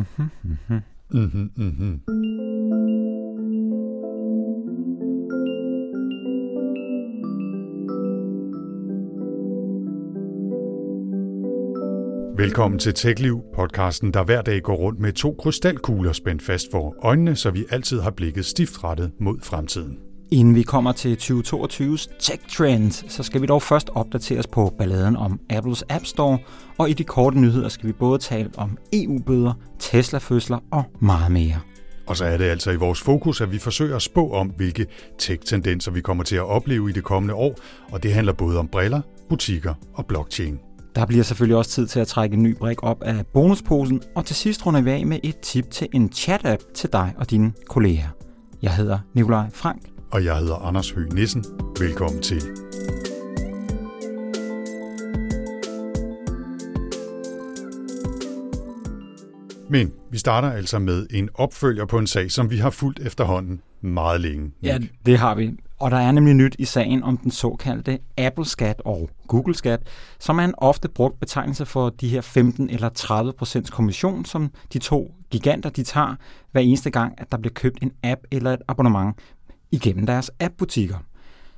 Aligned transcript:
Mm-hmm, 0.00 0.30
mm-hmm. 0.44 0.80
Mm-hmm, 1.10 1.50
mm-hmm. 1.56 2.00
Velkommen 12.36 12.78
til 12.78 12.94
TechLiv, 12.94 13.42
podcasten, 13.54 14.14
der 14.14 14.24
hver 14.24 14.42
dag 14.42 14.62
går 14.62 14.74
rundt 14.74 15.00
med 15.00 15.12
to 15.12 15.36
krystalkugler 15.38 16.12
spændt 16.12 16.42
fast 16.42 16.66
for 16.70 16.96
øjnene, 17.04 17.36
så 17.36 17.50
vi 17.50 17.64
altid 17.70 18.00
har 18.00 18.10
blikket 18.10 18.44
stift 18.44 18.84
rettet 18.84 19.12
mod 19.18 19.40
fremtiden. 19.42 20.09
Inden 20.32 20.54
vi 20.54 20.62
kommer 20.62 20.92
til 20.92 21.14
2022's 21.14 22.18
Tech 22.20 22.56
Trends, 22.56 23.04
så 23.08 23.22
skal 23.22 23.42
vi 23.42 23.46
dog 23.46 23.62
først 23.62 23.90
opdateres 23.94 24.46
på 24.46 24.74
balladen 24.78 25.16
om 25.16 25.40
Apples 25.50 25.84
App 25.88 26.06
Store, 26.06 26.38
og 26.78 26.90
i 26.90 26.92
de 26.92 27.04
korte 27.04 27.40
nyheder 27.40 27.68
skal 27.68 27.86
vi 27.86 27.92
både 27.92 28.18
tale 28.18 28.50
om 28.56 28.78
EU-bøder, 28.92 29.52
Tesla-fødsler 29.78 30.58
og 30.70 30.84
meget 31.00 31.32
mere. 31.32 31.56
Og 32.06 32.16
så 32.16 32.24
er 32.24 32.36
det 32.36 32.44
altså 32.44 32.70
i 32.70 32.76
vores 32.76 33.00
fokus, 33.00 33.40
at 33.40 33.52
vi 33.52 33.58
forsøger 33.58 33.96
at 33.96 34.02
spå 34.02 34.30
om, 34.32 34.48
hvilke 34.56 34.86
tech-tendenser 35.18 35.90
vi 35.90 36.00
kommer 36.00 36.24
til 36.24 36.36
at 36.36 36.44
opleve 36.44 36.90
i 36.90 36.92
det 36.92 37.04
kommende 37.04 37.34
år, 37.34 37.54
og 37.92 38.02
det 38.02 38.14
handler 38.14 38.32
både 38.32 38.58
om 38.58 38.68
briller, 38.68 39.00
butikker 39.28 39.74
og 39.94 40.06
blockchain. 40.06 40.58
Der 40.96 41.06
bliver 41.06 41.22
selvfølgelig 41.22 41.56
også 41.56 41.70
tid 41.70 41.86
til 41.86 42.00
at 42.00 42.06
trække 42.06 42.34
en 42.34 42.42
ny 42.42 42.56
brik 42.58 42.82
op 42.82 43.02
af 43.02 43.26
bonusposen, 43.26 44.02
og 44.16 44.26
til 44.26 44.36
sidst 44.36 44.66
runder 44.66 44.80
vi 44.80 44.90
af 44.90 45.06
med 45.06 45.18
et 45.22 45.38
tip 45.40 45.70
til 45.70 45.88
en 45.92 46.10
chat-app 46.14 46.72
til 46.74 46.92
dig 46.92 47.14
og 47.18 47.30
dine 47.30 47.52
kolleger. 47.68 48.08
Jeg 48.62 48.74
hedder 48.74 48.98
Nikolaj 49.14 49.50
Frank. 49.52 49.99
Og 50.12 50.24
jeg 50.24 50.36
hedder 50.36 50.54
Anders 50.54 50.90
Høgh 50.90 51.12
Nissen. 51.12 51.44
Velkommen 51.80 52.22
til. 52.22 52.42
Men 59.68 59.92
vi 60.10 60.18
starter 60.18 60.52
altså 60.52 60.78
med 60.78 61.06
en 61.10 61.28
opfølger 61.34 61.86
på 61.86 61.98
en 61.98 62.06
sag, 62.06 62.30
som 62.30 62.50
vi 62.50 62.56
har 62.56 62.70
fulgt 62.70 63.00
efterhånden 63.00 63.62
meget 63.80 64.20
længe. 64.20 64.50
Ja, 64.62 64.78
det 65.06 65.18
har 65.18 65.34
vi. 65.34 65.50
Og 65.78 65.90
der 65.90 65.96
er 65.96 66.12
nemlig 66.12 66.34
nyt 66.34 66.56
i 66.58 66.64
sagen 66.64 67.02
om 67.02 67.16
den 67.16 67.30
såkaldte 67.30 67.98
Apple-skat 68.18 68.82
og 68.84 69.10
Google-skat, 69.28 69.80
som 70.18 70.38
er 70.38 70.44
en 70.44 70.54
ofte 70.58 70.88
brugt 70.88 71.20
betegnelse 71.20 71.66
for 71.66 71.90
de 71.90 72.08
her 72.08 72.20
15 72.20 72.70
eller 72.70 72.88
30 72.88 73.32
procents 73.32 73.70
kommission, 73.70 74.24
som 74.24 74.50
de 74.72 74.78
to 74.78 75.14
giganter 75.30 75.70
de 75.70 75.82
tager 75.82 76.14
hver 76.52 76.60
eneste 76.60 76.90
gang, 76.90 77.14
at 77.18 77.32
der 77.32 77.38
bliver 77.38 77.54
købt 77.54 77.78
en 77.82 77.92
app 78.02 78.20
eller 78.30 78.52
et 78.52 78.62
abonnement 78.68 79.16
igennem 79.72 80.06
deres 80.06 80.30
app-butikker. 80.40 80.96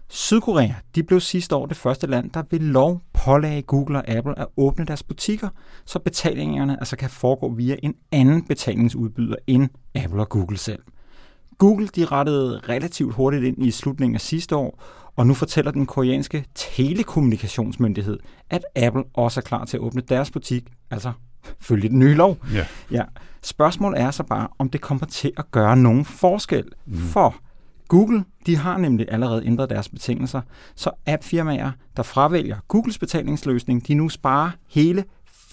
Sydkorea 0.09 0.73
de 0.95 1.03
blev 1.03 1.21
sidste 1.21 1.57
år 1.57 1.67
det 1.67 1.77
første 1.77 2.07
land, 2.07 2.31
der 2.31 2.43
ved 2.51 2.59
lov 2.59 3.01
pålagde 3.13 3.63
Google 3.63 3.99
og 3.99 4.09
Apple 4.09 4.39
at 4.39 4.47
åbne 4.57 4.85
deres 4.85 5.03
butikker, 5.03 5.49
så 5.85 5.99
betalingerne 5.99 6.77
altså 6.81 6.97
kan 6.97 7.11
foregå 7.11 7.55
via 7.55 7.77
en 7.83 7.95
anden 8.13 8.47
betalingsudbyder 8.47 9.37
end 9.47 9.69
Apple 9.95 10.21
og 10.21 10.29
Google 10.29 10.59
selv. 10.59 10.83
Google 11.59 11.87
de 11.87 12.05
rettede 12.05 12.61
relativt 12.69 13.15
hurtigt 13.15 13.45
ind 13.45 13.67
i 13.67 13.71
slutningen 13.71 14.15
af 14.15 14.21
sidste 14.21 14.57
år, 14.57 14.83
og 15.17 15.27
nu 15.27 15.35
fortæller 15.35 15.71
den 15.71 15.87
koreanske 15.87 16.45
telekommunikationsmyndighed, 16.55 18.19
at 18.51 18.65
Apple 18.77 19.05
også 19.15 19.41
er 19.41 19.43
klar 19.43 19.65
til 19.65 19.77
at 19.77 19.81
åbne 19.81 20.03
deres 20.09 20.31
butik, 20.31 20.73
altså 20.91 21.13
følge 21.69 21.89
den 21.89 21.99
nye 21.99 22.15
lov. 22.15 22.37
Ja. 22.55 22.67
Ja. 22.91 23.03
Spørgsmålet 23.43 24.01
er 24.01 24.11
så 24.11 24.23
bare, 24.23 24.49
om 24.59 24.71
det 24.71 24.81
kommer 24.81 25.07
til 25.07 25.33
at 25.37 25.51
gøre 25.51 25.77
nogen 25.77 26.05
forskel. 26.05 26.65
Mm. 26.87 26.97
For 26.97 27.35
Google 27.93 28.25
de 28.47 28.57
har 28.57 28.79
nemlig 28.79 29.07
allerede 29.11 29.47
ændret 29.47 29.71
deres 29.71 29.89
betingelser, 29.89 30.41
så 30.75 30.91
appfirmaer, 31.07 31.71
der 31.97 32.03
fravælger 32.03 32.57
Googles 32.69 32.99
betalingsløsning, 32.99 33.89
de 33.89 33.95
nu 33.95 34.09
sparer 34.09 34.51
hele 34.69 35.05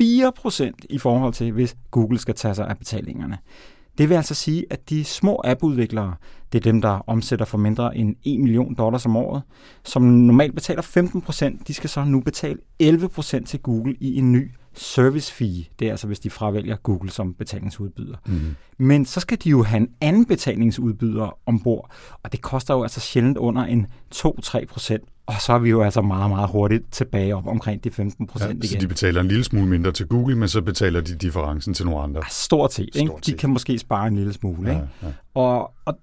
4% 0.01 0.71
i 0.89 0.97
forhold 0.97 1.33
til, 1.33 1.51
hvis 1.51 1.75
Google 1.91 2.19
skal 2.19 2.35
tage 2.35 2.55
sig 2.55 2.67
af 2.67 2.77
betalingerne. 2.77 3.37
Det 3.97 4.09
vil 4.09 4.15
altså 4.15 4.35
sige, 4.35 4.65
at 4.69 4.89
de 4.89 5.03
små 5.03 5.41
appudviklere, 5.43 6.15
det 6.51 6.59
er 6.59 6.71
dem, 6.71 6.81
der 6.81 7.09
omsætter 7.09 7.45
for 7.45 7.57
mindre 7.57 7.97
end 7.97 8.15
1 8.23 8.39
million 8.39 8.73
dollars 8.75 9.05
om 9.05 9.15
året, 9.15 9.41
som 9.83 10.01
normalt 10.01 10.55
betaler 10.55 10.81
15% 10.81 11.63
de 11.67 11.73
skal 11.73 11.89
så 11.89 12.03
nu 12.03 12.19
betale 12.19 12.59
11% 12.83 13.45
til 13.45 13.59
Google 13.59 13.95
i 13.99 14.17
en 14.17 14.31
ny 14.31 14.51
service 14.79 15.33
fee. 15.33 15.65
Det 15.79 15.87
er 15.87 15.91
altså, 15.91 16.07
hvis 16.07 16.19
de 16.19 16.29
fravælger 16.29 16.75
Google 16.75 17.11
som 17.11 17.33
betalingsudbyder. 17.33 18.15
Mm. 18.25 18.55
Men 18.77 19.05
så 19.05 19.19
skal 19.19 19.37
de 19.43 19.49
jo 19.49 19.63
have 19.63 19.77
en 19.77 19.89
anden 20.01 20.25
betalingsudbyder 20.25 21.37
ombord, 21.45 21.91
og 22.23 22.31
det 22.31 22.41
koster 22.41 22.73
jo 22.73 22.83
altså 22.83 22.99
sjældent 22.99 23.37
under 23.37 23.63
en 23.63 23.87
2-3 24.15 24.65
procent. 24.65 25.03
Og 25.25 25.41
så 25.41 25.53
er 25.53 25.59
vi 25.59 25.69
jo 25.69 25.81
altså 25.81 26.01
meget, 26.01 26.29
meget 26.29 26.49
hurtigt 26.49 26.91
tilbage 26.91 27.35
op 27.35 27.47
omkring 27.47 27.83
de 27.83 27.91
15 27.91 28.27
procent 28.27 28.49
ja, 28.49 28.55
igen. 28.55 28.67
Så 28.67 28.77
de 28.77 28.87
betaler 28.87 29.21
en 29.21 29.27
lille 29.27 29.43
smule 29.43 29.67
mindre 29.67 29.91
til 29.91 30.07
Google, 30.07 30.35
men 30.35 30.47
så 30.47 30.61
betaler 30.61 31.01
de 31.01 31.15
differencen 31.15 31.73
til 31.73 31.85
nogle 31.85 32.01
andre. 32.01 32.21
Ja, 32.23 32.29
stort 32.29 32.73
set. 32.73 32.89
Ikke? 32.95 33.07
Stort 33.07 33.25
set. 33.25 33.33
De 33.33 33.39
kan 33.39 33.49
måske 33.49 33.79
spare 33.79 34.07
en 34.07 34.15
lille 34.15 34.33
smule. 34.33 34.69
Ikke? 34.69 34.81
Ja, 35.01 35.07
ja. 35.07 35.13
Og, 35.33 35.73
og, 35.85 35.99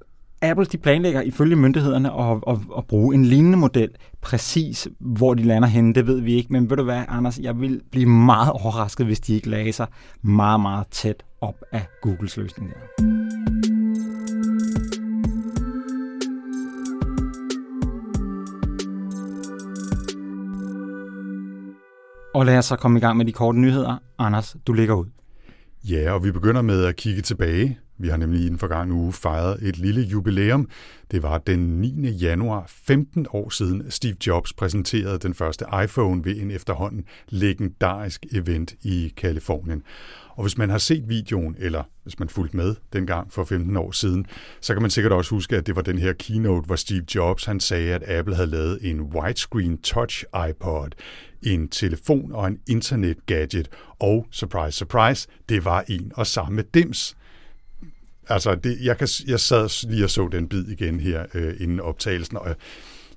Apple 0.51 0.65
de 0.65 0.79
planlægger 0.79 1.21
ifølge 1.21 1.57
myndighederne 1.57 2.13
at, 2.13 2.39
at, 2.47 2.59
at 2.79 2.87
bruge 2.87 3.15
en 3.15 3.25
lignende 3.25 3.59
model. 3.59 3.91
Præcis 4.21 4.89
hvor 5.01 5.35
de 5.35 5.43
lander 5.43 5.69
henne, 5.69 5.95
det 5.95 6.07
ved 6.07 6.21
vi 6.21 6.35
ikke. 6.35 6.53
Men 6.53 6.71
ved 6.71 6.77
du 6.77 6.83
hvad, 6.83 7.03
Anders, 7.09 7.39
jeg 7.39 7.61
vil 7.61 7.81
blive 7.91 8.07
meget 8.07 8.53
overrasket, 8.53 9.07
hvis 9.07 9.21
de 9.21 9.35
ikke 9.35 9.51
lagde 9.51 9.73
sig 9.73 9.87
meget, 10.23 10.61
meget 10.61 10.87
tæt 10.91 11.23
op 11.41 11.65
af 11.73 11.87
Googles 12.03 12.37
løsning 12.37 12.71
der. 12.71 13.07
Og 22.35 22.47
lad 22.47 22.59
os 22.59 22.65
så 22.65 22.77
komme 22.77 22.99
i 22.99 23.01
gang 23.01 23.17
med 23.17 23.25
de 23.25 23.33
korte 23.33 23.59
nyheder. 23.59 23.97
Anders, 24.19 24.57
du 24.67 24.73
ligger 24.73 24.95
ud. 24.95 25.07
Ja, 25.85 26.13
og 26.13 26.25
vi 26.25 26.33
begynder 26.33 26.63
med 26.63 26.85
at 26.85 26.97
kigge 26.97 27.23
tilbage 27.23 27.79
vi 27.99 28.09
har 28.09 28.17
nemlig 28.17 28.41
i 28.41 28.49
den 28.49 28.59
forgangne 28.59 28.95
uge 28.95 29.13
fejret 29.13 29.63
et 29.63 29.79
lille 29.79 30.01
jubilæum. 30.01 30.69
Det 31.11 31.23
var 31.23 31.39
den 31.39 31.59
9. 31.59 32.11
januar, 32.11 32.65
15 32.69 33.27
år 33.31 33.51
siden, 33.51 33.91
Steve 33.91 34.17
Jobs 34.27 34.53
præsenterede 34.53 35.19
den 35.19 35.35
første 35.35 35.65
iPhone 35.85 36.25
ved 36.25 36.37
en 36.37 36.51
efterhånden 36.51 37.05
legendarisk 37.29 38.27
event 38.33 38.75
i 38.83 39.13
Kalifornien. 39.17 39.83
Og 40.37 40.43
hvis 40.43 40.59
man 40.59 40.71
har 40.71 40.79
set 40.79 41.09
videoen, 41.09 41.57
eller 41.59 41.83
hvis 42.03 42.19
man 42.19 42.29
fulgte 42.29 42.57
med 42.57 42.75
dengang 42.93 43.33
for 43.33 43.45
15 43.45 43.77
år 43.77 43.91
siden, 43.91 44.27
så 44.61 44.73
kan 44.73 44.83
man 44.83 44.91
sikkert 44.91 45.13
også 45.13 45.31
huske, 45.31 45.57
at 45.57 45.67
det 45.67 45.77
var 45.77 45.83
den 45.83 45.99
her 45.99 46.13
keynote, 46.13 46.67
hvor 46.67 46.77
Steve 46.77 47.05
Jobs 47.15 47.45
han 47.45 47.61
sagde, 47.61 47.95
at 47.95 48.09
Apple 48.09 48.35
havde 48.35 48.51
lavet 48.51 48.79
en 48.91 49.01
widescreen 49.01 49.79
touch 49.79 50.25
iPod, 50.49 50.89
en 51.43 51.69
telefon 51.69 52.33
og 52.33 52.47
en 52.47 52.59
internet 52.69 53.27
gadget, 53.27 53.69
og 53.99 54.27
surprise, 54.31 54.79
surprise, 54.79 55.29
det 55.49 55.65
var 55.65 55.85
en 55.89 56.13
og 56.15 56.27
samme 56.27 56.63
dims. 56.75 57.17
Altså, 58.29 58.55
det, 58.55 58.79
jeg, 58.83 58.99
kan, 58.99 59.09
jeg 59.27 59.41
sad 59.41 59.89
lige 59.91 60.05
og 60.05 60.11
så 60.11 60.29
den 60.33 60.49
bid 60.49 60.69
igen 60.69 61.01
her 61.01 61.27
øh, 61.35 61.55
inden 61.61 61.81
optagelsen, 61.81 62.37
og 62.37 62.57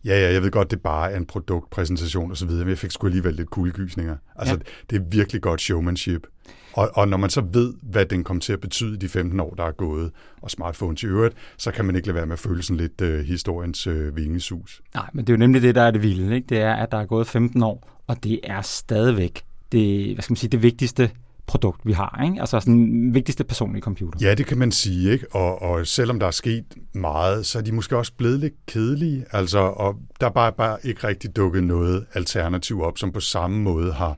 ja, 0.05 0.19
ja, 0.19 0.33
jeg 0.33 0.43
ved 0.43 0.51
godt, 0.51 0.71
det 0.71 0.81
bare 0.81 1.11
er 1.11 1.17
en 1.17 1.25
produktpræsentation 1.25 2.31
osv., 2.31 2.49
men 2.49 2.69
jeg 2.69 2.77
fik 2.77 2.91
sgu 2.91 3.07
alligevel 3.07 3.33
lidt 3.33 3.49
kuldegysninger. 3.49 4.15
Altså, 4.35 4.53
ja. 4.53 4.61
det 4.89 4.95
er 5.01 5.05
virkelig 5.11 5.41
godt 5.41 5.61
showmanship. 5.61 6.27
Og, 6.73 6.89
og 6.93 7.07
når 7.07 7.17
man 7.17 7.29
så 7.29 7.41
ved, 7.41 7.73
hvad 7.81 8.05
den 8.05 8.23
kommer 8.23 8.41
til 8.41 8.53
at 8.53 8.59
betyde 8.59 8.97
de 8.97 9.09
15 9.09 9.39
år, 9.39 9.53
der 9.53 9.63
er 9.63 9.71
gået, 9.71 10.11
og 10.41 10.51
smartphones 10.51 11.03
i 11.03 11.05
øvrigt, 11.05 11.35
så 11.57 11.71
kan 11.71 11.85
man 11.85 11.95
ikke 11.95 12.07
lade 12.07 12.15
være 12.15 12.25
med 12.25 12.33
at 12.33 12.39
føle 12.39 12.63
sådan 12.63 12.77
lidt 12.77 13.01
øh, 13.01 13.25
historiens 13.25 13.87
øh, 13.87 14.15
vingesus. 14.15 14.81
Nej, 14.93 15.09
men 15.13 15.27
det 15.27 15.33
er 15.33 15.37
jo 15.37 15.39
nemlig 15.39 15.61
det, 15.61 15.75
der 15.75 15.81
er 15.81 15.91
det 15.91 16.03
vilde. 16.03 16.35
Ikke? 16.35 16.47
Det 16.49 16.57
er, 16.57 16.73
at 16.73 16.91
der 16.91 16.97
er 16.97 17.05
gået 17.05 17.27
15 17.27 17.63
år, 17.63 18.03
og 18.07 18.23
det 18.23 18.39
er 18.43 18.61
stadigvæk 18.61 19.43
det, 19.71 20.13
hvad 20.13 20.23
skal 20.23 20.31
man 20.31 20.37
sige, 20.37 20.49
det 20.49 20.63
vigtigste 20.63 21.11
produkt, 21.49 21.81
vi 21.85 21.93
har. 21.93 22.21
Ikke? 22.25 22.39
Altså 22.39 22.59
sådan 22.59 22.73
den 22.73 23.13
vigtigste 23.13 23.43
personlige 23.43 23.81
computer. 23.81 24.19
Ja, 24.21 24.33
det 24.33 24.45
kan 24.45 24.57
man 24.57 24.71
sige. 24.71 25.11
Ikke? 25.11 25.25
Og, 25.31 25.61
og 25.61 25.87
selvom 25.87 26.19
der 26.19 26.27
er 26.27 26.31
sket 26.31 26.65
meget, 26.93 27.45
så 27.45 27.57
er 27.57 27.61
de 27.61 27.71
måske 27.71 27.97
også 27.97 28.13
blevet 28.17 28.39
lidt 28.39 28.53
kedelige. 28.67 29.25
Altså, 29.31 29.59
og 29.59 29.95
der 30.21 30.27
er 30.27 30.31
bare, 30.31 30.51
bare 30.51 30.77
ikke 30.83 31.07
rigtig 31.07 31.35
dukket 31.35 31.63
noget 31.63 32.05
alternativ 32.13 32.81
op, 32.81 32.97
som 32.97 33.11
på 33.11 33.19
samme 33.19 33.59
måde 33.59 33.93
har 33.93 34.17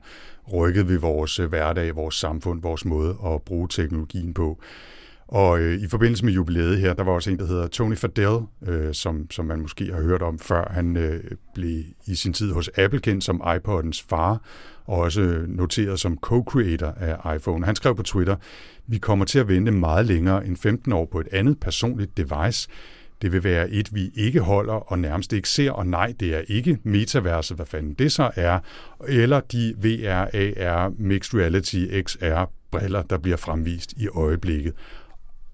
rykket 0.52 0.88
ved 0.88 0.98
vores 0.98 1.38
øh, 1.38 1.48
hverdag, 1.48 1.96
vores 1.96 2.14
samfund, 2.14 2.62
vores 2.62 2.84
måde 2.84 3.16
at 3.26 3.42
bruge 3.42 3.68
teknologien 3.68 4.34
på. 4.34 4.62
Og 5.28 5.60
øh, 5.60 5.80
i 5.80 5.88
forbindelse 5.88 6.24
med 6.24 6.32
jubilæet 6.32 6.78
her, 6.78 6.94
der 6.94 7.04
var 7.04 7.12
også 7.12 7.30
en, 7.30 7.38
der 7.38 7.46
hedder 7.46 7.66
Tony 7.66 7.96
Fadell, 7.96 8.38
øh, 8.66 8.94
som, 8.94 9.30
som 9.30 9.44
man 9.44 9.60
måske 9.60 9.92
har 9.92 10.02
hørt 10.02 10.22
om 10.22 10.38
før. 10.38 10.72
Han 10.72 10.96
øh, 10.96 11.20
blev 11.54 11.84
i 12.06 12.14
sin 12.14 12.32
tid 12.32 12.52
hos 12.52 12.70
Apple 12.76 13.00
kendt 13.00 13.24
som 13.24 13.42
iPodens 13.56 14.02
far, 14.02 14.40
og 14.86 14.98
også 14.98 15.44
noteret 15.48 16.00
som 16.00 16.18
co-creator 16.26 16.94
af 17.00 17.36
iPhone. 17.36 17.66
Han 17.66 17.76
skrev 17.76 17.96
på 17.96 18.02
Twitter, 18.02 18.36
vi 18.86 18.98
kommer 18.98 19.24
til 19.24 19.38
at 19.38 19.48
vente 19.48 19.72
meget 19.72 20.06
længere 20.06 20.46
end 20.46 20.56
15 20.56 20.92
år 20.92 21.04
på 21.12 21.20
et 21.20 21.28
andet 21.32 21.60
personligt 21.60 22.16
device. 22.16 22.68
Det 23.22 23.32
vil 23.32 23.44
være 23.44 23.70
et, 23.70 23.94
vi 23.94 24.10
ikke 24.14 24.40
holder 24.40 24.92
og 24.92 24.98
nærmest 24.98 25.32
ikke 25.32 25.48
ser, 25.48 25.70
og 25.70 25.86
nej, 25.86 26.14
det 26.20 26.34
er 26.34 26.42
ikke 26.48 26.78
metaverset, 26.82 27.56
hvad 27.56 27.66
fanden 27.66 27.94
det 27.94 28.12
så 28.12 28.30
er, 28.36 28.58
eller 29.08 29.40
de 29.40 29.74
VR, 29.78 30.26
AR, 30.34 30.92
Mixed 30.98 31.40
Reality, 31.40 31.84
XR 32.02 32.50
briller, 32.70 33.02
der 33.02 33.18
bliver 33.18 33.36
fremvist 33.36 33.92
i 33.92 34.08
øjeblikket. 34.08 34.72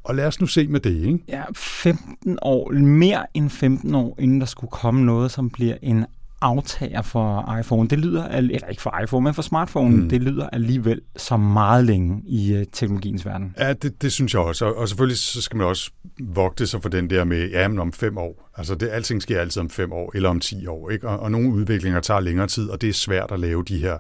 Og 0.04 0.14
lad 0.14 0.26
os 0.26 0.40
nu 0.40 0.46
se 0.46 0.68
med 0.68 0.80
det, 0.80 1.06
ikke? 1.06 1.18
Ja, 1.28 1.42
15 1.54 2.38
år, 2.42 2.72
mere 2.72 3.26
end 3.34 3.50
15 3.50 3.94
år, 3.94 4.16
inden 4.18 4.40
der 4.40 4.46
skulle 4.46 4.70
komme 4.70 5.04
noget, 5.04 5.30
som 5.30 5.50
bliver 5.50 5.76
en 5.82 6.06
aftager 6.40 7.02
for 7.02 7.56
iPhone. 7.60 7.88
Det 7.88 7.98
lyder, 7.98 8.28
eller 8.28 8.68
ikke 8.68 8.82
for 8.82 9.00
iPhone, 9.02 9.24
men 9.24 9.34
for 9.34 9.42
smartphone, 9.42 9.96
mm. 9.96 10.08
det 10.08 10.22
lyder 10.22 10.48
alligevel 10.52 11.00
så 11.16 11.36
meget 11.36 11.84
længe 11.84 12.22
i 12.26 12.56
uh, 12.56 12.62
teknologiens 12.72 13.26
verden. 13.26 13.54
Ja, 13.58 13.72
det, 13.72 14.02
det 14.02 14.12
synes 14.12 14.34
jeg 14.34 14.42
også. 14.42 14.64
Og, 14.64 14.76
og 14.76 14.88
selvfølgelig 14.88 15.18
så 15.18 15.42
skal 15.42 15.56
man 15.56 15.66
også 15.66 15.90
vogte 16.20 16.66
sig 16.66 16.82
for 16.82 16.88
den 16.88 17.10
der 17.10 17.24
med, 17.24 17.50
ja, 17.50 17.68
men 17.68 17.78
om 17.78 17.92
fem 17.92 18.18
år. 18.18 18.50
Altså, 18.56 18.74
det, 18.74 18.88
alting 18.88 19.22
sker 19.22 19.40
altid 19.40 19.60
om 19.60 19.70
fem 19.70 19.92
år, 19.92 20.12
eller 20.14 20.28
om 20.28 20.40
ti 20.40 20.66
år. 20.66 20.90
Ikke? 20.90 21.08
Og, 21.08 21.20
og 21.20 21.30
nogle 21.30 21.52
udviklinger 21.52 22.00
tager 22.00 22.20
længere 22.20 22.46
tid, 22.46 22.68
og 22.68 22.80
det 22.80 22.88
er 22.88 22.92
svært 22.92 23.32
at 23.32 23.40
lave 23.40 23.64
de 23.64 23.78
her 23.78 23.98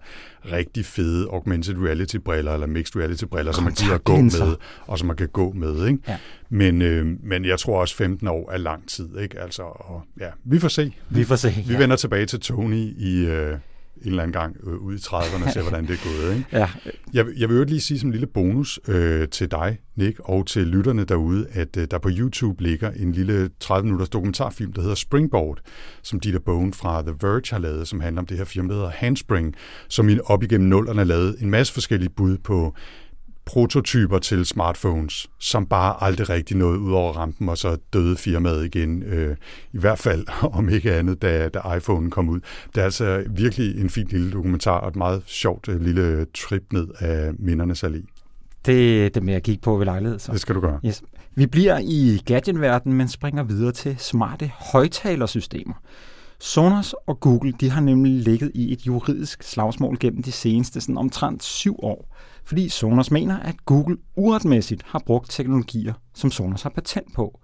rigtig 0.52 0.84
fede 0.84 1.28
augmented 1.30 1.74
reality-briller, 1.78 2.52
eller 2.54 2.66
mixed 2.66 2.96
reality-briller, 2.96 3.52
som 3.52 3.64
man 3.64 3.72
gider 3.72 3.98
gå 3.98 4.16
med, 4.16 4.56
og 4.86 4.98
som 4.98 5.06
man 5.06 5.16
kan 5.16 5.28
gå 5.28 5.52
med. 5.52 5.86
Ikke? 5.86 5.98
Ja. 6.08 6.16
Men, 6.48 6.82
øh, 6.82 7.06
men 7.22 7.44
jeg 7.44 7.58
tror 7.58 7.80
også, 7.80 7.96
15 7.96 8.28
år 8.28 8.50
er 8.52 8.56
lang 8.58 8.88
tid. 8.88 9.18
Ikke? 9.18 9.40
Altså, 9.40 9.62
og, 9.62 10.02
ja, 10.20 10.30
vi 10.44 10.58
får 10.58 10.68
se. 10.68 10.92
Vi 11.10 11.24
får 11.24 11.36
se, 11.36 11.54
Vi 11.66 11.72
ja. 11.72 11.78
vender 11.78 11.96
tilbage 11.96 12.26
til 12.26 12.40
Tony 12.40 12.92
i... 12.96 13.26
Øh, 13.26 13.56
en 14.02 14.08
eller 14.08 14.22
anden 14.22 14.32
gang 14.32 14.56
øh, 14.66 14.74
ude 14.74 14.96
i 14.96 14.98
30'erne 14.98 15.44
og 15.46 15.52
se, 15.52 15.60
hvordan 15.68 15.86
det 15.86 15.98
er 16.00 16.04
gået. 16.04 16.36
Ikke? 16.36 16.46
Ja. 16.52 16.70
Jeg, 17.14 17.26
jeg 17.36 17.48
vil 17.48 17.56
jo 17.56 17.64
lige 17.64 17.80
sige 17.80 18.00
som 18.00 18.08
en 18.08 18.12
lille 18.12 18.26
bonus 18.26 18.80
øh, 18.88 19.28
til 19.28 19.50
dig, 19.50 19.78
Nick, 19.96 20.20
og 20.24 20.46
til 20.46 20.66
lytterne 20.66 21.04
derude, 21.04 21.46
at 21.52 21.76
øh, 21.76 21.88
der 21.90 21.98
på 21.98 22.10
YouTube 22.12 22.62
ligger 22.62 22.90
en 22.90 23.12
lille 23.12 23.50
30-minutters 23.64 24.08
dokumentarfilm, 24.08 24.72
der 24.72 24.80
hedder 24.80 24.94
Springboard, 24.94 25.58
som 26.02 26.20
Dieter 26.20 26.40
Bowen 26.40 26.72
fra 26.72 27.02
The 27.02 27.14
Verge 27.20 27.50
har 27.50 27.58
lavet, 27.58 27.88
som 27.88 28.00
handler 28.00 28.22
om 28.22 28.26
det 28.26 28.36
her 28.36 28.44
firma, 28.44 28.68
der 28.68 28.74
hedder 28.74 28.90
Handspring, 28.90 29.54
som 29.88 30.10
op 30.24 30.42
igennem 30.42 30.68
nullerne 30.68 31.04
lavet 31.04 31.36
en 31.40 31.50
masse 31.50 31.72
forskellige 31.72 32.10
bud 32.10 32.38
på 32.38 32.74
prototyper 33.48 34.18
til 34.18 34.46
smartphones, 34.46 35.30
som 35.38 35.66
bare 35.66 36.02
aldrig 36.02 36.28
rigtig 36.30 36.56
nåede 36.56 36.78
ud 36.78 36.92
over 36.92 37.12
rampen, 37.12 37.48
og 37.48 37.58
så 37.58 37.76
døde 37.92 38.16
firmaet 38.16 38.64
igen. 38.64 39.02
Øh, 39.02 39.36
I 39.72 39.78
hvert 39.78 39.98
fald, 39.98 40.26
om 40.58 40.68
ikke 40.68 40.94
andet, 40.94 41.22
da, 41.22 41.48
da 41.48 41.74
iPhone 41.76 42.10
kom 42.10 42.28
ud. 42.28 42.40
Det 42.74 42.80
er 42.80 42.84
altså 42.84 43.24
virkelig 43.30 43.80
en 43.80 43.90
fin 43.90 44.06
lille 44.06 44.32
dokumentar, 44.32 44.78
og 44.78 44.88
et 44.88 44.96
meget 44.96 45.22
sjovt 45.26 45.68
øh, 45.68 45.80
lille 45.80 46.26
trip 46.34 46.72
ned 46.72 46.88
af 46.98 47.32
mindernes 47.38 47.84
allé. 47.84 48.02
Det, 48.66 49.14
det 49.14 49.22
med 49.22 49.34
at 49.34 49.42
kigge 49.42 49.60
på 49.60 49.76
ved 49.76 49.84
lejlighed. 49.84 50.18
Så. 50.18 50.32
Det 50.32 50.40
skal 50.40 50.54
du 50.54 50.60
gøre. 50.60 50.80
Yes. 50.86 51.02
Vi 51.34 51.46
bliver 51.46 51.78
i 51.82 52.22
gadgetverdenen, 52.26 52.98
men 52.98 53.08
springer 53.08 53.42
videre 53.42 53.72
til 53.72 53.96
smarte 53.98 54.52
højtalersystemer. 54.72 55.74
Sonos 56.40 56.94
og 57.06 57.20
Google 57.20 57.52
de 57.60 57.70
har 57.70 57.80
nemlig 57.80 58.12
ligget 58.12 58.50
i 58.54 58.72
et 58.72 58.86
juridisk 58.86 59.42
slagsmål 59.42 59.98
gennem 60.00 60.22
de 60.22 60.32
seneste 60.32 60.80
sådan 60.80 60.98
omtrent 60.98 61.42
syv 61.42 61.76
år 61.82 62.16
fordi 62.48 62.68
Sonos 62.68 63.10
mener, 63.10 63.38
at 63.38 63.54
Google 63.64 63.96
uretmæssigt 64.16 64.82
har 64.86 65.02
brugt 65.06 65.30
teknologier, 65.30 65.92
som 66.14 66.30
Sonos 66.30 66.62
har 66.62 66.70
patent 66.70 67.14
på. 67.14 67.40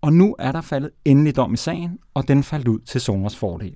Og 0.00 0.12
nu 0.12 0.36
er 0.38 0.52
der 0.52 0.60
faldet 0.60 0.90
endelig 1.04 1.36
dom 1.36 1.54
i 1.54 1.56
sagen, 1.56 1.98
og 2.14 2.28
den 2.28 2.42
faldt 2.42 2.68
ud 2.68 2.78
til 2.78 3.00
Sonos 3.00 3.36
fordel. 3.36 3.74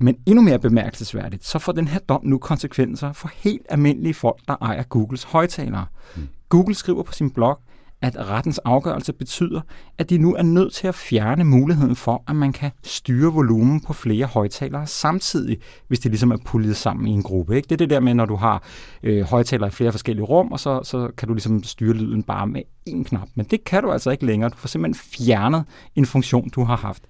Men 0.00 0.16
endnu 0.26 0.42
mere 0.42 0.58
bemærkelsesværdigt, 0.58 1.44
så 1.44 1.58
får 1.58 1.72
den 1.72 1.88
her 1.88 1.98
dom 1.98 2.20
nu 2.24 2.38
konsekvenser 2.38 3.12
for 3.12 3.30
helt 3.34 3.66
almindelige 3.68 4.14
folk, 4.14 4.40
der 4.48 4.56
ejer 4.60 4.82
Googles 4.82 5.24
højtalere. 5.24 5.86
Mm. 6.16 6.28
Google 6.48 6.74
skriver 6.74 7.02
på 7.02 7.12
sin 7.12 7.30
blog, 7.30 7.60
at 8.04 8.28
rettens 8.28 8.58
afgørelse 8.58 9.12
betyder, 9.12 9.60
at 9.98 10.10
de 10.10 10.18
nu 10.18 10.34
er 10.34 10.42
nødt 10.42 10.72
til 10.72 10.86
at 10.86 10.94
fjerne 10.94 11.44
muligheden 11.44 11.96
for, 11.96 12.24
at 12.28 12.36
man 12.36 12.52
kan 12.52 12.70
styre 12.82 13.32
volumen 13.32 13.80
på 13.80 13.92
flere 13.92 14.26
højtalere 14.26 14.86
samtidig, 14.86 15.58
hvis 15.88 16.00
det 16.00 16.10
ligesom 16.10 16.30
er 16.30 16.36
pullet 16.44 16.76
sammen 16.76 17.06
i 17.08 17.10
en 17.10 17.22
gruppe. 17.22 17.56
Ikke? 17.56 17.66
Det 17.66 17.72
er 17.72 17.76
det 17.76 17.90
der 17.90 18.00
med, 18.00 18.14
når 18.14 18.26
du 18.26 18.36
har 18.36 18.62
øh, 19.02 19.24
højtalere 19.24 19.68
i 19.68 19.70
flere 19.70 19.92
forskellige 19.92 20.24
rum, 20.24 20.52
og 20.52 20.60
så, 20.60 20.80
så 20.82 21.10
kan 21.18 21.28
du 21.28 21.34
ligesom 21.34 21.62
styre 21.62 21.92
lyden 21.92 22.22
bare 22.22 22.46
med 22.46 22.62
én 22.88 23.02
knap. 23.02 23.28
Men 23.34 23.46
det 23.46 23.64
kan 23.64 23.82
du 23.82 23.92
altså 23.92 24.10
ikke 24.10 24.26
længere. 24.26 24.50
Du 24.50 24.56
får 24.56 24.68
simpelthen 24.68 25.10
fjernet 25.18 25.64
en 25.94 26.06
funktion, 26.06 26.48
du 26.48 26.64
har 26.64 26.76
haft. 26.76 27.02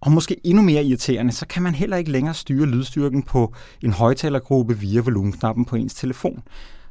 Og 0.00 0.12
måske 0.12 0.36
endnu 0.44 0.62
mere 0.62 0.84
irriterende, 0.84 1.32
så 1.32 1.46
kan 1.46 1.62
man 1.62 1.74
heller 1.74 1.96
ikke 1.96 2.10
længere 2.10 2.34
styre 2.34 2.66
lydstyrken 2.66 3.22
på 3.22 3.54
en 3.82 3.92
højtalergruppe 3.92 4.78
via 4.78 5.00
volumenknappen 5.00 5.64
på 5.64 5.76
ens 5.76 5.94
telefon. 5.94 6.42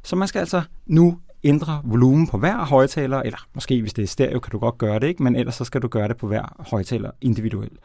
Så 0.02 0.16
man 0.16 0.28
skal 0.28 0.38
altså 0.38 0.62
nu 0.86 1.18
ændre 1.44 1.80
volumen 1.84 2.26
på 2.26 2.38
hver 2.38 2.64
højtaler, 2.64 3.18
eller 3.18 3.38
måske 3.54 3.80
hvis 3.80 3.92
det 3.92 4.02
er 4.02 4.06
stereo, 4.06 4.38
kan 4.38 4.50
du 4.50 4.58
godt 4.58 4.78
gøre 4.78 4.98
det, 4.98 5.06
ikke? 5.06 5.22
men 5.22 5.36
ellers 5.36 5.54
så 5.54 5.64
skal 5.64 5.82
du 5.82 5.88
gøre 5.88 6.08
det 6.08 6.16
på 6.16 6.26
hver 6.26 6.64
højtaler 6.70 7.10
individuelt. 7.20 7.78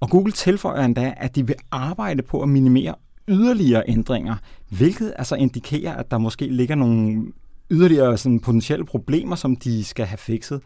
Og 0.00 0.10
Google 0.10 0.32
tilføjer 0.32 0.84
endda, 0.84 1.14
at 1.16 1.36
de 1.36 1.46
vil 1.46 1.56
arbejde 1.70 2.22
på 2.22 2.42
at 2.42 2.48
minimere 2.48 2.94
yderligere 3.28 3.82
ændringer, 3.88 4.36
hvilket 4.68 5.14
altså 5.16 5.34
indikerer, 5.34 5.96
at 5.96 6.10
der 6.10 6.18
måske 6.18 6.46
ligger 6.46 6.74
nogle 6.74 7.32
yderligere 7.70 8.18
sådan 8.18 8.40
potentielle 8.40 8.84
problemer, 8.84 9.36
som 9.36 9.56
de 9.56 9.84
skal 9.84 10.06
have 10.06 10.18
fikset. 10.18 10.60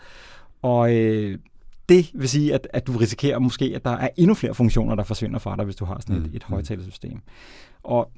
Og 0.63 0.95
øh, 0.95 1.39
det 1.89 2.11
vil 2.15 2.29
sige, 2.29 2.55
at, 2.55 2.69
at 2.73 2.87
du 2.87 2.93
risikerer 2.93 3.39
måske, 3.39 3.73
at 3.75 3.85
der 3.85 3.91
er 3.91 4.09
endnu 4.17 4.35
flere 4.35 4.55
funktioner, 4.55 4.95
der 4.95 5.05
forsvinder 5.05 5.39
fra 5.39 5.57
dig, 5.57 5.65
hvis 5.65 5.77
du 5.77 5.85
har 5.85 5.99
sådan 6.01 6.17
et, 6.17 6.23
mm. 6.23 6.37
et 6.37 6.43
højtalersystem. 6.43 7.21
Og 7.83 8.11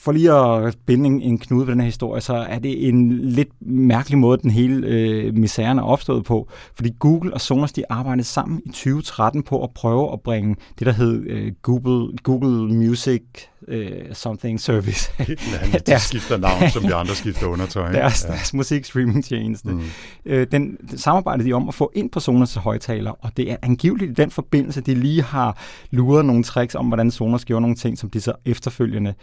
for 0.00 0.12
lige 0.12 0.32
at 0.32 0.78
binde 0.86 1.06
en, 1.06 1.22
en 1.22 1.38
knude 1.38 1.64
på 1.64 1.70
den 1.70 1.80
her 1.80 1.86
historie, 1.86 2.20
så 2.20 2.34
er 2.34 2.58
det 2.58 2.88
en 2.88 3.18
lidt 3.18 3.48
mærkelig 3.60 4.18
måde, 4.18 4.38
den 4.42 4.50
hele 4.50 4.86
øh, 4.86 5.34
misæren 5.34 5.78
er 5.78 5.82
opstået 5.82 6.24
på. 6.24 6.48
Fordi 6.74 6.90
Google 6.98 7.34
og 7.34 7.40
Sonos, 7.40 7.72
de 7.72 7.84
arbejdede 7.90 8.26
sammen 8.26 8.62
i 8.66 8.68
2013 8.68 9.42
på 9.42 9.62
at 9.62 9.70
prøve 9.74 10.12
at 10.12 10.20
bringe 10.20 10.56
det, 10.78 10.86
der 10.86 10.92
hed 10.92 11.26
øh, 11.26 11.52
Google, 11.62 12.18
Google 12.22 12.74
Music 12.74 13.22
øh, 13.68 14.14
Something 14.14 14.60
Service. 14.60 15.12
Andet, 15.18 15.86
de 15.86 16.00
skifter 16.00 16.36
navn, 16.36 16.70
som 16.70 16.82
de 16.82 16.94
andre 16.94 17.14
skifter 17.14 17.46
undertøj. 17.46 17.92
Deres, 17.92 18.24
ja. 18.24 18.32
deres 18.32 18.54
musik 18.54 18.84
streaming 18.84 19.24
tjeneste. 19.24 19.68
Mm. 19.68 19.82
Øh, 20.26 20.46
den, 20.52 20.76
den 20.90 20.98
samarbejdede 20.98 21.48
de 21.48 21.52
om 21.52 21.68
at 21.68 21.74
få 21.74 21.92
ind 21.94 22.10
på 22.10 22.20
Sonos 22.20 22.54
højtaler, 22.54 23.10
og 23.10 23.36
det 23.36 23.52
er 23.52 23.56
angiveligt 23.62 24.10
i 24.10 24.14
den 24.14 24.30
forbindelse, 24.30 24.80
de 24.80 24.94
lige 24.94 25.22
har 25.22 25.58
luret 25.90 26.24
nogle 26.24 26.44
tricks 26.44 26.74
om, 26.74 26.86
hvordan 26.86 27.10
Sonos 27.10 27.44
gjorde 27.44 27.60
nogle 27.60 27.76
ting, 27.76 27.98
som 27.98 28.10
de 28.10 28.20
så 28.20 28.32
efterfølgende 28.44 29.14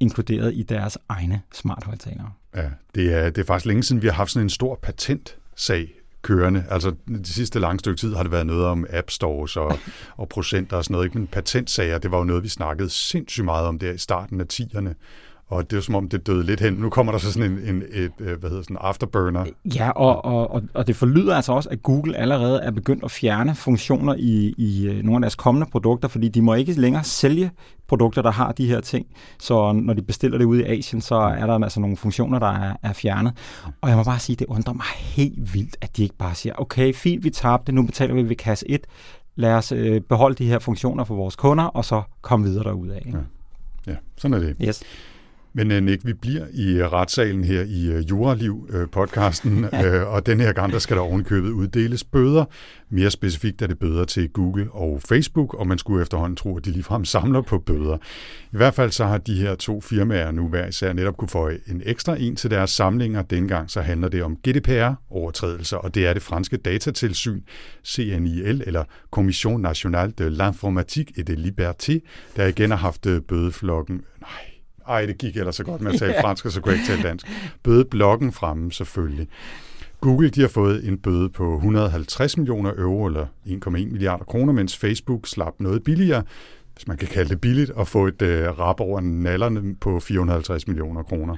inkluderede 0.00 0.54
i 0.54 0.62
deres 0.62 0.98
egne 1.08 1.42
smart 1.52 1.84
højtalere. 1.84 2.30
Ja, 2.56 2.68
det 2.94 3.14
er, 3.14 3.30
det 3.30 3.38
er 3.38 3.46
faktisk 3.46 3.66
længe 3.66 3.82
siden, 3.82 4.02
vi 4.02 4.06
har 4.06 4.14
haft 4.14 4.30
sådan 4.30 4.46
en 4.46 4.50
stor 4.50 4.78
patentsag 4.82 5.88
kørende. 6.26 6.64
Altså 6.70 6.94
de 7.08 7.32
sidste 7.32 7.58
lange 7.58 7.78
stykke 7.78 8.00
tid 8.00 8.14
har 8.14 8.22
det 8.22 8.32
været 8.32 8.46
noget 8.46 8.66
om 8.66 8.86
app 8.90 9.10
stores 9.10 9.56
og, 9.56 9.78
og 10.16 10.28
procenter 10.28 10.76
og 10.76 10.84
sådan 10.84 10.92
noget. 10.92 11.06
Ikke? 11.06 11.18
Men 11.18 11.26
patentsager, 11.26 11.98
det 11.98 12.10
var 12.10 12.18
jo 12.18 12.24
noget, 12.24 12.42
vi 12.42 12.48
snakkede 12.48 12.90
sindssygt 12.90 13.44
meget 13.44 13.66
om 13.66 13.78
der 13.78 13.92
i 13.92 13.98
starten 13.98 14.40
af 14.40 14.44
10'erne 14.52 14.94
og 15.48 15.70
det 15.70 15.76
er 15.76 15.80
som 15.80 15.94
om, 15.94 16.08
det 16.08 16.26
døde 16.26 16.44
lidt 16.44 16.60
hen. 16.60 16.72
Nu 16.72 16.90
kommer 16.90 17.12
der 17.12 17.18
så 17.18 17.32
sådan 17.32 17.52
en, 17.52 17.58
en 17.58 17.82
et, 17.92 18.12
øh, 18.18 18.38
hvad 18.40 18.50
hedder 18.50 18.62
sådan 18.62 18.76
afterburner. 18.80 19.44
Ja, 19.74 19.90
og, 19.90 20.24
og, 20.24 20.62
og 20.74 20.86
det 20.86 20.96
forlyder 20.96 21.36
altså 21.36 21.52
også, 21.52 21.68
at 21.68 21.82
Google 21.82 22.16
allerede 22.16 22.60
er 22.60 22.70
begyndt 22.70 23.04
at 23.04 23.10
fjerne 23.10 23.54
funktioner 23.54 24.14
i, 24.18 24.54
i 24.58 24.86
øh, 24.86 25.02
nogle 25.02 25.16
af 25.16 25.20
deres 25.20 25.34
kommende 25.34 25.66
produkter, 25.70 26.08
fordi 26.08 26.28
de 26.28 26.42
må 26.42 26.54
ikke 26.54 26.72
længere 26.72 27.04
sælge 27.04 27.50
produkter, 27.88 28.22
der 28.22 28.30
har 28.30 28.52
de 28.52 28.66
her 28.66 28.80
ting. 28.80 29.06
Så 29.38 29.72
når 29.72 29.94
de 29.94 30.02
bestiller 30.02 30.38
det 30.38 30.44
ud 30.44 30.58
i 30.58 30.62
Asien, 30.62 31.00
så 31.00 31.14
er 31.14 31.46
der 31.46 31.54
altså 31.64 31.80
nogle 31.80 31.96
funktioner, 31.96 32.38
der 32.38 32.52
er, 32.52 32.76
er 32.82 32.92
fjernet. 32.92 33.32
Og 33.80 33.88
jeg 33.88 33.96
må 33.96 34.04
bare 34.04 34.18
sige, 34.18 34.36
det 34.36 34.46
undrer 34.46 34.74
mig 34.74 34.86
helt 34.96 35.54
vildt, 35.54 35.76
at 35.80 35.96
de 35.96 36.02
ikke 36.02 36.16
bare 36.16 36.34
siger, 36.34 36.54
okay, 36.58 36.94
fint, 36.94 37.24
vi 37.24 37.30
tabte, 37.30 37.72
nu 37.72 37.82
betaler 37.82 38.14
vi 38.14 38.28
ved 38.28 38.36
kasse 38.36 38.70
1, 38.70 38.80
lad 39.36 39.52
os 39.52 39.72
øh, 39.72 40.00
beholde 40.00 40.34
de 40.34 40.46
her 40.46 40.58
funktioner 40.58 41.04
for 41.04 41.14
vores 41.14 41.36
kunder, 41.36 41.64
og 41.64 41.84
så 41.84 42.02
komme 42.22 42.46
videre 42.46 42.64
derud 42.64 42.88
af. 42.88 43.12
Ja. 43.12 43.18
ja, 43.92 43.96
sådan 44.16 44.34
er 44.34 44.38
det. 44.38 44.56
Yes. 44.62 44.82
Men 45.56 45.70
uh, 45.70 45.78
Nick, 45.78 46.06
vi 46.06 46.12
bliver 46.12 46.46
i 46.52 46.72
øh, 46.72 46.92
retssalen 46.92 47.44
her 47.44 47.62
i 47.62 47.96
uh, 47.96 48.10
Juraliv-podcasten, 48.10 49.64
og 50.14 50.26
den 50.26 50.40
her 50.40 50.52
gang, 50.52 50.72
der 50.72 50.78
skal 50.78 50.96
der 50.96 51.02
ovenkøbet 51.02 51.50
uddeles 51.50 52.04
bøder. 52.04 52.44
Mere 52.90 53.10
specifikt 53.10 53.62
er 53.62 53.66
det 53.66 53.78
bøder 53.78 54.04
til 54.04 54.28
Google 54.28 54.68
og 54.72 55.00
Facebook, 55.08 55.54
og 55.54 55.66
man 55.66 55.78
skulle 55.78 56.02
efterhånden 56.02 56.36
tro, 56.36 56.56
at 56.56 56.64
de 56.64 56.70
ligefrem 56.70 57.04
samler 57.04 57.40
på 57.40 57.58
bøder. 57.58 57.96
I 58.52 58.56
hvert 58.56 58.74
fald 58.74 58.90
så 58.90 59.04
har 59.04 59.18
de 59.18 59.34
her 59.34 59.54
to 59.54 59.80
firmaer 59.80 60.30
nu 60.30 60.48
hver 60.48 60.66
især 60.66 60.92
netop 60.92 61.16
kunne 61.16 61.28
få 61.28 61.48
en 61.48 61.82
ekstra 61.84 62.16
en 62.20 62.36
til 62.36 62.50
deres 62.50 62.70
samlinger. 62.70 63.22
Dengang 63.22 63.70
så 63.70 63.80
handler 63.80 64.08
det 64.08 64.22
om 64.22 64.36
GDPR-overtrædelser, 64.48 65.76
og 65.76 65.94
det 65.94 66.06
er 66.06 66.12
det 66.12 66.22
franske 66.22 66.56
datatilsyn, 66.56 67.40
CNIL, 67.86 68.62
eller 68.66 68.84
Commission 69.10 69.60
Nationale 69.60 70.12
de 70.18 70.28
l'Informatique 70.28 71.20
et 71.20 71.26
de 71.26 71.34
Liberté, 71.34 71.98
der 72.36 72.46
igen 72.46 72.70
har 72.70 72.78
haft 72.78 73.06
bødeflokken... 73.28 74.00
Nej, 74.20 74.55
ej, 74.88 75.06
det 75.06 75.18
gik 75.18 75.36
ellers 75.36 75.56
så 75.56 75.64
godt 75.64 75.80
med 75.80 75.92
at 75.92 75.98
tale 75.98 76.12
yeah. 76.14 76.22
fransk, 76.22 76.46
og 76.46 76.52
så 76.52 76.60
kunne 76.60 76.72
jeg 76.72 76.80
ikke 76.80 76.92
tale 76.92 77.08
dansk. 77.08 77.26
Bødeblokken 77.62 78.32
fremme 78.32 78.72
selvfølgelig. 78.72 79.28
Google 80.00 80.28
de 80.28 80.40
har 80.40 80.48
fået 80.48 80.88
en 80.88 80.98
bøde 80.98 81.28
på 81.28 81.54
150 81.54 82.36
millioner 82.36 82.72
euro, 82.78 83.06
eller 83.06 83.26
1,1 83.46 83.70
milliarder 83.70 84.24
kroner, 84.24 84.52
mens 84.52 84.76
Facebook 84.76 85.26
slap 85.26 85.54
noget 85.58 85.84
billigere, 85.84 86.22
hvis 86.74 86.88
man 86.88 86.96
kan 86.96 87.08
kalde 87.08 87.28
det 87.28 87.40
billigt, 87.40 87.72
at 87.78 87.88
få 87.88 88.06
et 88.06 88.22
uh, 88.22 88.58
rap 88.58 88.80
over 88.80 89.00
nallerne 89.00 89.74
på 89.74 90.00
450 90.00 90.68
millioner 90.68 91.02
kroner. 91.02 91.36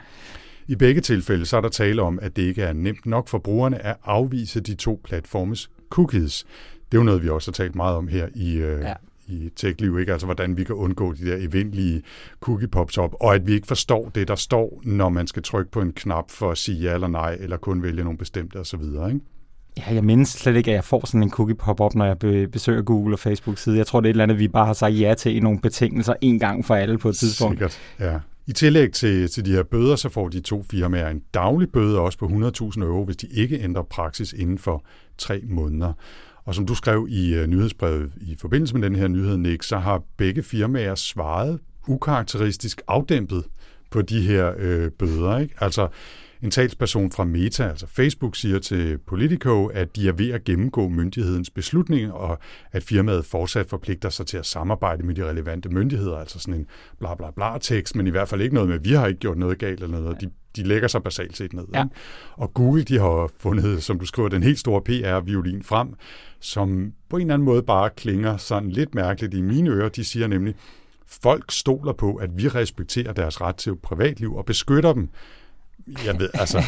I 0.66 0.76
begge 0.76 1.00
tilfælde 1.00 1.46
så 1.46 1.56
er 1.56 1.60
der 1.60 1.68
tale 1.68 2.02
om, 2.02 2.18
at 2.22 2.36
det 2.36 2.42
ikke 2.42 2.62
er 2.62 2.72
nemt 2.72 3.06
nok 3.06 3.28
for 3.28 3.38
brugerne 3.38 3.86
at 3.86 3.96
afvise 4.04 4.60
de 4.60 4.74
to 4.74 5.00
platformes 5.04 5.70
cookies. 5.90 6.46
Det 6.92 6.98
er 6.98 7.00
jo 7.00 7.04
noget, 7.04 7.22
vi 7.22 7.28
også 7.28 7.50
har 7.50 7.54
talt 7.54 7.74
meget 7.74 7.96
om 7.96 8.08
her 8.08 8.28
i, 8.34 8.56
uh, 8.56 8.80
ja 8.80 8.94
i 9.28 9.50
tech-liv, 9.56 9.99
ikke? 9.99 10.12
altså 10.12 10.26
hvordan 10.26 10.56
vi 10.56 10.64
kan 10.64 10.75
undgå 10.75 11.12
de 11.12 11.26
der 11.26 11.37
eventlige 11.37 12.02
cookie 12.40 12.68
pops 12.68 12.99
op, 12.99 13.14
og 13.20 13.35
at 13.35 13.47
vi 13.47 13.52
ikke 13.52 13.66
forstår 13.66 14.11
det, 14.14 14.28
der 14.28 14.35
står, 14.35 14.82
når 14.85 15.08
man 15.08 15.26
skal 15.26 15.42
trykke 15.42 15.70
på 15.70 15.80
en 15.80 15.92
knap 15.92 16.30
for 16.30 16.50
at 16.50 16.58
sige 16.58 16.78
ja 16.78 16.94
eller 16.94 17.08
nej, 17.08 17.37
eller 17.40 17.56
kun 17.56 17.82
vælge 17.82 18.04
nogle 18.04 18.18
bestemte 18.18 18.56
osv. 18.56 18.82
Ikke? 18.82 19.20
Ja, 19.78 19.94
jeg 19.94 20.04
mindes 20.04 20.28
slet 20.28 20.56
ikke, 20.56 20.70
at 20.70 20.75
jeg 20.75 20.85
får 20.85 21.06
sådan 21.06 21.23
en 21.23 21.30
cookie 21.30 21.54
pop-up, 21.54 21.94
når 21.94 22.04
jeg 22.04 22.50
besøger 22.50 22.82
Google 22.82 23.14
og 23.14 23.18
Facebook-side. 23.18 23.76
Jeg 23.76 23.87
tror, 23.87 24.00
det 24.00 24.06
er 24.06 24.11
et 24.11 24.14
eller 24.14 24.23
andet, 24.23 24.38
vi 24.38 24.49
bare 24.49 24.66
har 24.66 24.73
sagt 24.73 25.00
ja 25.00 25.14
til 25.14 25.37
i 25.37 25.40
nogle 25.40 25.61
betingelser 25.61 26.14
en 26.20 26.38
gang 26.38 26.64
for 26.64 26.75
alle 26.75 26.99
på 26.99 27.08
et 27.08 27.16
tidspunkt. 27.16 27.58
Sikkert, 27.58 27.80
ja. 28.00 28.18
I 28.47 28.52
tillæg 28.52 28.92
til, 28.92 29.30
til 29.30 29.44
de 29.44 29.52
her 29.52 29.62
bøder, 29.62 29.97
så 29.97 30.08
får 30.08 30.28
de 30.28 30.40
to 30.40 30.64
firmaer 30.70 31.08
en 31.08 31.23
daglig 31.35 31.73
bøde 31.73 32.00
også 32.00 32.18
på 32.18 32.26
100.000 32.26 32.82
euro, 32.82 33.04
hvis 33.04 33.16
de 33.16 33.26
ikke 33.26 33.61
ændrer 33.61 33.82
praksis 33.82 34.32
inden 34.32 34.58
for 34.58 34.85
tre 35.18 35.40
måneder. 35.49 35.92
Og 36.48 36.54
som 36.54 36.66
du 36.66 36.74
skrev 36.74 37.06
i 37.10 37.34
øh, 37.34 37.46
nyhedsbrevet 37.46 38.12
i 38.20 38.36
forbindelse 38.40 38.74
med 38.76 38.82
den 38.82 38.96
her 38.96 39.08
nyhed, 39.08 39.36
Nick, 39.36 39.62
så 39.62 39.78
har 39.78 40.02
begge 40.16 40.42
firmaer 40.42 40.94
svaret 40.94 41.58
ukarakteristisk 41.88 42.80
afdæmpet 42.88 43.44
på 43.90 44.02
de 44.02 44.20
her 44.20 44.54
øh, 44.58 44.90
bøder. 44.90 45.38
Ikke? 45.38 45.54
Altså, 45.60 45.88
en 46.42 46.50
talsperson 46.50 47.12
fra 47.12 47.24
Meta, 47.24 47.68
altså 47.68 47.86
Facebook, 47.86 48.36
siger 48.36 48.58
til 48.58 48.98
Politico, 48.98 49.66
at 49.66 49.96
de 49.96 50.08
er 50.08 50.12
ved 50.12 50.30
at 50.30 50.44
gennemgå 50.44 50.88
myndighedens 50.88 51.50
beslutning, 51.50 52.12
og 52.12 52.38
at 52.72 52.82
firmaet 52.82 53.24
fortsat 53.24 53.66
forpligter 53.66 54.08
sig 54.08 54.26
til 54.26 54.36
at 54.36 54.46
samarbejde 54.46 55.02
med 55.02 55.14
de 55.14 55.28
relevante 55.28 55.68
myndigheder, 55.68 56.16
altså 56.16 56.38
sådan 56.38 56.54
en 56.54 56.66
bla 56.98 57.14
bla 57.14 57.30
bla 57.30 57.58
tekst, 57.60 57.96
men 57.96 58.06
i 58.06 58.10
hvert 58.10 58.28
fald 58.28 58.40
ikke 58.40 58.54
noget 58.54 58.68
med, 58.68 58.76
at 58.76 58.84
vi 58.84 58.92
har 58.92 59.06
ikke 59.06 59.20
gjort 59.20 59.38
noget 59.38 59.58
galt 59.58 59.82
eller 59.82 60.00
noget. 60.00 60.20
De, 60.20 60.30
de 60.58 60.68
lægger 60.68 60.88
sig 60.88 61.02
basalt 61.02 61.36
set 61.36 61.52
ned. 61.52 61.64
Ja. 61.74 61.82
Ikke? 61.82 61.94
Og 62.32 62.54
Google, 62.54 62.82
de 62.82 62.98
har 62.98 63.30
fundet, 63.38 63.82
som 63.82 63.98
du 63.98 64.06
skriver, 64.06 64.28
den 64.28 64.42
helt 64.42 64.58
store 64.58 64.80
PR-violin 64.80 65.62
frem, 65.62 65.88
som 66.40 66.92
på 67.08 67.16
en 67.16 67.20
eller 67.20 67.34
anden 67.34 67.46
måde 67.46 67.62
bare 67.62 67.90
klinger 67.90 68.36
sådan 68.36 68.70
lidt 68.70 68.94
mærkeligt 68.94 69.34
i 69.34 69.40
mine 69.40 69.70
ører. 69.70 69.88
De 69.88 70.04
siger 70.04 70.26
nemlig, 70.26 70.54
folk 71.06 71.52
stoler 71.52 71.92
på, 71.92 72.14
at 72.14 72.30
vi 72.36 72.48
respekterer 72.48 73.12
deres 73.12 73.40
ret 73.40 73.56
til 73.56 73.76
privatliv 73.76 74.36
og 74.36 74.44
beskytter 74.44 74.92
dem. 74.92 75.08
Jeg 76.04 76.18
ved, 76.21 76.30
altså, 76.35 76.62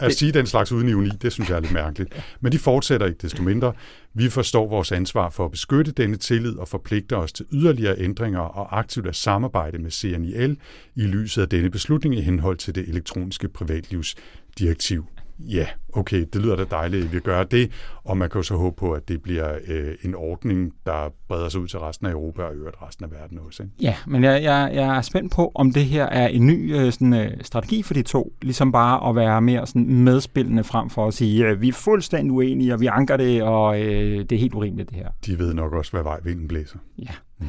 at 0.00 0.14
sige 0.14 0.32
den 0.32 0.46
slags 0.46 0.72
uden 0.72 0.88
ironi, 0.88 1.10
det 1.22 1.32
synes 1.32 1.50
jeg 1.50 1.56
er 1.56 1.60
lidt 1.60 1.72
mærkeligt. 1.72 2.36
Men 2.40 2.52
de 2.52 2.58
fortsætter 2.58 3.06
ikke 3.06 3.18
desto 3.22 3.42
mindre. 3.42 3.72
Vi 4.14 4.28
forstår 4.28 4.68
vores 4.68 4.92
ansvar 4.92 5.30
for 5.30 5.44
at 5.44 5.50
beskytte 5.50 5.92
denne 5.92 6.16
tillid 6.16 6.56
og 6.56 6.68
forpligter 6.68 7.16
os 7.16 7.32
til 7.32 7.46
yderligere 7.52 7.98
ændringer 7.98 8.40
og 8.40 8.78
aktivt 8.78 9.06
at 9.06 9.16
samarbejde 9.16 9.78
med 9.78 9.90
CNIL 9.90 10.56
i 10.96 11.02
lyset 11.02 11.42
af 11.42 11.48
denne 11.48 11.70
beslutning 11.70 12.14
i 12.14 12.20
henhold 12.20 12.56
til 12.56 12.74
det 12.74 12.88
elektroniske 12.88 13.48
privatlivsdirektiv 13.48 15.06
ja, 15.38 15.66
okay, 15.92 16.24
det 16.32 16.42
lyder 16.42 16.56
da 16.56 16.64
dejligt, 16.64 17.04
at 17.04 17.12
vi 17.12 17.20
gør 17.20 17.44
det, 17.44 17.70
og 18.04 18.16
man 18.16 18.30
kan 18.30 18.38
jo 18.38 18.42
så 18.42 18.56
håbe 18.56 18.76
på, 18.76 18.92
at 18.92 19.08
det 19.08 19.22
bliver 19.22 19.58
øh, 19.66 19.94
en 20.02 20.14
ordning, 20.14 20.72
der 20.86 21.12
breder 21.28 21.48
sig 21.48 21.60
ud 21.60 21.68
til 21.68 21.78
resten 21.78 22.06
af 22.06 22.10
Europa 22.10 22.42
og 22.42 22.54
øvrigt 22.54 22.76
resten 22.82 23.04
af 23.04 23.10
verden 23.10 23.38
også. 23.46 23.62
Ikke? 23.62 23.74
Ja, 23.80 23.94
men 24.06 24.24
jeg, 24.24 24.42
jeg, 24.42 24.70
jeg 24.74 24.96
er 24.96 25.02
spændt 25.02 25.32
på, 25.32 25.52
om 25.54 25.72
det 25.72 25.84
her 25.84 26.04
er 26.04 26.28
en 26.28 26.46
ny 26.46 26.76
øh, 26.76 26.92
sådan, 26.92 27.14
øh, 27.14 27.32
strategi 27.42 27.82
for 27.82 27.94
de 27.94 28.02
to, 28.02 28.32
ligesom 28.42 28.72
bare 28.72 29.08
at 29.08 29.16
være 29.16 29.40
mere 29.42 29.66
sådan, 29.66 29.88
medspillende 29.88 30.64
frem 30.64 30.90
for 30.90 31.06
at 31.06 31.14
sige, 31.14 31.46
øh, 31.46 31.60
vi 31.60 31.68
er 31.68 31.72
fuldstændig 31.72 32.32
uenige, 32.32 32.74
og 32.74 32.80
vi 32.80 32.86
anker 32.86 33.16
det, 33.16 33.42
og 33.42 33.80
øh, 33.80 34.18
det 34.18 34.32
er 34.32 34.38
helt 34.38 34.54
urimeligt 34.54 34.90
det 34.90 34.98
her. 34.98 35.08
De 35.26 35.38
ved 35.38 35.54
nok 35.54 35.72
også, 35.72 35.92
hvad 35.92 36.02
vej 36.02 36.20
vinden 36.24 36.48
blæser. 36.48 36.78
Ja. 36.98 37.12
Mm. 37.38 37.46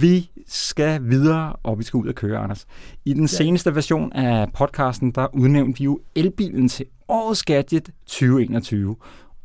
Vi 0.00 0.30
skal 0.46 1.00
videre, 1.04 1.52
og 1.52 1.78
vi 1.78 1.84
skal 1.84 1.98
ud 1.98 2.06
og 2.06 2.14
køre, 2.14 2.38
Anders. 2.38 2.66
I 3.04 3.14
den 3.14 3.28
seneste 3.28 3.74
version 3.74 4.12
af 4.12 4.52
podcasten, 4.52 5.10
der 5.10 5.34
udnævnte 5.34 5.78
vi 5.78 5.84
jo 5.84 6.00
elbilen 6.14 6.68
til 6.68 6.86
årets 7.08 7.42
gadget 7.42 7.90
2021, 8.06 8.96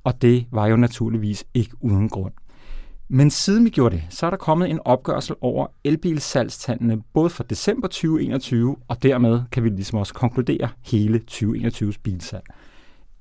og 0.04 0.22
det 0.22 0.46
var 0.52 0.68
jo 0.68 0.76
naturligvis 0.76 1.46
ikke 1.54 1.72
uden 1.82 2.10
grund. 2.10 2.34
Men 3.10 3.30
siden 3.30 3.66
vi 3.66 3.70
gjorde 3.70 3.96
det, 3.96 4.04
så 4.10 4.26
er 4.26 4.30
der 4.30 4.38
kommet 4.38 4.70
en 4.70 4.80
opgørelse 4.86 5.36
over 5.42 5.68
elbilsalgstallene 5.84 7.02
både 7.14 7.30
for 7.30 7.44
december 7.44 7.88
2021, 7.88 8.76
og 8.88 9.04
dermed 9.04 9.42
kan 9.52 9.64
vi 9.64 9.70
ligesom 9.70 10.00
også 10.00 10.14
konkludere 10.14 10.70
hele 10.82 11.22
2021's 11.32 11.98
bilsalg. 12.04 12.44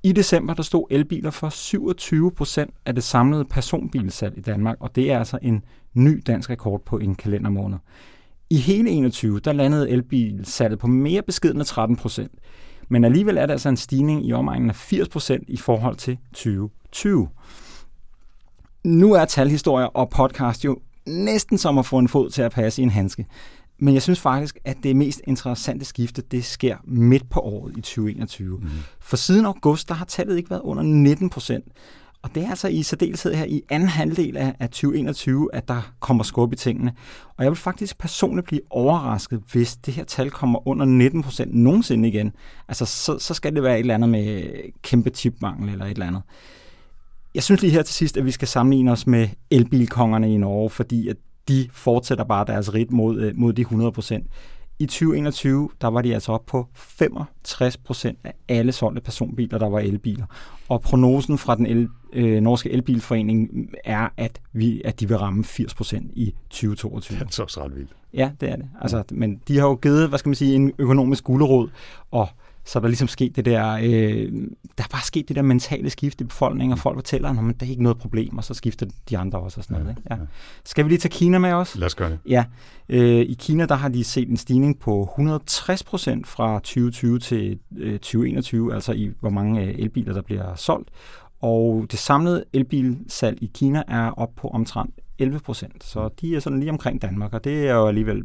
I 0.05 0.11
december 0.11 0.53
der 0.53 0.63
stod 0.63 0.85
elbiler 0.89 1.31
for 1.31 1.49
27 1.49 2.31
procent 2.31 2.73
af 2.85 2.95
det 2.95 3.03
samlede 3.03 3.45
personbilsalg 3.45 4.37
i 4.37 4.41
Danmark, 4.41 4.77
og 4.79 4.95
det 4.95 5.11
er 5.11 5.19
altså 5.19 5.39
en 5.41 5.63
ny 5.93 6.21
dansk 6.27 6.49
rekord 6.49 6.85
på 6.85 6.97
en 6.97 7.15
kalendermåned. 7.15 7.77
I 8.49 8.57
hele 8.57 8.89
21 8.89 9.39
der 9.39 9.53
landede 9.53 9.89
elbilsalget 9.89 10.79
på 10.79 10.87
mere 10.87 11.21
beskedende 11.21 11.65
13 11.65 11.95
procent, 11.95 12.31
men 12.89 13.03
alligevel 13.03 13.37
er 13.37 13.45
der 13.45 13.53
altså 13.53 13.69
en 13.69 13.77
stigning 13.77 14.25
i 14.25 14.33
omegnen 14.33 14.69
af 14.69 14.75
80 14.75 15.09
procent 15.09 15.43
i 15.49 15.57
forhold 15.57 15.95
til 15.95 16.17
2020. 16.33 17.29
Nu 18.83 19.13
er 19.13 19.25
talhistorier 19.25 19.87
og 19.87 20.09
podcast 20.09 20.65
jo 20.65 20.79
næsten 21.07 21.57
som 21.57 21.77
at 21.77 21.85
få 21.85 21.97
en 21.97 22.07
fod 22.07 22.29
til 22.29 22.41
at 22.41 22.51
passe 22.51 22.81
i 22.81 22.83
en 22.83 22.89
handske. 22.89 23.25
Men 23.83 23.93
jeg 23.93 24.01
synes 24.01 24.19
faktisk, 24.19 24.57
at 24.65 24.77
det 24.83 24.95
mest 24.95 25.21
interessante 25.27 25.85
skifte, 25.85 26.21
det 26.21 26.45
sker 26.45 26.77
midt 26.83 27.29
på 27.29 27.39
året 27.39 27.77
i 27.77 27.81
2021. 27.81 28.57
Mm. 28.57 28.69
For 28.99 29.17
siden 29.17 29.45
august, 29.45 29.89
der 29.89 29.95
har 29.95 30.05
tallet 30.05 30.37
ikke 30.37 30.49
været 30.49 30.61
under 30.61 30.83
19 30.83 31.29
procent. 31.29 31.65
Og 32.21 32.35
det 32.35 32.43
er 32.43 32.49
altså 32.49 32.67
i 32.67 32.83
særdeleshed 32.83 33.33
her 33.33 33.45
i 33.45 33.61
anden 33.69 33.89
halvdel 33.89 34.37
af, 34.37 34.55
af 34.59 34.69
2021, 34.69 35.49
at 35.53 35.67
der 35.67 35.93
kommer 35.99 36.23
skub 36.23 36.53
i 36.53 36.55
tingene. 36.55 36.93
Og 37.37 37.43
jeg 37.43 37.51
vil 37.51 37.57
faktisk 37.57 37.97
personligt 37.97 38.47
blive 38.47 38.61
overrasket, 38.69 39.41
hvis 39.51 39.75
det 39.75 39.93
her 39.93 40.03
tal 40.03 40.31
kommer 40.31 40.67
under 40.67 40.85
19 40.85 41.23
procent 41.23 41.53
nogensinde 41.55 42.09
igen. 42.09 42.31
Altså, 42.67 42.85
så, 42.85 43.19
så 43.19 43.33
skal 43.33 43.55
det 43.55 43.63
være 43.63 43.73
et 43.73 43.79
eller 43.79 43.93
andet 43.93 44.09
med 44.09 44.43
kæmpe 44.81 45.09
chipmangel 45.09 45.69
eller 45.69 45.85
et 45.85 45.91
eller 45.91 46.07
andet. 46.07 46.21
Jeg 47.35 47.43
synes 47.43 47.61
lige 47.61 47.71
her 47.71 47.83
til 47.83 47.95
sidst, 47.95 48.17
at 48.17 48.25
vi 48.25 48.31
skal 48.31 48.47
sammenligne 48.47 48.91
os 48.91 49.07
med 49.07 49.29
elbilkongerne 49.51 50.33
i 50.33 50.37
Norge, 50.37 50.69
fordi 50.69 51.07
at 51.07 51.17
de 51.47 51.69
fortsætter 51.71 52.23
bare 52.23 52.45
deres 52.45 52.73
rit 52.73 52.91
mod, 52.91 53.21
øh, 53.21 53.33
mod 53.35 53.53
de 53.53 53.61
100 53.61 53.91
procent. 53.91 54.27
I 54.79 54.85
2021, 54.85 55.69
der 55.81 55.87
var 55.87 56.01
de 56.01 56.13
altså 56.13 56.31
op 56.31 56.45
på 56.45 56.67
65 56.73 57.77
procent 57.77 58.17
af 58.23 58.33
alle 58.47 58.71
solgte 58.71 59.01
personbiler, 59.01 59.57
der 59.57 59.69
var 59.69 59.79
elbiler. 59.79 60.25
Og 60.69 60.81
prognosen 60.81 61.37
fra 61.37 61.55
den 61.55 61.65
el, 61.65 61.89
øh, 62.13 62.41
norske 62.41 62.71
elbilforening 62.71 63.69
er, 63.83 64.09
at, 64.17 64.41
vi, 64.53 64.81
at 64.85 64.99
de 64.99 65.07
vil 65.07 65.17
ramme 65.17 65.43
80 65.43 65.73
procent 65.73 66.11
i 66.13 66.35
2022. 66.49 67.19
Det 67.19 67.39
er 67.39 67.45
så 67.47 67.63
ret 67.63 67.75
vildt. 67.75 67.91
Ja, 68.13 68.31
det 68.41 68.49
er 68.49 68.55
det. 68.55 68.65
Altså, 68.81 69.03
men 69.11 69.41
de 69.47 69.57
har 69.59 69.67
jo 69.67 69.75
givet, 69.75 70.09
hvad 70.09 70.19
skal 70.19 70.29
man 70.29 70.35
sige, 70.35 70.55
en 70.55 70.71
økonomisk 70.77 71.23
gulerod, 71.23 71.69
og 72.11 72.27
så 72.65 72.79
er 72.79 72.81
der 72.81 72.87
ligesom 72.87 73.07
sket 73.07 73.35
det 73.35 73.45
der, 73.45 73.73
øh, 73.73 74.31
der 74.77 74.83
er 74.83 74.87
bare 74.91 75.03
sket 75.03 75.27
det 75.27 75.35
der 75.35 75.41
mentale 75.41 75.89
skift 75.89 76.21
i 76.21 76.23
befolkningen, 76.23 76.73
og 76.73 76.79
folk 76.79 76.97
fortæller, 76.97 77.29
at 77.29 77.59
det 77.59 77.65
er 77.65 77.69
ikke 77.69 77.83
noget 77.83 77.97
problem, 77.97 78.37
og 78.37 78.43
så 78.43 78.53
skifter 78.53 78.85
de 79.09 79.17
andre 79.17 79.39
også 79.39 79.59
og 79.59 79.63
sådan 79.63 79.81
noget. 79.81 79.97
Ikke? 79.97 80.01
Ja. 80.11 80.17
Skal 80.65 80.85
vi 80.85 80.89
lige 80.89 80.99
tage 80.99 81.09
Kina 81.09 81.37
med 81.37 81.51
os? 81.51 81.75
Lad 81.75 81.85
os 81.85 81.95
gøre 81.95 82.09
det. 82.09 82.19
Ja. 82.27 82.45
Øh, 82.89 83.21
I 83.21 83.35
Kina, 83.39 83.65
der 83.65 83.75
har 83.75 83.89
de 83.89 84.03
set 84.03 84.29
en 84.29 84.37
stigning 84.37 84.79
på 84.79 85.03
160 85.03 85.83
procent 85.83 86.27
fra 86.27 86.53
2020 86.55 87.19
til 87.19 87.59
øh, 87.77 87.99
2021, 87.99 88.73
altså 88.73 88.91
i 88.91 89.11
hvor 89.19 89.29
mange 89.29 89.61
øh, 89.61 89.79
elbiler, 89.79 90.13
der 90.13 90.21
bliver 90.21 90.55
solgt. 90.55 90.89
Og 91.41 91.85
det 91.91 91.99
samlede 91.99 92.43
elbilsalg 92.53 93.43
i 93.43 93.51
Kina 93.53 93.83
er 93.87 94.09
op 94.09 94.29
på 94.35 94.47
omtrent 94.47 94.93
11 95.19 95.39
procent. 95.39 95.83
Så 95.83 96.09
de 96.21 96.35
er 96.35 96.39
sådan 96.39 96.59
lige 96.59 96.71
omkring 96.71 97.01
Danmark, 97.01 97.33
og 97.33 97.43
det 97.43 97.67
er 97.67 97.73
jo 97.73 97.87
alligevel 97.87 98.23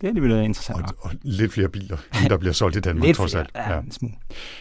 det 0.00 0.06
er 0.06 0.08
alligevel 0.08 0.44
interessant. 0.44 0.82
Og, 0.82 0.94
og 1.00 1.10
lidt 1.22 1.52
flere 1.52 1.68
biler, 1.68 1.96
end 2.20 2.30
der 2.30 2.36
bliver 2.36 2.52
solgt 2.52 2.76
i 2.76 2.80
Danmark, 2.80 3.14
trods 3.14 3.34
alt. 3.34 3.50
Ja, 3.54 3.74
ja. 3.74 3.80
Smule. 3.90 4.14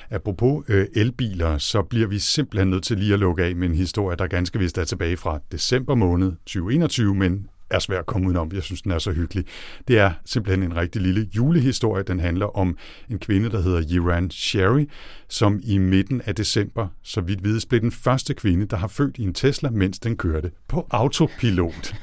Apropos 0.09 0.65
øh, 0.67 0.87
elbiler, 0.95 1.57
så 1.57 1.81
bliver 1.81 2.07
vi 2.07 2.19
simpelthen 2.19 2.69
nødt 2.69 2.83
til 2.83 2.97
lige 2.97 3.13
at 3.13 3.19
lukke 3.19 3.43
af 3.43 3.55
med 3.55 3.69
en 3.69 3.75
historie, 3.75 4.17
der 4.17 4.27
ganske 4.27 4.59
vist 4.59 4.77
er 4.77 4.83
tilbage 4.83 5.17
fra 5.17 5.39
december 5.51 5.95
måned 5.95 6.31
2021, 6.31 7.15
men 7.15 7.49
er 7.69 7.79
svær 7.79 7.99
at 7.99 8.05
komme 8.05 8.27
udenom. 8.27 8.51
Jeg 8.53 8.63
synes, 8.63 8.81
den 8.81 8.91
er 8.91 8.99
så 8.99 9.11
hyggelig. 9.11 9.45
Det 9.87 9.99
er 9.99 10.11
simpelthen 10.25 10.63
en 10.63 10.75
rigtig 10.75 11.01
lille 11.01 11.29
julehistorie. 11.35 12.03
Den 12.03 12.19
handler 12.19 12.57
om 12.57 12.77
en 13.09 13.19
kvinde, 13.19 13.49
der 13.49 13.61
hedder 13.61 13.83
Yiran 13.91 14.31
Sherry, 14.31 14.89
som 15.29 15.59
i 15.63 15.77
midten 15.77 16.21
af 16.25 16.35
december, 16.35 16.87
så 17.03 17.21
vidt 17.21 17.43
vides, 17.43 17.65
blev 17.65 17.81
den 17.81 17.91
første 17.91 18.33
kvinde, 18.33 18.65
der 18.65 18.77
har 18.77 18.87
født 18.87 19.17
i 19.17 19.23
en 19.23 19.33
Tesla, 19.33 19.69
mens 19.69 19.99
den 19.99 20.17
kørte 20.17 20.51
på 20.67 20.87
autopilot. 20.89 21.95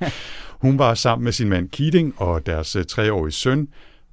Hun 0.64 0.78
var 0.78 0.94
sammen 0.94 1.24
med 1.24 1.32
sin 1.32 1.48
mand 1.48 1.68
Keating 1.68 2.14
og 2.16 2.46
deres 2.46 2.76
øh, 2.76 2.84
treårige 2.84 3.32
søn, 3.32 3.68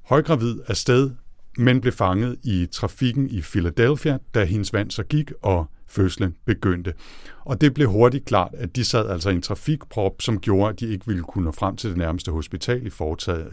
højgravid 0.06 0.56
afsted, 0.68 1.12
men 1.58 1.82
blev 1.82 1.94
fanget 1.94 2.38
i 2.44 2.68
trafikken 2.72 3.30
i 3.30 3.42
Philadelphia, 3.42 4.18
da 4.34 4.44
hendes 4.44 4.74
vand 4.74 4.92
så 4.92 5.04
gik, 5.04 5.32
og 5.42 5.66
fødslen 5.88 6.36
begyndte. 6.46 6.94
Og 7.46 7.62
det 7.62 7.74
blev 7.74 7.90
hurtigt 7.90 8.26
klart, 8.26 8.52
at 8.54 8.76
de 8.76 8.84
sad 8.84 9.10
altså 9.10 9.30
i 9.30 9.34
en 9.34 9.42
trafikprop, 9.42 10.22
som 10.22 10.40
gjorde, 10.40 10.70
at 10.70 10.80
de 10.80 10.88
ikke 10.88 11.08
ville 11.08 11.24
kunne 11.24 11.46
nå 11.46 11.52
frem 11.52 11.76
til 11.76 11.90
det 11.90 11.98
nærmeste 11.98 12.32
hospital 12.32 12.88
i, 12.88 12.92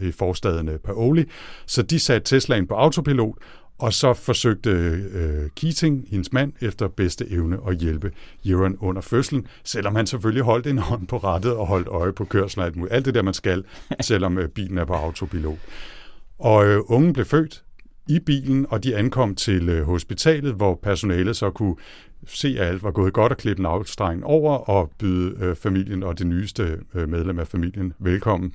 i 0.07 0.11
forstaden 0.11 0.69
Paoli. 0.83 1.25
Så 1.65 1.81
de 1.81 1.99
satte 1.99 2.35
Teslaen 2.35 2.67
på 2.67 2.73
autopilot, 2.73 3.37
og 3.81 3.93
så 3.93 4.13
forsøgte 4.13 4.69
øh, 4.69 5.49
Keating, 5.55 6.07
hendes 6.09 6.33
mand, 6.33 6.53
efter 6.61 6.87
bedste 6.87 7.29
evne 7.29 7.57
at 7.67 7.77
hjælpe 7.77 8.11
Euron 8.45 8.77
under 8.79 9.01
fødslen, 9.01 9.47
selvom 9.63 9.95
han 9.95 10.07
selvfølgelig 10.07 10.43
holdt 10.43 10.67
en 10.67 10.77
hånd 10.77 11.07
på 11.07 11.17
rattet 11.17 11.53
og 11.53 11.67
holdt 11.67 11.87
øje 11.87 12.13
på 12.13 12.25
kørslen 12.25 12.61
og 12.61 12.67
alt 12.67 12.75
muligt. 12.75 12.93
Alt 12.93 13.05
det 13.05 13.13
der, 13.13 13.21
man 13.21 13.33
skal, 13.33 13.63
selvom 14.01 14.37
øh, 14.37 14.49
bilen 14.49 14.77
er 14.77 14.85
på 14.85 14.93
autopilot. 14.93 15.57
Og 16.39 16.65
øh, 16.65 16.81
ungen 16.87 17.13
blev 17.13 17.25
født 17.25 17.63
i 18.15 18.19
bilen, 18.19 18.65
og 18.69 18.83
de 18.83 18.95
ankom 18.95 19.35
til 19.35 19.69
øh, 19.69 19.83
hospitalet, 19.83 20.53
hvor 20.53 20.79
personalet 20.83 21.35
så 21.35 21.49
kunne 21.49 21.75
se, 22.27 22.55
at 22.59 22.67
alt 22.67 22.83
var 22.83 22.91
gået 22.91 23.13
godt 23.13 23.31
og 23.31 23.37
klippe 23.37 23.59
en 23.59 23.65
afstreng 23.65 24.25
over 24.25 24.57
og 24.57 24.91
byde 24.99 25.35
øh, 25.39 25.55
familien 25.55 26.03
og 26.03 26.19
det 26.19 26.27
nyeste 26.27 26.79
øh, 26.93 27.09
medlem 27.09 27.39
af 27.39 27.47
familien 27.47 27.93
velkommen. 27.99 28.53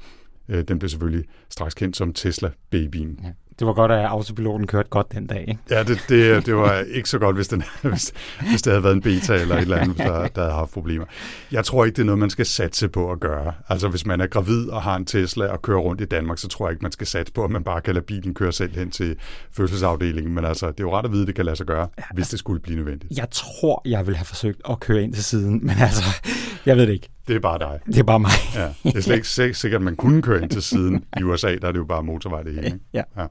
Den 0.69 0.79
blev 0.79 0.89
selvfølgelig 0.89 1.25
straks 1.49 1.75
kendt 1.75 1.97
som 1.97 2.13
Tesla-babyen. 2.13 3.21
Ja. 3.25 3.33
Det 3.59 3.67
var 3.67 3.73
godt, 3.73 3.93
at 3.93 4.05
autopiloten 4.05 4.67
kørte 4.67 4.89
godt 4.89 5.13
den 5.13 5.27
dag, 5.27 5.45
ikke? 5.49 5.61
Ja, 5.71 5.83
det, 5.83 6.05
det, 6.09 6.47
det 6.47 6.57
var 6.57 6.79
ikke 6.79 7.09
så 7.09 7.19
godt, 7.19 7.37
hvis, 7.37 7.49
den, 7.49 7.63
hvis, 7.83 8.13
hvis 8.51 8.63
det 8.63 8.73
havde 8.73 8.85
været 8.85 8.95
en 8.95 9.03
beta 9.03 9.35
eller 9.35 9.57
et 9.57 9.61
eller 9.61 9.77
andet, 9.77 9.99
der, 9.99 10.29
der 10.29 10.41
havde 10.41 10.55
haft 10.55 10.71
problemer. 10.71 11.07
Jeg 11.53 11.65
tror 11.65 11.85
ikke, 11.85 11.97
det 11.97 12.03
er 12.03 12.07
noget, 12.07 12.19
man 12.19 12.31
skal 12.31 12.47
satse 12.47 12.89
på 12.89 13.13
at 13.13 13.21
gøre. 13.21 13.53
Altså, 13.69 13.89
hvis 13.89 14.07
man 14.07 14.21
er 14.21 14.27
gravid 14.27 14.69
og 14.69 14.83
har 14.83 14.97
en 14.97 15.07
Tesla 15.07 15.47
og 15.47 15.63
kører 15.63 15.79
rundt 15.79 16.01
i 16.01 16.05
Danmark, 16.05 16.39
så 16.39 16.49
tror 16.49 16.67
jeg 16.67 16.73
ikke, 16.73 16.83
man 16.83 16.93
skal 16.93 17.07
satse 17.07 17.33
på, 17.33 17.45
at 17.45 17.51
man 17.51 17.65
bare 17.65 17.81
kan 17.81 17.95
lade 17.95 18.05
bilen 18.05 18.35
køre 18.35 18.53
selv 18.53 18.77
hen 18.77 18.91
til 18.91 19.17
fødselsafdelingen. 19.53 20.35
Men 20.35 20.45
altså, 20.45 20.67
det 20.67 20.81
er 20.81 20.85
jo 20.85 20.97
ret 20.99 21.05
at 21.05 21.13
vide, 21.13 21.23
at 21.23 21.27
det 21.27 21.35
kan 21.35 21.45
lade 21.45 21.57
sig 21.57 21.67
gøre, 21.67 21.89
hvis 22.15 22.29
det 22.29 22.39
skulle 22.39 22.61
blive 22.61 22.77
nødvendigt. 22.77 23.19
Jeg 23.19 23.31
tror, 23.31 23.83
jeg 23.85 24.07
vil 24.07 24.17
have 24.17 24.25
forsøgt 24.25 24.61
at 24.71 24.81
køre 24.81 25.03
ind 25.03 25.15
til 25.15 25.25
siden, 25.25 25.67
men 25.67 25.77
altså, 25.81 26.05
jeg 26.67 26.77
ved 26.77 26.87
det 26.87 26.93
ikke. 26.93 27.09
Det 27.28 27.37
er 27.37 27.40
bare 27.40 27.59
dig. 27.59 27.80
Det 27.87 27.99
er 27.99 28.02
bare 28.02 28.21
mig. 28.21 28.30
Ja, 28.54 28.68
det 28.83 28.97
er 28.97 29.00
slet 29.00 29.47
ikke 29.47 29.59
sikkert, 29.59 29.80
at 29.80 29.85
man 29.85 29.97
kunne 29.97 30.23
køre 30.23 30.42
ind 30.42 30.50
til 30.50 30.62
siden. 30.62 31.04
I 31.21 31.23
USA, 31.23 31.56
der 31.56 31.68
er 31.68 31.73
det 31.73 31.78
jo 31.78 31.85
bare 31.85 32.02
motorvej 32.02 32.42
det 32.42 32.54
hele. 32.54 32.66
Ikke? 32.66 32.78
Ja. 32.92 33.02
ja. 33.16 33.26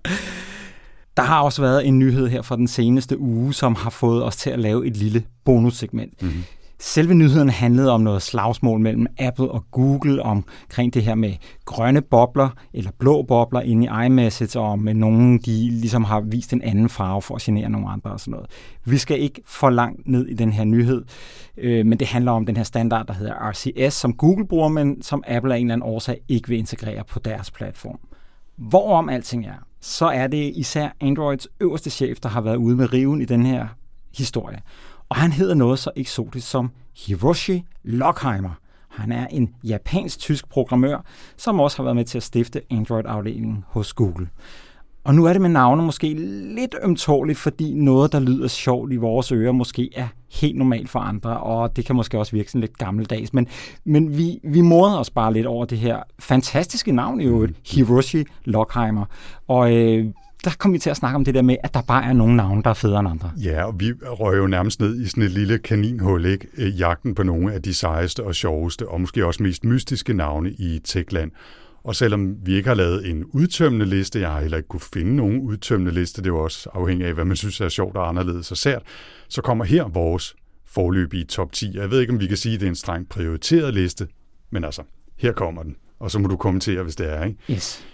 Der 1.17 1.23
har 1.23 1.41
også 1.41 1.61
været 1.61 1.87
en 1.87 1.99
nyhed 1.99 2.27
her 2.27 2.41
fra 2.41 2.55
den 2.55 2.67
seneste 2.67 3.19
uge, 3.19 3.53
som 3.53 3.75
har 3.75 3.89
fået 3.89 4.23
os 4.23 4.35
til 4.35 4.49
at 4.49 4.59
lave 4.59 4.87
et 4.87 4.97
lille 4.97 5.23
bonussegment. 5.45 6.21
Mm-hmm. 6.21 6.43
Selve 6.86 7.13
nyheden 7.13 7.50
handlede 7.50 7.92
om 7.92 8.01
noget 8.01 8.22
slagsmål 8.22 8.80
mellem 8.80 9.08
Apple 9.20 9.51
og 9.51 9.65
Google 9.72 10.24
omkring 10.24 10.94
det 10.94 11.04
her 11.04 11.15
med 11.15 11.34
grønne 11.65 12.01
bobler 12.01 12.50
eller 12.74 12.92
blå 13.00 13.24
bobler 13.24 13.62
inde 13.62 13.86
i 13.86 14.06
iMessage, 14.06 14.60
og 14.60 14.80
med 14.80 14.94
nogen, 14.94 15.38
de 15.38 15.70
ligesom 15.70 16.04
har 16.04 16.22
vist 16.22 16.54
en 16.54 16.62
anden 16.62 16.89
farve 16.89 17.22
for 17.22 17.36
at 17.36 17.42
genere 17.42 17.70
nogle 17.70 17.89
andre 17.89 18.12
og 18.12 18.20
sådan 18.20 18.32
noget. 18.32 18.50
Vi 18.86 18.98
skal 18.98 19.20
ikke 19.20 19.42
for 19.46 19.70
langt 19.70 20.08
ned 20.08 20.27
i 20.27 20.34
den 20.34 20.54
her 20.54 20.63
nyhed, 20.63 21.06
øh, 21.58 21.86
men 21.86 22.00
det 22.00 22.08
handler 22.08 22.32
om 22.32 22.46
den 22.46 22.58
her 22.58 22.63
standard, 22.63 23.08
der 23.08 23.13
hedder 23.13 23.50
RCS, 23.50 23.94
som 23.94 24.13
Google 24.13 24.48
bruger, 24.48 24.70
men 24.70 25.01
som 25.01 25.24
Apple 25.27 25.54
af 25.54 25.58
en 25.58 25.65
eller 25.65 25.74
anden 25.74 25.89
årsag 25.89 26.22
ikke 26.27 26.50
vil 26.50 26.58
integrere 26.58 27.04
på 27.04 27.20
deres 27.20 27.51
platform. 27.51 28.00
Hvorom 28.58 29.10
alting 29.10 29.46
er, 29.46 29.65
så 29.82 30.06
er 30.06 30.27
det 30.27 30.54
især 30.56 30.89
Androids 31.01 31.48
øverste 31.62 31.89
chef, 31.89 32.20
der 32.20 32.30
har 32.30 32.42
været 32.42 32.56
ude 32.56 32.75
med 32.75 32.94
riven 32.94 33.22
i 33.22 33.25
den 33.25 33.46
her 33.46 33.68
historie. 34.18 34.62
Og 35.09 35.15
han 35.15 35.31
hedder 35.31 35.55
noget 35.55 35.79
så 35.79 35.91
eksotisk 35.95 36.50
som 36.50 36.71
Hiroshi 36.97 37.63
Lockheimer. 37.83 38.59
Han 38.89 39.12
er 39.12 39.27
en 39.27 39.55
japansk-tysk 39.63 40.50
programmør, 40.50 41.05
som 41.38 41.59
også 41.59 41.77
har 41.77 41.83
været 41.83 41.95
med 41.95 42.05
til 42.05 42.17
at 42.17 42.24
stifte 42.24 42.62
Android-afdelingen 42.71 43.63
hos 43.67 43.93
Google. 43.93 44.29
Og 45.03 45.15
nu 45.15 45.25
er 45.25 45.33
det 45.33 45.41
med 45.41 45.50
navne 45.50 45.83
måske 45.83 46.13
lidt 46.55 46.75
ømtåligt, 46.83 47.38
fordi 47.38 47.74
noget, 47.74 48.12
der 48.12 48.19
lyder 48.19 48.47
sjovt 48.47 48.93
i 48.93 48.95
vores 48.95 49.31
ører, 49.31 49.51
måske 49.51 49.89
er 49.95 50.07
helt 50.31 50.57
normalt 50.57 50.89
for 50.89 51.00
andre, 51.00 51.38
og 51.38 51.75
det 51.75 51.85
kan 51.85 51.95
måske 51.95 52.19
også 52.19 52.31
virke 52.31 52.51
sådan 52.51 52.62
lidt 52.62 52.77
gammeldags. 52.77 53.33
Men, 53.33 53.47
men 53.83 54.17
vi, 54.17 54.39
vi 54.43 54.62
morder 54.62 54.97
os 54.97 55.09
bare 55.09 55.33
lidt 55.33 55.45
over 55.45 55.65
det 55.65 55.77
her 55.77 56.00
fantastiske 56.19 56.91
navn 56.91 57.21
i 57.21 57.25
øvrigt, 57.25 57.57
Hiroshi 57.67 58.24
Lockheimer. 58.45 59.05
Og 59.47 59.75
øh, 59.75 60.05
der 60.45 60.51
kom 60.59 60.73
vi 60.73 60.79
til 60.79 60.89
at 60.89 60.97
snakke 60.97 61.15
om 61.15 61.25
det 61.25 61.33
der 61.33 61.41
med, 61.41 61.57
at 61.63 61.73
der 61.73 61.81
bare 61.81 62.05
er 62.05 62.13
nogle 62.13 62.35
navne, 62.35 62.63
der 62.63 62.69
er 62.69 62.73
federe 62.73 62.99
end 62.99 63.09
andre. 63.09 63.31
Ja, 63.43 63.63
og 63.63 63.79
vi 63.79 63.93
røg 63.93 64.37
jo 64.37 64.47
nærmest 64.47 64.79
ned 64.79 65.01
i 65.01 65.07
sådan 65.07 65.23
et 65.23 65.31
lille 65.31 65.57
kaninhul, 65.57 66.25
ikke? 66.25 66.47
Øh, 66.57 66.79
jagten 66.79 67.15
på 67.15 67.23
nogle 67.23 67.53
af 67.53 67.61
de 67.61 67.73
sejeste 67.73 68.23
og 68.23 68.35
sjoveste, 68.35 68.87
og 68.89 69.01
måske 69.01 69.25
også 69.25 69.43
mest 69.43 69.65
mystiske 69.65 70.13
navne 70.13 70.51
i 70.51 70.79
Techland. 70.83 71.31
Og 71.83 71.95
selvom 71.95 72.35
vi 72.45 72.55
ikke 72.55 72.67
har 72.67 72.75
lavet 72.75 73.09
en 73.09 73.25
udtømmende 73.25 73.85
liste, 73.85 74.19
jeg 74.19 74.31
har 74.31 74.41
heller 74.41 74.57
ikke 74.57 74.69
kunne 74.69 74.79
finde 74.93 75.15
nogen 75.15 75.39
udtømmende 75.39 75.91
liste, 75.91 76.21
det 76.21 76.27
er 76.29 76.33
jo 76.33 76.43
også 76.43 76.69
afhængig 76.73 77.07
af, 77.07 77.13
hvad 77.13 77.25
man 77.25 77.37
synes 77.37 77.61
er 77.61 77.69
sjovt 77.69 77.97
og 77.97 78.09
anderledes 78.09 78.51
og 78.51 78.57
sært, 78.57 78.81
så 79.27 79.41
kommer 79.41 79.65
her 79.65 79.87
vores 79.87 80.35
forløbige 80.65 81.23
top 81.23 81.51
10. 81.51 81.71
Jeg 81.73 81.91
ved 81.91 82.01
ikke, 82.01 82.13
om 82.13 82.19
vi 82.19 82.27
kan 82.27 82.37
sige, 82.37 82.55
at 82.55 82.59
det 82.59 82.65
er 82.65 82.69
en 82.69 82.75
strengt 82.75 83.09
prioriteret 83.09 83.73
liste, 83.73 84.07
men 84.51 84.63
altså, 84.63 84.81
her 85.17 85.31
kommer 85.31 85.63
den. 85.63 85.75
Og 85.99 86.11
så 86.11 86.19
må 86.19 86.27
du 86.27 86.37
kommentere, 86.37 86.83
hvis 86.83 86.95
det 86.95 87.13
er, 87.13 87.23
ikke? 87.23 87.37
Yes. 87.51 87.85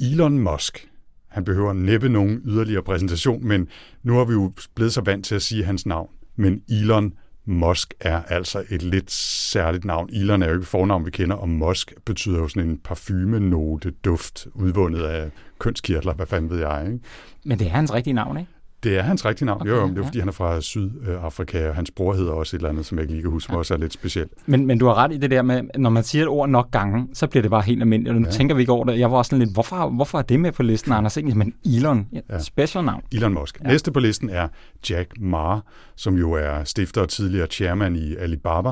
Elon 0.00 0.38
Musk. 0.38 0.88
Han 1.36 1.44
behøver 1.44 1.72
næppe 1.72 2.08
nogen 2.08 2.40
yderligere 2.44 2.82
præsentation, 2.82 3.46
men 3.46 3.68
nu 4.02 4.16
har 4.16 4.24
vi 4.24 4.32
jo 4.32 4.52
blevet 4.74 4.92
så 4.92 5.00
vant 5.00 5.24
til 5.24 5.34
at 5.34 5.42
sige 5.42 5.64
hans 5.64 5.86
navn. 5.86 6.08
Men 6.36 6.62
Elon 6.68 7.12
Musk 7.44 7.94
er 8.00 8.22
altså 8.22 8.64
et 8.70 8.82
lidt 8.82 9.10
særligt 9.10 9.84
navn. 9.84 10.10
Elon 10.12 10.42
er 10.42 10.48
jo 10.48 10.54
ikke 10.54 10.66
fornavn, 10.66 11.06
vi 11.06 11.10
kender, 11.10 11.36
og 11.36 11.48
Musk 11.48 11.94
betyder 12.04 12.38
jo 12.38 12.48
sådan 12.48 12.68
en 12.68 12.78
parfumenote 12.78 13.90
duft, 13.90 14.46
udvundet 14.54 15.02
af 15.02 15.30
kønskirtler, 15.58 16.14
hvad 16.14 16.26
fanden 16.26 16.50
ved 16.50 16.58
jeg, 16.58 16.82
ikke? 16.86 16.98
Men 17.44 17.58
det 17.58 17.66
er 17.66 17.70
hans 17.70 17.94
rigtige 17.94 18.14
navn, 18.14 18.36
ikke? 18.36 18.50
Det 18.82 18.98
er 18.98 19.02
hans 19.02 19.24
rigtige 19.24 19.46
navn. 19.46 19.60
Okay, 19.60 19.70
jo, 19.70 19.76
jo, 19.76 19.88
det 19.88 19.98
er 19.98 20.04
fordi, 20.04 20.18
han 20.18 20.28
er 20.28 20.32
fra 20.32 20.60
Sydafrika, 20.60 21.68
og 21.68 21.74
hans 21.74 21.90
bror 21.90 22.14
hedder 22.14 22.32
også 22.32 22.56
et 22.56 22.58
eller 22.58 22.68
andet, 22.68 22.86
som 22.86 22.98
jeg 22.98 23.02
ikke 23.02 23.12
lige 23.12 23.22
kan 23.22 23.30
huske, 23.30 23.52
ja. 23.52 23.58
også 23.58 23.74
er 23.74 23.78
lidt 23.78 23.92
specielt. 23.92 24.32
Men, 24.46 24.66
men 24.66 24.78
du 24.78 24.86
har 24.86 24.94
ret 24.94 25.12
i 25.12 25.16
det 25.16 25.30
der 25.30 25.42
med, 25.42 25.62
når 25.78 25.90
man 25.90 26.02
siger 26.02 26.22
et 26.22 26.28
ord 26.28 26.48
nok 26.48 26.70
gange, 26.70 27.08
så 27.12 27.26
bliver 27.26 27.42
det 27.42 27.50
bare 27.50 27.62
helt 27.62 27.82
almindeligt. 27.82 28.14
Og 28.14 28.20
nu 28.20 28.26
ja. 28.26 28.32
tænker 28.32 28.54
vi 28.54 28.60
ikke 28.60 28.72
over 28.72 28.84
det. 28.84 28.98
Jeg 28.98 29.10
var 29.10 29.16
også 29.16 29.28
sådan 29.28 29.38
lidt, 29.38 29.52
hvorfor, 29.52 29.88
hvorfor 29.88 30.18
er 30.18 30.22
det 30.22 30.40
med 30.40 30.52
på 30.52 30.62
listen, 30.62 30.92
Anders? 30.92 31.16
Ikke? 31.16 31.34
Men 31.34 31.54
Elon, 31.64 32.08
ja. 32.30 32.38
special 32.38 32.84
navn. 32.84 33.02
Elon 33.12 33.34
Musk. 33.34 33.60
Ja. 33.64 33.68
Næste 33.68 33.92
på 33.92 34.00
listen 34.00 34.30
er 34.30 34.48
Jack 34.90 35.10
Ma, 35.20 35.58
som 35.96 36.14
jo 36.14 36.32
er 36.32 36.64
stifter 36.64 37.00
og 37.00 37.08
tidligere 37.08 37.46
chairman 37.46 37.96
i 37.96 38.14
Alibaba, 38.16 38.70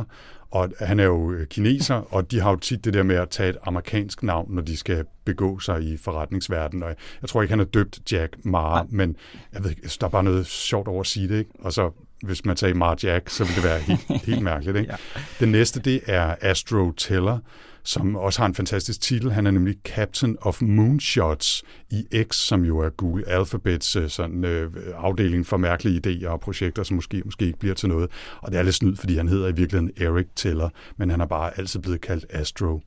og 0.55 0.73
han 0.79 1.01
er 1.01 1.05
jo 1.05 1.33
øh, 1.33 1.47
kineser, 1.47 1.95
og 1.95 2.31
de 2.31 2.41
har 2.41 2.51
jo 2.51 2.57
tit 2.57 2.85
det 2.85 2.95
der 2.95 3.03
med 3.03 3.17
at 3.17 3.29
tage 3.29 3.51
et 3.51 3.57
amerikansk 3.63 4.23
navn, 4.23 4.55
når 4.55 4.63
de 4.63 4.77
skal 4.77 5.05
begå 5.25 5.59
sig 5.59 5.83
i 5.83 5.97
forretningsverdenen. 5.97 6.83
Og 6.83 6.95
jeg 7.23 7.29
tror 7.29 7.43
ikke, 7.43 7.53
han 7.53 7.61
er 7.61 7.65
døbt 7.65 8.13
Jack 8.13 8.37
Ma, 8.45 8.77
ja. 8.77 8.83
men 8.91 9.17
jeg 9.53 9.63
ved 9.63 9.71
ikke, 9.71 9.83
der 10.01 10.07
er 10.07 10.11
bare 10.11 10.25
noget 10.25 10.47
sjovt 10.47 10.89
over 10.89 11.01
at 11.01 11.07
sige 11.07 11.29
det. 11.29 11.39
Ikke? 11.39 11.51
Og 11.59 11.73
så 11.73 11.91
hvis 12.23 12.45
man 12.45 12.57
tager 12.57 12.75
Mar 12.75 12.99
Jack, 13.03 13.29
så 13.29 13.45
vil 13.45 13.55
det 13.55 13.65
være 13.65 13.79
helt, 13.79 14.07
helt 14.27 14.43
mærkeligt. 14.43 14.77
Ikke? 14.77 14.93
ja. 14.93 14.97
Den 15.41 15.53
næste, 15.53 15.81
det 15.81 16.01
er 16.07 16.35
Astro 16.41 16.93
Teller, 16.93 17.39
som 17.85 18.17
også 18.17 18.41
har 18.41 18.47
en 18.47 18.55
fantastisk 18.55 19.01
titel. 19.01 19.33
Han 19.33 19.47
er 19.47 19.51
nemlig 19.51 19.77
Captain 19.85 20.37
of 20.41 20.63
Moonshots 20.63 21.63
i 21.91 22.07
X, 22.23 22.37
som 22.37 22.65
jo 22.65 22.79
er 22.79 22.91
Google 22.91 23.29
Alphabets 23.29 23.97
øh, 23.97 24.09
sådan, 24.09 24.45
øh, 24.45 24.71
afdeling 24.97 25.47
for 25.47 25.57
mærkelige 25.57 26.01
idéer 26.07 26.29
og 26.29 26.41
projekter, 26.41 26.83
som 26.83 26.95
måske, 26.95 27.23
måske 27.25 27.47
ikke 27.47 27.59
bliver 27.59 27.75
til 27.75 27.89
noget. 27.89 28.11
Og 28.41 28.53
det 28.53 28.59
er 28.59 28.63
lidt 28.63 28.75
snyd, 28.75 28.97
fordi 28.97 29.17
han 29.17 29.29
hedder 29.29 29.49
i 29.49 29.55
virkeligheden 29.55 29.91
Eric 29.97 30.27
Teller, 30.37 30.69
men 30.97 31.11
han 31.11 31.21
er 31.21 31.27
bare 31.27 31.59
altid 31.59 31.81
blevet 31.81 32.01
kaldt 32.01 32.27
Astro. 32.31 32.81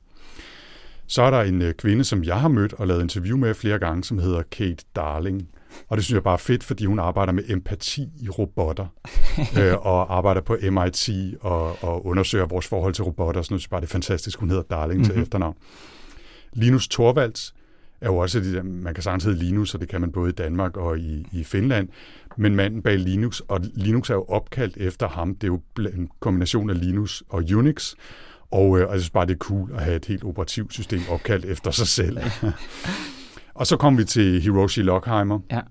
Så 1.08 1.22
er 1.22 1.32
der 1.32 1.42
en 1.42 1.62
øh, 1.62 1.74
kvinde, 1.74 2.04
som 2.04 2.24
jeg 2.24 2.40
har 2.40 2.48
mødt 2.48 2.74
og 2.74 2.88
lavet 2.88 3.02
interview 3.02 3.38
med 3.38 3.54
flere 3.54 3.80
gange, 3.80 4.04
som 4.04 4.20
hedder 4.20 4.42
Kate 4.52 4.86
Darling. 4.96 5.50
Og 5.88 5.98
det 5.98 6.06
synes 6.06 6.16
jeg 6.16 6.24
bare 6.24 6.34
er 6.34 6.38
fedt, 6.38 6.64
fordi 6.64 6.86
hun 6.86 7.00
arbejder 7.00 7.34
med 7.34 7.44
empati 7.50 8.10
i 8.22 8.30
robotter, 8.30 8.88
øh, 9.60 9.86
og 9.86 10.18
arbejder 10.18 10.42
på 10.42 10.58
MIT 10.72 11.10
og, 11.42 11.84
og 11.84 12.06
undersøger 12.06 12.46
vores 12.46 12.68
forhold 12.68 12.94
til 12.94 13.04
robotter. 13.04 13.42
Så 13.42 13.54
nu 13.54 13.58
synes 13.58 13.66
jeg 13.66 13.70
bare, 13.70 13.82
det 13.82 13.88
er 13.88 13.92
fantastisk. 13.92 14.40
Hun 14.40 14.50
hedder 14.50 14.64
Darling 14.64 14.98
mm-hmm. 14.98 15.06
til 15.06 15.14
mhm. 15.14 15.24
efternavn. 15.24 15.56
Linus 16.54 16.88
Torvalds 16.88 17.54
er 18.02 18.08
jo 18.08 18.18
også, 18.18 18.40
det, 18.40 18.66
man 18.66 18.94
kan 18.94 19.04
sagtens 19.04 19.24
hedde 19.24 19.40
Linus, 19.40 19.74
og 19.74 19.80
det 19.80 19.90
kan 19.90 20.02
man 20.02 20.12
både 20.12 20.30
i 20.30 20.34
Danmark 20.34 20.78
og 20.78 21.00
i, 21.00 21.28
i 21.32 21.44
Finland, 21.44 21.90
men 22.38 22.56
manden 22.56 22.82
bag 22.82 22.98
Linux, 22.98 23.40
og 23.40 23.60
Linux 23.74 24.10
er 24.10 24.14
jo 24.14 24.24
opkaldt 24.24 24.78
efter 24.78 25.08
ham, 25.08 25.36
det 25.36 25.44
er 25.44 25.48
jo 25.48 25.62
en 25.78 26.10
kombination 26.20 26.70
af 26.70 26.80
Linux 26.82 27.22
og 27.30 27.44
Unix, 27.56 27.94
og, 28.52 28.80
øh, 28.80 28.88
jeg 28.92 29.00
synes 29.00 29.10
bare, 29.10 29.26
det 29.26 29.34
er 29.34 29.38
cool 29.38 29.72
at 29.76 29.84
have 29.84 29.96
et 29.96 30.06
helt 30.06 30.24
operativsystem 30.24 31.02
opkaldt 31.10 31.46
efter 31.46 31.72
sig 31.72 31.88
selv. 31.88 32.18
Og 33.58 33.68
så 33.68 33.78
kom 33.78 33.98
vi 33.98 34.04
til 34.04 34.42
Hiroshi 34.42 34.82
Lockheimer, 34.82 35.40
ja. 35.52 35.62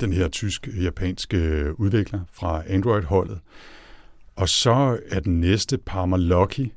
den 0.00 0.12
her 0.12 0.28
tysk-japanske 0.28 1.70
udvikler 1.80 2.20
fra 2.32 2.62
Android-holdet. 2.68 3.38
Og 4.36 4.48
så 4.48 4.98
er 5.10 5.20
den 5.20 5.40
næste 5.40 5.78
Parma 5.78 6.16
Lucky, 6.16 6.72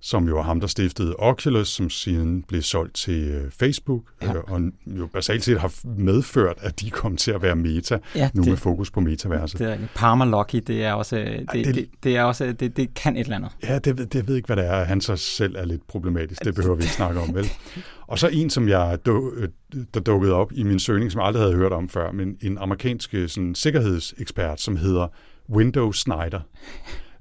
som 0.00 0.28
jo 0.28 0.38
er 0.38 0.42
ham, 0.42 0.60
der 0.60 0.66
stiftede 0.66 1.14
Oculus, 1.18 1.68
som 1.68 1.90
siden 1.90 2.42
blev 2.42 2.62
solgt 2.62 2.94
til 2.94 3.28
øh, 3.28 3.50
Facebook, 3.50 4.02
ja. 4.22 4.34
øh, 4.34 4.42
og 4.46 4.60
jo 4.86 5.06
basalt 5.06 5.44
set 5.44 5.60
har 5.60 5.72
medført, 5.84 6.56
at 6.60 6.80
de 6.80 6.90
kom 6.90 7.16
til 7.16 7.30
at 7.30 7.42
være 7.42 7.56
meta, 7.56 7.98
ja, 8.14 8.30
nu 8.34 8.42
det, 8.42 8.50
med 8.50 8.56
fokus 8.56 8.90
på 8.90 9.00
metaverset. 9.00 9.58
Det 9.58 9.72
er 9.72 9.78
Parma 9.94 10.24
Lucky, 10.24 10.62
det 10.66 10.84
er 10.84 10.92
også, 10.92 11.16
det, 11.16 11.46
det, 11.52 11.74
det, 11.74 11.88
det, 12.02 12.16
er 12.16 12.22
også, 12.22 12.52
det, 12.52 12.76
det 12.76 12.94
kan 12.94 13.16
et 13.16 13.20
eller 13.20 13.36
andet. 13.36 13.50
Ja, 13.62 13.78
det, 13.78 13.98
det, 13.98 14.14
jeg 14.14 14.28
ved 14.28 14.36
ikke, 14.36 14.46
hvad 14.46 14.56
det 14.56 14.66
er. 14.66 14.84
Han 14.84 15.00
så 15.00 15.16
selv 15.16 15.56
er 15.56 15.64
lidt 15.64 15.86
problematisk, 15.86 16.44
det 16.44 16.54
behøver 16.54 16.76
vi 16.76 16.82
ikke 16.82 16.94
snakke 16.94 17.20
om, 17.20 17.34
vel? 17.34 17.46
Og 18.08 18.18
så 18.18 18.28
en, 18.28 18.50
som 18.50 18.68
jeg 18.68 18.98
øh, 19.08 19.48
der 19.94 20.00
dukkede 20.00 20.32
op 20.34 20.52
i 20.52 20.62
min 20.62 20.78
søgning, 20.78 21.12
som 21.12 21.18
jeg 21.18 21.26
aldrig 21.26 21.42
havde 21.42 21.56
hørt 21.56 21.72
om 21.72 21.88
før, 21.88 22.12
men 22.12 22.36
en 22.40 22.58
amerikansk 22.58 23.14
sådan, 23.26 23.54
sikkerhedsekspert, 23.54 24.60
som 24.60 24.76
hedder 24.76 25.08
Windows 25.50 26.00
Snyder 26.00 26.40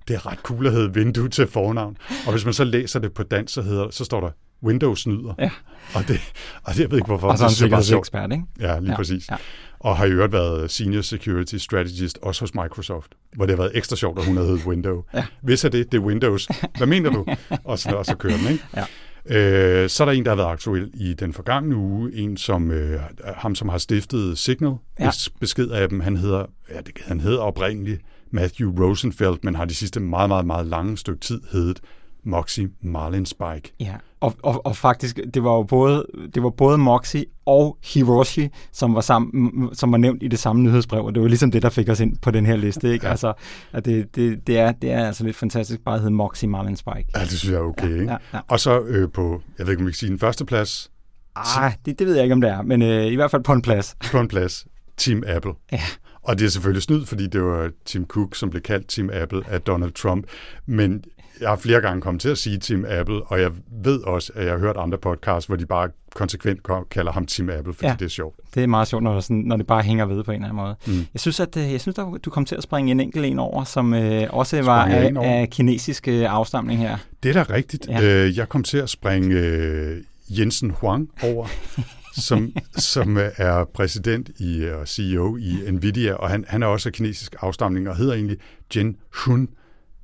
det 0.08 0.16
er 0.16 0.26
ret 0.26 0.40
cool 0.40 0.68
at 0.68 0.74
hedde 0.74 0.94
vindue 0.94 1.30
til 1.30 1.48
fornavn. 1.48 1.98
Og 2.26 2.32
hvis 2.32 2.46
man 2.46 2.54
så 2.54 2.64
læser 2.64 3.00
det 3.00 3.14
på 3.14 3.24
dansk, 3.24 3.54
så, 3.54 3.62
hedder, 3.62 3.90
så 3.90 4.06
står 4.06 4.22
der 4.22 4.30
Windows 4.64 5.02
snyder. 5.02 5.34
Ja. 5.40 5.52
Og, 5.94 6.08
det, 6.08 6.20
og 6.64 6.74
det, 6.74 6.80
jeg 6.80 6.92
ved 6.92 6.98
ikke 6.98 7.08
hvorfor. 7.08 7.28
Og 7.28 7.38
så 7.38 7.66
er 7.66 7.70
han 7.70 8.00
ekspert, 8.00 8.32
ikke? 8.32 8.44
Ja, 8.60 8.80
lige 8.80 8.92
ja. 8.92 8.96
præcis. 8.96 9.30
Ja. 9.30 9.36
Og 9.80 9.98
har 9.98 10.06
i 10.06 10.12
øvrigt 10.12 10.34
været 10.34 10.72
Senior 10.72 11.02
Security 11.02 11.56
Strategist 11.56 12.20
også 12.22 12.42
hos 12.42 12.54
Microsoft, 12.54 13.12
hvor 13.36 13.46
det 13.46 13.56
har 13.56 13.64
været 13.64 13.78
ekstra 13.78 13.96
sjovt, 13.96 14.20
at 14.20 14.26
hun 14.26 14.38
havde 14.38 14.50
heddet 14.50 14.66
Windows. 14.66 15.06
Ja. 15.14 15.26
Hvis 15.42 15.66
er 15.66 15.70
det, 15.70 15.92
det 15.92 15.98
er 15.98 16.02
Windows. 16.02 16.48
Hvad 16.78 16.88
mener 16.88 17.10
du? 17.10 17.26
Og 17.64 17.80
så, 17.80 17.90
og 17.90 18.06
så 18.06 18.16
kører 18.16 18.38
den, 18.38 18.52
ikke? 18.52 18.64
Ja. 18.76 18.86
Øh, 19.30 19.90
så 19.90 20.04
er 20.04 20.06
der 20.06 20.12
en, 20.12 20.26
der 20.26 20.32
har 20.32 20.36
været 20.36 20.52
aktuel 20.52 20.92
i 20.94 21.14
den 21.14 21.34
forgangne 21.34 21.76
uge. 21.76 22.14
En, 22.14 22.38
som 22.38 22.72
øh, 22.72 23.00
ham, 23.36 23.56
som 23.56 23.70
har 23.70 23.78
stiftet 23.78 24.38
Signal. 24.38 24.74
Ja. 25.00 25.12
Besked 25.40 25.70
af 25.70 25.90
dem, 25.90 26.00
han 26.00 26.18
hedder, 26.18 26.46
ja, 26.70 26.82
det, 26.82 26.98
han 27.06 27.20
hedder 27.20 27.40
oprindeligt 27.40 28.02
Matthew 28.32 28.84
Rosenfeld, 28.84 29.38
men 29.44 29.56
har 29.56 29.66
de 29.66 29.76
sidste 29.76 30.00
meget, 30.00 30.30
meget, 30.30 30.46
meget 30.46 30.68
lange 30.68 30.98
stykke 30.98 31.20
tid 31.20 31.42
heddet 31.52 31.82
Moxie 32.24 32.70
Marlin 32.82 33.26
Spike. 33.26 33.74
Ja, 33.80 33.94
og, 34.20 34.36
og, 34.44 34.66
og 34.66 34.76
faktisk, 34.76 35.20
det 35.34 35.44
var 35.44 35.54
jo 35.54 35.64
både, 35.64 36.06
det 36.36 36.44
var 36.44 36.50
både 36.50 36.78
Moxie 36.78 37.26
og 37.46 37.78
Hiroshi, 37.84 38.50
som 38.72 38.96
var, 38.96 39.02
sammen, 39.02 39.70
som 39.74 39.92
var 39.92 39.98
nævnt 39.98 40.24
i 40.24 40.28
det 40.28 40.40
samme 40.40 40.64
nyhedsbrev, 40.64 41.06
og 41.06 41.16
det 41.16 41.22
var 41.22 41.28
ligesom 41.28 41.52
det, 41.52 41.62
der 41.62 41.70
fik 41.70 41.90
os 41.90 42.00
ind 42.00 42.18
på 42.18 42.32
den 42.32 42.46
her 42.46 42.56
liste. 42.56 42.94
Ikke? 42.94 43.08
Altså, 43.08 43.34
at 43.74 43.86
det, 43.86 44.16
det, 44.16 44.48
det, 44.48 44.60
er, 44.60 44.72
det 44.72 44.92
er 44.92 45.06
altså 45.06 45.24
lidt 45.24 45.36
fantastisk 45.36 45.82
bare 45.82 45.96
at 45.96 46.02
hedde 46.02 46.14
Moxie 46.16 46.50
Marlin 46.50 46.76
Spike. 46.76 47.06
Ja, 47.16 47.22
det 47.22 47.30
synes 47.32 47.52
jeg 47.52 47.60
er 47.60 47.64
okay. 47.64 47.90
Ja, 47.90 47.94
ikke? 47.94 48.12
ja, 48.12 48.18
ja. 48.34 48.40
Og 48.48 48.60
så 48.60 48.82
øh, 48.82 49.12
på, 49.12 49.42
jeg 49.58 49.66
ved 49.66 49.74
ikke, 49.74 49.82
om 49.82 49.86
vi 49.86 49.92
kan 49.92 49.98
sige 49.98 50.10
den 50.10 50.20
første 50.20 50.46
plads, 50.46 50.92
Ah, 51.36 51.74
det, 51.86 52.00
det 52.00 52.08
ved 52.08 52.16
jeg 52.16 52.24
ikke, 52.24 52.34
om 52.34 52.42
det 52.42 52.50
er, 52.50 52.62
men 52.62 52.82
øh, 52.82 53.06
i 53.06 53.16
hvert 53.16 53.32
fald 53.32 53.44
på 53.44 53.54
en 53.54 53.62
plads. 53.62 53.96
på 54.12 54.20
en 54.20 54.28
plads, 54.28 54.68
Team 54.98 55.24
Apple. 55.28 55.52
Ja. 55.72 55.82
Og 56.22 56.40
det 56.40 56.46
er 56.46 56.50
selvfølgelig 56.50 56.84
snyd, 56.84 57.06
fordi 57.06 57.28
det 57.28 57.44
var 57.44 57.72
Tim 57.86 58.06
Cook, 58.06 58.36
som 58.36 58.50
blev 58.50 58.62
kaldt 58.62 58.88
Team 58.88 59.10
Apple 59.14 59.44
af 59.48 59.62
Donald 59.62 59.92
Trump. 59.92 60.26
Men 60.66 61.04
jeg 61.42 61.50
har 61.50 61.56
flere 61.56 61.82
gange 61.82 62.02
kommet 62.02 62.22
til 62.22 62.30
at 62.30 62.38
sige 62.38 62.58
Team 62.58 62.86
Apple, 62.90 63.24
og 63.24 63.42
jeg 63.42 63.52
ved 63.84 64.00
også, 64.04 64.32
at 64.36 64.44
jeg 64.46 64.52
har 64.54 64.60
hørt 64.60 64.76
andre 64.78 64.98
podcasts, 64.98 65.48
hvor 65.48 65.56
de 65.56 65.66
bare 65.66 65.90
konsekvent 66.16 66.60
kalder 66.92 67.12
ham 67.12 67.26
Team 67.26 67.50
Apple, 67.50 67.74
fordi 67.74 67.88
Ja. 67.88 67.96
det 68.00 68.06
er 68.06 68.10
sjovt. 68.10 68.40
Det 68.56 68.64
er 68.64 68.68
meget 68.68 68.88
sjovt, 68.88 69.04
når, 69.04 69.20
sådan, 69.20 69.38
når 69.38 69.58
det 69.58 69.68
bare 69.68 69.82
hænger 69.84 70.06
ved 70.06 70.24
på 70.24 70.32
en 70.32 70.36
eller 70.36 70.50
anden 70.50 70.64
måde. 70.64 70.76
Mm. 71.00 71.06
Jeg 71.14 71.20
synes, 71.20 71.40
at 71.40 71.58
øh, 71.58 71.72
jeg 71.72 71.82
synes, 71.82 72.00
at 72.00 72.06
du 72.26 72.30
kom 72.30 72.46
til 72.46 72.56
at 72.56 72.64
springe 72.64 72.92
en 72.92 73.00
enkelt 73.00 73.26
en 73.26 73.40
over, 73.40 73.64
som 73.64 73.94
øh, 73.94 74.28
også 74.30 74.62
var 74.62 74.86
af, 74.86 75.12
over? 75.16 75.28
af 75.42 75.50
kinesisk 75.50 76.08
øh, 76.08 76.34
afstamning 76.34 76.80
her. 76.80 76.98
Det 77.24 77.36
er 77.38 77.44
da 77.44 77.54
rigtigt. 77.54 77.88
Ja. 77.88 78.04
Øh, 78.26 78.38
jeg 78.38 78.50
kom 78.50 78.64
til 78.64 78.78
at 78.78 78.90
springe 78.90 79.36
øh, 79.36 79.98
Jensen 80.30 80.70
Huang 80.70 81.10
over, 81.24 81.48
som, 82.28 82.54
som 82.78 83.18
øh, 83.18 83.32
er 83.38 83.66
præsident 83.74 84.30
i, 84.40 84.66
og 84.66 84.88
CEO 84.88 85.38
i 85.38 85.72
Nvidia, 85.72 86.14
og 86.14 86.30
han, 86.30 86.46
han 86.48 86.64
er 86.64 86.68
også 86.68 86.90
af 86.90 86.94
kinesisk 86.94 87.36
afstamning 87.42 87.90
og 87.90 87.98
hedder 87.98 88.14
egentlig 88.14 88.38
Jen 88.76 88.96
Hun 89.26 89.50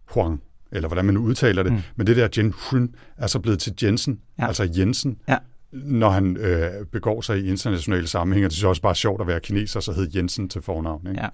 Huang, 0.05 0.41
eller 0.73 0.87
hvordan 0.87 1.05
man 1.05 1.13
nu 1.13 1.21
udtaler 1.21 1.63
det. 1.63 1.71
Mm. 1.71 1.79
Men 1.95 2.07
det 2.07 2.17
der 2.17 2.27
Jen 2.37 2.53
Hun 2.71 2.89
er 3.17 3.27
så 3.27 3.39
blevet 3.39 3.59
til 3.59 3.73
Jensen, 3.83 4.19
Ja. 4.39 4.47
altså 4.47 4.69
Jensen, 4.77 5.17
Ja. 5.29 5.37
når 5.71 6.09
han 6.09 6.37
øh, 6.37 6.69
begår 6.91 7.21
sig 7.21 7.39
i 7.39 7.47
internationale 7.49 8.07
sammenhænge. 8.07 8.45
Det 8.45 8.53
synes 8.53 8.61
jeg 8.63 8.69
også 8.69 8.81
bare 8.81 8.89
er 8.91 8.93
sjovt 8.95 9.21
at 9.21 9.27
være 9.27 9.39
kineser, 9.39 9.79
så 9.79 9.91
hed 9.93 10.07
Jensen 10.15 10.49
til 10.49 10.61
fornavn. 10.61 11.07
Ikke? 11.09 11.21
Ja. 11.21 11.27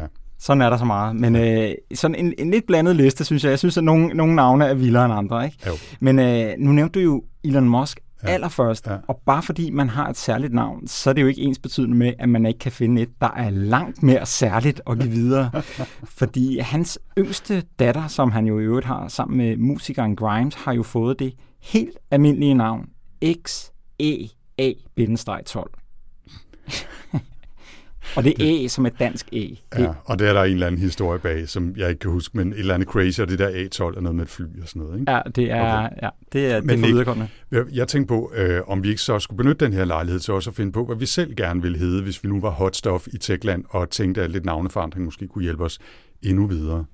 Ja. 0.00 0.06
Sådan 0.38 0.60
er 0.60 0.70
der 0.70 0.76
så 0.76 0.84
meget. 0.84 1.16
Men 1.16 1.36
øh, 1.36 1.70
sådan 1.94 2.14
en, 2.14 2.34
en 2.38 2.50
lidt 2.50 2.66
blandet 2.66 2.96
liste, 2.96 3.24
synes 3.24 3.44
jeg. 3.44 3.50
Jeg 3.50 3.58
synes, 3.58 3.78
at 3.78 3.84
nogle, 3.84 4.08
nogle 4.08 4.34
navne 4.34 4.64
er 4.66 4.74
vildere 4.74 5.04
end 5.04 5.14
andre. 5.14 5.44
Ikke? 5.44 5.56
Jo. 5.66 5.72
Men 6.00 6.18
øh, 6.18 6.52
nu 6.58 6.72
nævnte 6.72 7.00
du 7.00 7.04
jo 7.04 7.24
Elon 7.44 7.68
Musk 7.68 8.00
ja. 8.24 8.28
Allerførst. 8.28 8.86
Ja. 8.86 8.96
Og 9.08 9.20
bare 9.26 9.42
fordi 9.42 9.70
man 9.70 9.88
har 9.88 10.08
et 10.08 10.16
særligt 10.16 10.52
navn, 10.52 10.86
så 10.86 11.10
er 11.10 11.14
det 11.14 11.22
jo 11.22 11.26
ikke 11.26 11.40
ens 11.40 11.58
betydende 11.58 11.96
med, 11.96 12.12
at 12.18 12.28
man 12.28 12.46
ikke 12.46 12.58
kan 12.58 12.72
finde 12.72 13.02
et, 13.02 13.20
der 13.20 13.30
er 13.30 13.50
langt 13.50 14.02
mere 14.02 14.26
særligt 14.26 14.80
at 14.90 14.98
give 14.98 15.10
videre. 15.10 15.50
fordi 16.18 16.58
hans 16.58 16.98
yngste 17.18 17.62
datter, 17.78 18.08
som 18.08 18.30
han 18.30 18.46
jo 18.46 18.58
i 18.58 18.62
øvrigt 18.62 18.86
har 18.86 19.08
sammen 19.08 19.38
med 19.38 19.56
musikeren 19.56 20.16
Grimes, 20.16 20.54
har 20.54 20.72
jo 20.72 20.82
fået 20.82 21.18
det 21.18 21.34
helt 21.62 21.98
almindelige 22.10 22.54
navn 22.54 22.88
E 23.20 23.34
XEA-12. 23.48 25.64
Og 28.16 28.24
det 28.24 28.30
er 28.30 28.64
E 28.64 28.68
som 28.68 28.86
et 28.86 28.98
dansk 28.98 29.28
E. 29.32 29.36
Det, 29.38 29.58
Ja, 29.78 29.88
og 30.04 30.18
det 30.18 30.28
er 30.28 30.32
der 30.32 30.42
en 30.42 30.52
eller 30.52 30.66
anden 30.66 30.80
historie 30.80 31.18
bag, 31.18 31.48
som 31.48 31.74
jeg 31.76 31.88
ikke 31.88 31.98
kan 31.98 32.10
huske, 32.10 32.36
men 32.36 32.52
et 32.52 32.58
eller 32.58 32.74
andet 32.74 32.88
crazy, 32.88 33.20
og 33.20 33.28
det 33.28 33.38
der 33.38 33.48
A12 33.48 33.96
er 33.96 34.00
noget 34.00 34.14
med 34.16 34.24
et 34.24 34.30
fly 34.30 34.44
og 34.62 34.68
sådan 34.68 34.82
noget. 34.82 35.00
Ikke? 35.00 35.12
Ja, 35.12 35.20
det 35.36 35.50
er, 35.50 35.84
okay. 35.86 35.96
ja, 36.02 36.08
det 36.32 36.46
er, 36.46 36.48
det 36.48 36.56
er 36.56 36.60
Men 36.60 36.78
for 36.78 36.86
Nick- 36.86 36.90
viderekommende. 36.90 37.30
Jeg, 37.50 37.64
jeg 37.72 37.88
tænkte 37.88 38.08
på, 38.08 38.32
øh, 38.36 38.60
om 38.66 38.82
vi 38.82 38.88
ikke 38.88 39.00
så 39.00 39.18
skulle 39.18 39.36
benytte 39.36 39.64
den 39.64 39.72
her 39.72 39.84
lejlighed 39.84 40.20
til 40.20 40.34
også 40.34 40.50
at 40.50 40.56
finde 40.56 40.72
på, 40.72 40.84
hvad 40.84 40.96
vi 40.96 41.06
selv 41.06 41.34
gerne 41.36 41.62
ville 41.62 41.78
hedde, 41.78 42.02
hvis 42.02 42.24
vi 42.24 42.28
nu 42.28 42.40
var 42.40 42.50
hot 42.50 42.76
stuff 42.76 43.06
i 43.12 43.18
Techland, 43.18 43.64
og 43.68 43.90
tænkte, 43.90 44.22
at 44.22 44.30
lidt 44.30 44.44
navneforandring 44.44 45.04
måske 45.04 45.26
kunne 45.28 45.42
hjælpe 45.44 45.64
os 45.64 45.78
endnu 46.22 46.46
videre. 46.46 46.84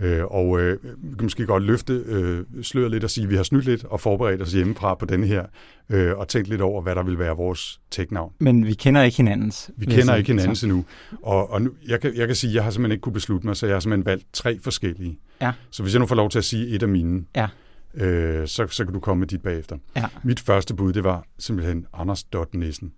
Øh, 0.00 0.24
og 0.24 0.60
øh, 0.60 0.78
vi 0.82 1.14
kan 1.18 1.22
måske 1.22 1.46
godt 1.46 1.62
løfte 1.62 1.92
øh, 2.06 2.44
sløret 2.62 2.90
lidt 2.90 3.04
og 3.04 3.10
sige, 3.10 3.24
at 3.24 3.30
vi 3.30 3.36
har 3.36 3.42
snydt 3.42 3.64
lidt 3.64 3.84
og 3.84 4.00
forberedt 4.00 4.42
os 4.42 4.52
hjemmefra 4.52 4.94
på 4.94 5.06
den 5.06 5.24
her, 5.24 5.44
øh, 5.90 6.16
og 6.18 6.28
tænkt 6.28 6.48
lidt 6.48 6.60
over, 6.60 6.82
hvad 6.82 6.94
der 6.94 7.02
vil 7.02 7.18
være 7.18 7.36
vores 7.36 7.80
tech-navn. 7.90 8.32
Men 8.38 8.66
vi 8.66 8.74
kender 8.74 9.02
ikke 9.02 9.16
hinandens. 9.16 9.70
Vi 9.76 9.86
kender 9.86 10.02
sige. 10.04 10.18
ikke 10.18 10.30
hinanden 10.32 10.56
Så- 10.56 10.66
endnu. 10.66 10.84
Og, 11.22 11.50
og 11.50 11.62
nu, 11.62 11.70
jeg, 11.88 12.00
kan, 12.00 12.16
jeg 12.16 12.26
kan 12.26 12.36
sige, 12.36 12.50
at 12.50 12.54
jeg 12.54 12.64
har 12.64 12.70
simpelthen 12.70 12.92
ikke 12.92 13.02
kunne 13.02 13.12
beslutte 13.12 13.46
mig, 13.46 13.56
så 13.56 13.66
jeg 13.66 13.74
har 13.74 13.80
simpelthen 13.80 14.06
valgt 14.06 14.24
tre 14.32 14.58
forskellige. 14.62 15.18
Ja. 15.40 15.52
Så 15.70 15.82
hvis 15.82 15.94
jeg 15.94 16.00
nu 16.00 16.06
får 16.06 16.14
lov 16.16 16.30
til 16.30 16.38
at 16.38 16.44
sige 16.44 16.66
et 16.68 16.82
af 16.82 16.88
mine, 16.88 17.24
Ja. 17.36 17.48
øh, 17.94 18.46
så, 18.48 18.66
så 18.70 18.84
kan 18.84 18.94
du 18.94 19.00
komme 19.00 19.18
med 19.20 19.28
dit 19.28 19.42
bagefter. 19.42 19.76
Ja. 19.96 20.04
Mit 20.24 20.40
første 20.40 20.74
bud, 20.74 20.92
det 20.92 21.04
var 21.04 21.24
simpelthen 21.38 21.86
Anders 21.94 22.24
Dot 22.24 22.54
Nissen. 22.54 22.92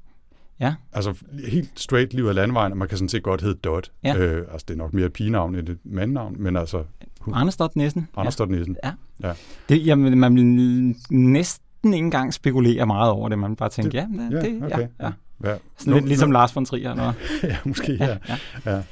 Ja. 0.60 0.74
Altså 0.92 1.14
helt 1.48 1.70
straight 1.80 2.14
liv 2.14 2.24
af 2.24 2.34
landvejen, 2.34 2.72
og 2.72 2.78
man 2.78 2.88
kan 2.88 2.98
sådan 2.98 3.08
set 3.08 3.22
godt 3.22 3.42
hedde 3.42 3.54
Dot. 3.64 3.90
Ja. 4.04 4.16
Øh, 4.16 4.46
altså 4.52 4.64
det 4.68 4.74
er 4.74 4.78
nok 4.78 4.94
mere 4.94 5.06
et 5.06 5.12
pigenavn 5.12 5.54
end 5.54 5.68
et 5.68 5.78
mandnavn, 5.84 6.36
men 6.38 6.56
altså 6.56 6.84
Anders 7.34 7.56
Dot 7.56 7.76
Nissen. 7.76 8.08
Anders 8.16 8.36
Dot 8.36 8.50
Nissen. 8.50 8.76
Det, 9.68 9.86
jamen, 9.86 10.18
man 10.18 10.34
vil 10.36 10.44
næsten 11.10 11.94
ikke 11.94 12.04
engang 12.04 12.34
spekulere 12.34 12.86
meget 12.86 13.10
over 13.10 13.28
det. 13.28 13.38
Man 13.38 13.56
bare 13.56 13.68
tænke, 13.68 13.90
Det- 13.90 13.96
ja, 13.96 14.06
det, 14.24 14.30
ja, 14.32 14.40
det, 14.40 14.62
okay. 14.62 14.78
ja, 15.00 15.06
ja. 15.06 15.12
Hvad, 15.38 15.56
Sådan 15.76 15.92
lidt 15.94 16.06
ligesom 16.06 16.30
Lars 16.30 16.56
von 16.56 16.64
Trier. 16.64 16.90
Eller? 16.90 17.12
ja, 17.42 17.56
måske, 17.64 17.92
ja. 17.92 18.06
ja, 18.06 18.16
ja. 18.66 18.72
ja. 18.74 18.82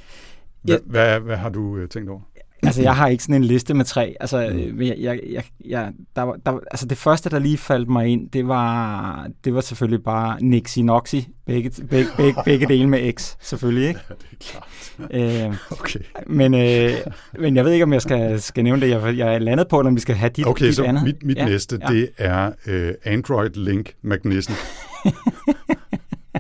Hvad, 0.63 0.79
hvad, 0.87 1.21
hvad 1.21 1.37
har 1.37 1.49
du 1.49 1.77
øh, 1.77 1.89
tænkt 1.89 2.11
over? 2.11 2.21
Altså, 2.67 2.83
jeg 2.83 2.97
har 2.97 3.09
ikke 3.09 3.23
sådan 3.23 3.35
en 3.35 3.45
liste 3.45 3.75
med 3.75 3.85
tre. 3.85 4.15
Altså, 4.21 4.51
Mm. 4.53 4.59
øh, 4.59 4.89
jeg, 4.89 4.97
jeg, 5.01 5.21
jeg, 5.33 5.45
jeg, 5.67 5.93
der, 6.17 6.23
var- 6.23 6.37
der, 6.47 6.53
altså 6.71 6.87
det 6.87 6.99
første, 6.99 7.31
der 7.31 7.39
lige 7.39 7.59
faldt 7.59 7.89
mig 7.91 8.07
ind, 8.09 8.31
det 8.31 8.49
var, 8.49 9.29
det 9.45 9.55
var 9.55 9.61
selvfølgelig 9.61 10.03
bare 10.05 10.43
Nixie 10.43 10.83
Noxy. 10.83 11.17
Begge, 11.47 11.71
begge, 11.91 12.11
begge, 12.17 12.41
begge 12.45 12.67
dele 12.67 12.89
med 12.89 13.13
X, 13.13 13.35
selvfølgelig. 13.41 13.89
Ikke? 13.89 14.01
Ja, 14.11 14.15
det 14.15 14.27
er 14.33 15.31
klart. 15.31 15.51
Øh, 15.51 15.57
Okay. 15.71 16.01
men, 16.27 16.55
øh, 16.55 16.91
men 17.39 17.57
jeg 17.57 17.65
ved 17.65 17.73
ikke, 17.73 17.83
om 17.83 17.93
jeg 17.93 18.03
skal, 18.03 18.41
skal 18.41 18.65
nævne 18.65 18.81
det. 18.83 18.91
Jeg, 18.91 19.17
jeg 19.19 19.35
er 19.35 19.39
landet 19.39 19.69
på, 19.69 19.79
eller 19.81 19.91
om 19.91 19.97
vi 19.97 20.01
skal 20.01 20.15
have 20.15 20.31
dit, 20.37 20.47
Okay, 20.47 20.67
dit 20.67 20.77
så 20.77 20.85
andet. 20.85 21.05
mit, 21.05 21.23
mit 21.25 21.37
Ja, 21.37 21.45
næste, 21.49 21.79
ja. 21.89 21.95
det 21.95 22.09
er 22.19 22.51
øh, 22.67 22.95
Android 23.05 23.51
Link 23.51 23.93
Magnissen. 24.03 24.55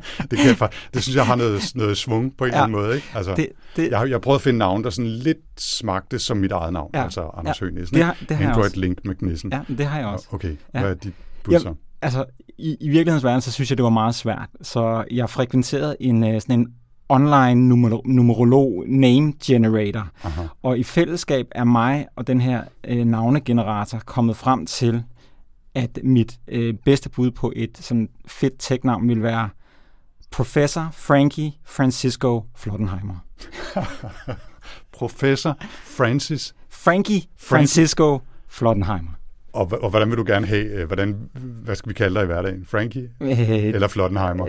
det, 0.30 0.38
kan 0.38 0.56
jeg, 0.60 0.68
det 0.94 1.02
synes 1.02 1.16
jeg 1.16 1.26
har 1.26 1.36
noget, 1.36 1.62
noget 1.74 1.96
svung 1.96 2.36
på 2.38 2.44
en 2.44 2.50
Ja. 2.50 2.54
eller 2.56 2.62
anden 2.64 2.78
måde. 2.82 2.94
Ikke? 2.96 3.06
Altså, 3.14 3.34
Det, 3.34 3.48
det, 3.76 3.90
jeg, 3.90 3.98
har, 3.98 4.06
jeg 4.06 4.20
prøvet 4.20 4.38
at 4.38 4.42
finde 4.42 4.58
navn, 4.58 4.84
der 4.84 4.90
sådan 4.90 5.10
lidt 5.10 5.38
smagte 5.58 6.18
som 6.18 6.36
mit 6.36 6.52
eget 6.52 6.72
navn, 6.72 6.90
Ja. 6.94 7.02
altså 7.04 7.30
Anders 7.36 7.60
Ja. 7.60 7.64
Høgh 7.66 7.74
Nissen. 7.74 7.96
det, 7.96 8.04
har, 8.04 8.16
det 8.28 8.36
har 8.36 8.42
jeg 8.44 8.48
Android 8.50 8.64
også. 8.66 8.80
Link 8.80 9.04
Magnissen. 9.04 9.52
Ja, 9.52 9.60
det 9.78 9.86
har 9.86 9.98
jeg 9.98 10.06
også. 10.06 10.26
Okay, 10.32 10.56
Ja. 10.74 10.80
hvad 10.80 10.90
er 10.90 10.94
dit 10.94 11.12
bud 11.44 11.58
så? 11.58 11.74
Altså, 12.02 12.24
i, 12.58 12.76
i 12.80 12.88
virkelighedens 12.88 13.24
verden, 13.24 13.40
så 13.40 13.52
synes 13.52 13.70
jeg, 13.70 13.78
det 13.78 13.84
var 13.84 13.90
meget 13.90 14.14
svært. 14.14 14.48
Så 14.62 15.04
jeg 15.10 15.30
frekventerede 15.30 15.96
en, 16.00 16.24
øh, 16.24 16.40
sådan 16.40 16.60
en 16.60 16.68
online 17.08 17.68
numer- 17.68 18.00
numerolog 18.04 18.84
name 18.88 19.32
generator. 19.44 20.08
Aha. 20.24 20.42
Og 20.62 20.78
i 20.78 20.82
fællesskab 20.82 21.46
er 21.50 21.64
mig 21.64 22.06
og 22.16 22.26
den 22.26 22.40
her 22.40 22.62
øh, 22.88 23.04
navnegenerator 23.04 23.98
kommet 23.98 24.36
frem 24.36 24.66
til, 24.66 25.02
at 25.74 25.98
mit 26.04 26.34
øh, 26.48 26.74
bedste 26.84 27.10
bud 27.10 27.30
på 27.30 27.52
et 27.56 27.78
sådan 27.80 28.08
fedt 28.26 28.52
tech-navn 28.58 29.08
vil 29.08 29.22
være 29.22 29.48
Professor 30.30 30.88
Frankie 30.92 31.52
Francisco 31.66 32.44
Flottenheimer. 32.56 33.14
Professor 34.92 35.54
Francis, 35.84 36.54
Frankie 36.70 37.22
Francisco 37.38 38.20
Flottenheimer. 38.48 39.10
og, 39.52 39.72
og 39.82 39.90
hvordan 39.90 40.10
vil 40.10 40.18
du 40.18 40.24
gerne 40.26 40.46
have, 40.46 40.64
øh, 40.64 40.86
hvordan, 40.86 41.16
hvad 41.64 41.76
skal 41.76 41.88
vi 41.88 41.94
kalde 41.94 42.14
dig 42.14 42.22
i 42.22 42.26
hverdagen? 42.26 42.66
Frankie 42.66 43.10
Øh, 43.20 43.50
eller 43.50 43.88
Flottenheimer? 43.88 44.48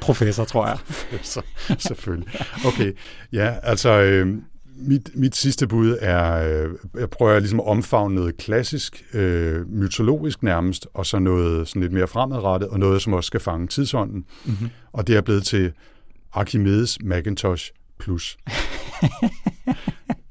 professor, 0.00 0.44
tror 0.44 0.66
jeg. 0.66 0.78
så, 1.22 1.42
selvfølgelig. 1.78 2.28
Okay, 2.66 2.92
ja, 3.32 3.54
altså 3.62 3.88
øh, 4.00 4.36
mit, 4.80 5.10
mit 5.14 5.36
sidste 5.36 5.66
bud 5.66 5.96
er, 6.00 6.48
øh, 6.64 6.70
jeg 6.98 7.10
prøver 7.10 7.38
ligesom 7.38 7.60
at 7.60 7.66
omfavne 7.66 8.14
noget 8.14 8.36
klassisk, 8.36 9.04
øh, 9.14 9.72
mytologisk 9.72 10.42
nærmest, 10.42 10.86
og 10.94 11.06
så 11.06 11.18
noget 11.18 11.68
sådan 11.68 11.82
lidt 11.82 11.92
mere 11.92 12.06
fremadrettet, 12.06 12.68
og 12.68 12.78
noget, 12.78 13.02
som 13.02 13.12
også 13.12 13.26
skal 13.26 13.40
fange 13.40 13.66
tidsånden. 13.66 14.24
Mm-hmm. 14.44 14.68
Og 14.92 15.06
det 15.06 15.16
er 15.16 15.20
blevet 15.20 15.44
til 15.44 15.72
Archimedes 16.32 16.98
Macintosh 17.04 17.70
Plus. 17.98 18.36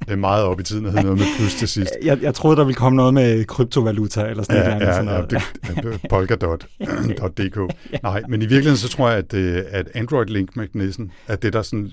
det 0.06 0.14
er 0.14 0.16
meget 0.16 0.44
op 0.44 0.60
i 0.60 0.64
tiden 0.64 0.86
at 0.86 0.92
hedde 0.92 1.04
noget 1.06 1.20
med 1.20 1.28
plus 1.38 1.56
til 1.56 1.68
sidst. 1.68 1.92
Jeg, 2.04 2.22
jeg 2.22 2.34
troede, 2.36 2.58
der 2.58 2.64
ville 2.64 2.76
komme 2.76 2.96
noget 2.98 3.14
med 3.14 3.46
kryptovaluta 3.46 4.26
eller 4.26 4.44
sådan 4.44 4.62
Ja, 4.62 4.70
noget. 4.70 4.82
ja, 4.82 4.94
sådan 4.94 5.10
ja, 5.10 5.14
noget. 5.14 6.02
det, 6.02 6.02
polkadot.dk. 6.10 7.74
Nej, 8.04 8.22
men 8.30 8.42
i 8.42 8.46
virkeligheden 8.46 8.78
så 8.78 8.90
tror 8.90 9.10
jeg, 9.10 9.18
at, 9.18 9.34
øh, 9.34 9.64
at 9.70 9.88
Android 9.96 10.26
Link 10.26 10.56
Magnissen 10.56 11.12
er 11.28 11.36
det, 11.36 11.54
der 11.54 11.62
sådan, 11.62 11.92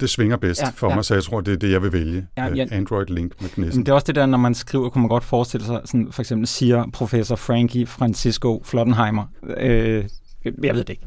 det 0.00 0.10
svinger 0.10 0.36
bedst 0.36 0.60
Ja, 0.60 0.66
ja, 0.66 0.72
for 0.76 0.88
ja. 0.88 0.94
mig, 0.94 1.04
så 1.04 1.14
jeg 1.14 1.22
tror, 1.22 1.40
det 1.40 1.52
er 1.52 1.56
det, 1.56 1.70
jeg 1.70 1.82
vil 1.82 1.92
vælge. 1.92 2.26
Ja, 2.36 2.54
ja. 2.54 2.66
Android 2.70 3.06
Link 3.06 3.32
Men 3.40 3.50
Magnissen. 3.56 3.86
det 3.86 3.90
er 3.92 3.94
også 3.94 4.04
det 4.06 4.14
der, 4.14 4.26
når 4.26 4.38
man 4.38 4.54
skriver, 4.54 4.88
kunne 4.90 5.02
man 5.02 5.08
godt 5.08 5.24
forestille 5.24 5.66
sig, 5.66 5.80
sådan, 5.84 6.08
for 6.12 6.22
eksempel 6.22 6.46
siger 6.46 6.84
professor 6.92 7.36
Frankie 7.36 7.86
Francisco 7.86 8.62
Flottenheimer. 8.64 9.24
Øh, 9.56 10.04
jeg 10.44 10.52
ved 10.74 10.84
det 10.84 10.88
ikke. 10.88 11.02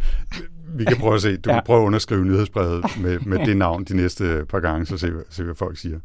Vi 0.76 0.86
kan 0.86 0.98
prøve 0.98 1.16
at 1.16 1.22
se. 1.22 1.38
Du 1.38 1.50
Ja. 1.50 1.56
kan 1.56 1.64
prøve 1.66 1.82
at 1.82 1.86
underskrive 1.86 2.26
nyhedsbrevet 2.26 2.86
med, 3.02 3.20
med 3.20 3.40
det 3.48 3.58
navn 3.58 3.84
de 3.84 3.96
næste 3.96 4.46
par 4.50 4.60
gange, 4.60 4.86
så 4.86 4.98
se, 4.98 5.12
se 5.30 5.44
hvad 5.44 5.56
folk 5.56 5.78
siger. 5.78 6.00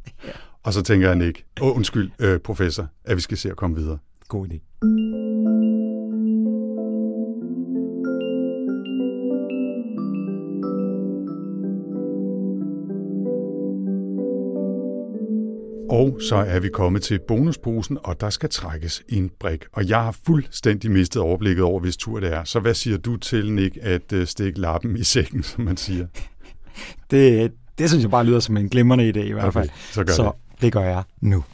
Og 0.62 0.72
så 0.72 0.82
tænker 0.82 1.06
jeg, 1.08 1.16
Nick, 1.16 1.44
åh, 1.61 1.68
oh, 1.68 1.76
undskyld, 1.76 2.11
øh, 2.18 2.38
professor, 2.40 2.87
at 3.04 3.16
vi 3.16 3.20
skal 3.22 3.37
se 3.38 3.50
at 3.50 3.56
komme 3.56 3.76
videre. 3.76 3.98
God 4.28 4.46
idé. 4.46 5.27
Og 16.14 16.23
så 16.29 16.37
er 16.37 16.61
vi 16.61 16.68
kommet 16.68 17.03
til 17.03 17.21
bonusposen, 17.29 17.99
og 18.05 18.21
der 18.21 18.31
skal 18.31 18.49
trækkes 18.49 19.03
en 19.09 19.31
brik. 19.40 19.64
Og 19.73 19.88
jeg 19.88 20.03
har 20.03 20.16
fuldstændig 20.27 20.90
mistet 20.90 21.23
overblikket 21.23 21.64
over, 21.64 21.81
hvis 21.81 21.97
tur 21.97 22.21
det 22.21 22.33
er. 22.33 22.44
Så 22.44 22.61
hvad 22.61 22.75
siger 22.75 22.97
du 22.97 23.16
til, 23.16 23.53
Nick, 23.53 23.79
at 23.83 24.12
øh, 24.12 24.27
stikke 24.27 24.61
lappen 24.61 24.97
i 24.97 25.05
sækken, 25.05 25.42
som 25.42 25.64
man 25.64 25.77
siger? 25.77 26.07
Det, 27.11 27.53
det 27.79 27.88
synes 27.88 28.03
jeg 28.03 28.11
bare 28.11 28.25
lyder 28.25 28.40
som 28.40 28.57
en 28.57 28.68
glimrende 28.68 29.11
idé 29.11 29.18
i 29.18 29.33
hvert 29.33 29.53
fald. 29.53 29.64
Okay, 29.64 29.79
så 29.90 30.05
gør 30.05 30.12
så 30.12 30.33
det. 30.51 30.61
det 30.61 30.73
gør 30.73 30.83
jeg 30.83 31.03
nu. 31.21 31.44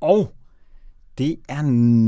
Og 0.00 0.32
det 1.18 1.36
er 1.48 1.62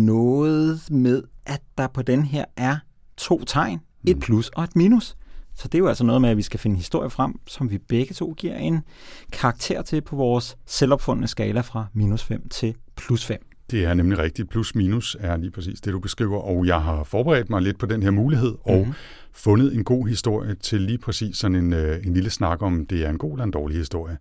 noget 0.04 0.80
med, 0.90 1.22
at 1.46 1.60
der 1.78 1.86
på 1.86 2.02
den 2.02 2.24
her 2.24 2.44
er 2.56 2.76
to 3.16 3.44
tegn, 3.44 3.80
et 4.06 4.16
mm. 4.16 4.20
plus 4.20 4.48
og 4.48 4.64
et 4.64 4.76
minus. 4.76 5.16
Så 5.54 5.68
det 5.68 5.74
er 5.74 5.78
jo 5.78 5.88
altså 5.88 6.04
noget 6.04 6.20
med, 6.20 6.30
at 6.30 6.36
vi 6.36 6.42
skal 6.42 6.60
finde 6.60 6.76
historie 6.76 7.10
frem, 7.10 7.34
som 7.46 7.70
vi 7.70 7.78
begge 7.78 8.14
to 8.14 8.34
giver 8.36 8.56
en 8.56 8.80
karakter 9.32 9.82
til 9.82 10.00
på 10.00 10.16
vores 10.16 10.56
selvopfundne 10.66 11.28
skala 11.28 11.60
fra 11.60 11.86
minus 11.92 12.22
5 12.22 12.48
til 12.48 12.74
plus 12.96 13.24
5. 13.24 13.38
Det 13.70 13.84
er 13.84 13.94
nemlig 13.94 14.18
rigtigt. 14.18 14.50
Plus 14.50 14.74
minus 14.74 15.16
er 15.20 15.36
lige 15.36 15.50
præcis 15.50 15.80
det, 15.80 15.92
du 15.92 15.98
beskriver. 15.98 16.38
Og 16.38 16.66
jeg 16.66 16.82
har 16.82 17.04
forberedt 17.04 17.50
mig 17.50 17.62
lidt 17.62 17.78
på 17.78 17.86
den 17.86 18.02
her 18.02 18.10
mulighed 18.10 18.54
og 18.64 18.78
mm-hmm. 18.78 18.94
fundet 19.32 19.74
en 19.74 19.84
god 19.84 20.08
historie 20.08 20.54
til 20.54 20.80
lige 20.80 20.98
præcis 20.98 21.36
sådan 21.36 21.56
en, 21.56 21.72
øh, 21.72 22.06
en 22.06 22.14
lille 22.14 22.30
snak 22.30 22.62
om, 22.62 22.86
det 22.86 23.04
er 23.04 23.10
en 23.10 23.18
god 23.18 23.32
eller 23.32 23.44
en 23.44 23.50
dårlig 23.50 23.78
historie. 23.78 24.18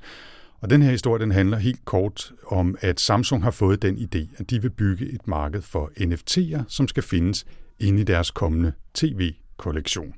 Og 0.62 0.70
den 0.70 0.82
her 0.82 0.92
historie, 0.92 1.22
den 1.22 1.32
handler 1.32 1.58
helt 1.58 1.86
kort 1.86 2.32
om, 2.48 2.76
at 2.82 3.00
Samsung 3.00 3.44
har 3.44 3.52
fået 3.52 3.82
den 3.82 3.98
idé, 3.98 4.36
at 4.38 4.50
de 4.50 4.62
vil 4.62 4.70
bygge 4.70 5.12
et 5.14 5.28
marked 5.28 5.62
for 5.62 5.92
NFT'er, 6.00 6.64
som 6.68 6.88
skal 6.88 7.04
findes 7.04 7.46
inde 7.80 8.02
i 8.02 8.04
deres 8.04 8.32
kommende 8.32 8.74
tv-kollektion. 8.94 10.14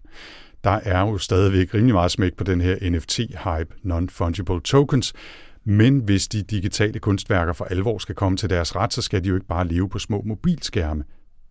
Der 0.66 0.80
er 0.84 1.00
jo 1.00 1.18
stadigvæk 1.18 1.74
rimelig 1.74 1.94
meget 1.94 2.12
smæk 2.12 2.34
på 2.34 2.44
den 2.44 2.62
her 2.62 2.76
NFT-hype, 2.76 3.82
non-fungible 3.84 4.62
tokens, 4.62 5.14
men 5.64 6.00
hvis 6.00 6.28
de 6.28 6.44
digitale 6.44 7.00
kunstværker 7.00 7.54
for 7.54 7.66
alvor 7.66 7.98
skal 7.98 8.16
komme 8.16 8.38
til 8.38 8.50
deres 8.50 8.76
ret, 8.76 8.94
så 8.94 9.02
skal 9.02 9.24
de 9.24 9.30
jo 9.30 9.36
ikke 9.36 9.48
bare 9.48 9.68
leve 9.68 9.90
på 9.90 10.00
små 10.00 10.22
mobilskærme. 10.26 11.04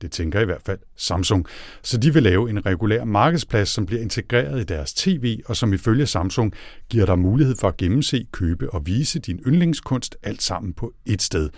Det 0.03 0.13
tænker 0.13 0.41
i 0.41 0.45
hvert 0.45 0.63
fald 0.63 0.79
Samsung. 0.97 1.47
Så 1.83 1.97
de 1.99 2.15
vil 2.15 2.23
lave 2.23 2.51
en 2.51 2.67
regulær 2.67 3.05
markedsplads, 3.05 3.69
som 3.69 3.87
bliver 3.87 4.03
integreret 4.03 4.61
i 4.61 4.65
deres 4.65 4.95
tv, 4.95 5.41
og 5.47 5.57
som 5.57 5.73
ifølge 5.73 6.07
Samsung 6.07 6.53
giver 6.89 7.07
dig 7.07 7.19
mulighed 7.19 7.57
for 7.57 7.69
at 7.69 7.77
gennemse, 7.77 8.27
købe 8.33 8.71
og 8.71 8.87
vise 8.87 9.19
din 9.19 9.41
yndlingskunst 9.47 10.17
alt 10.23 10.43
sammen 10.43 10.73
på 10.73 10.93
ét 11.09 11.17
sted. 11.19 11.51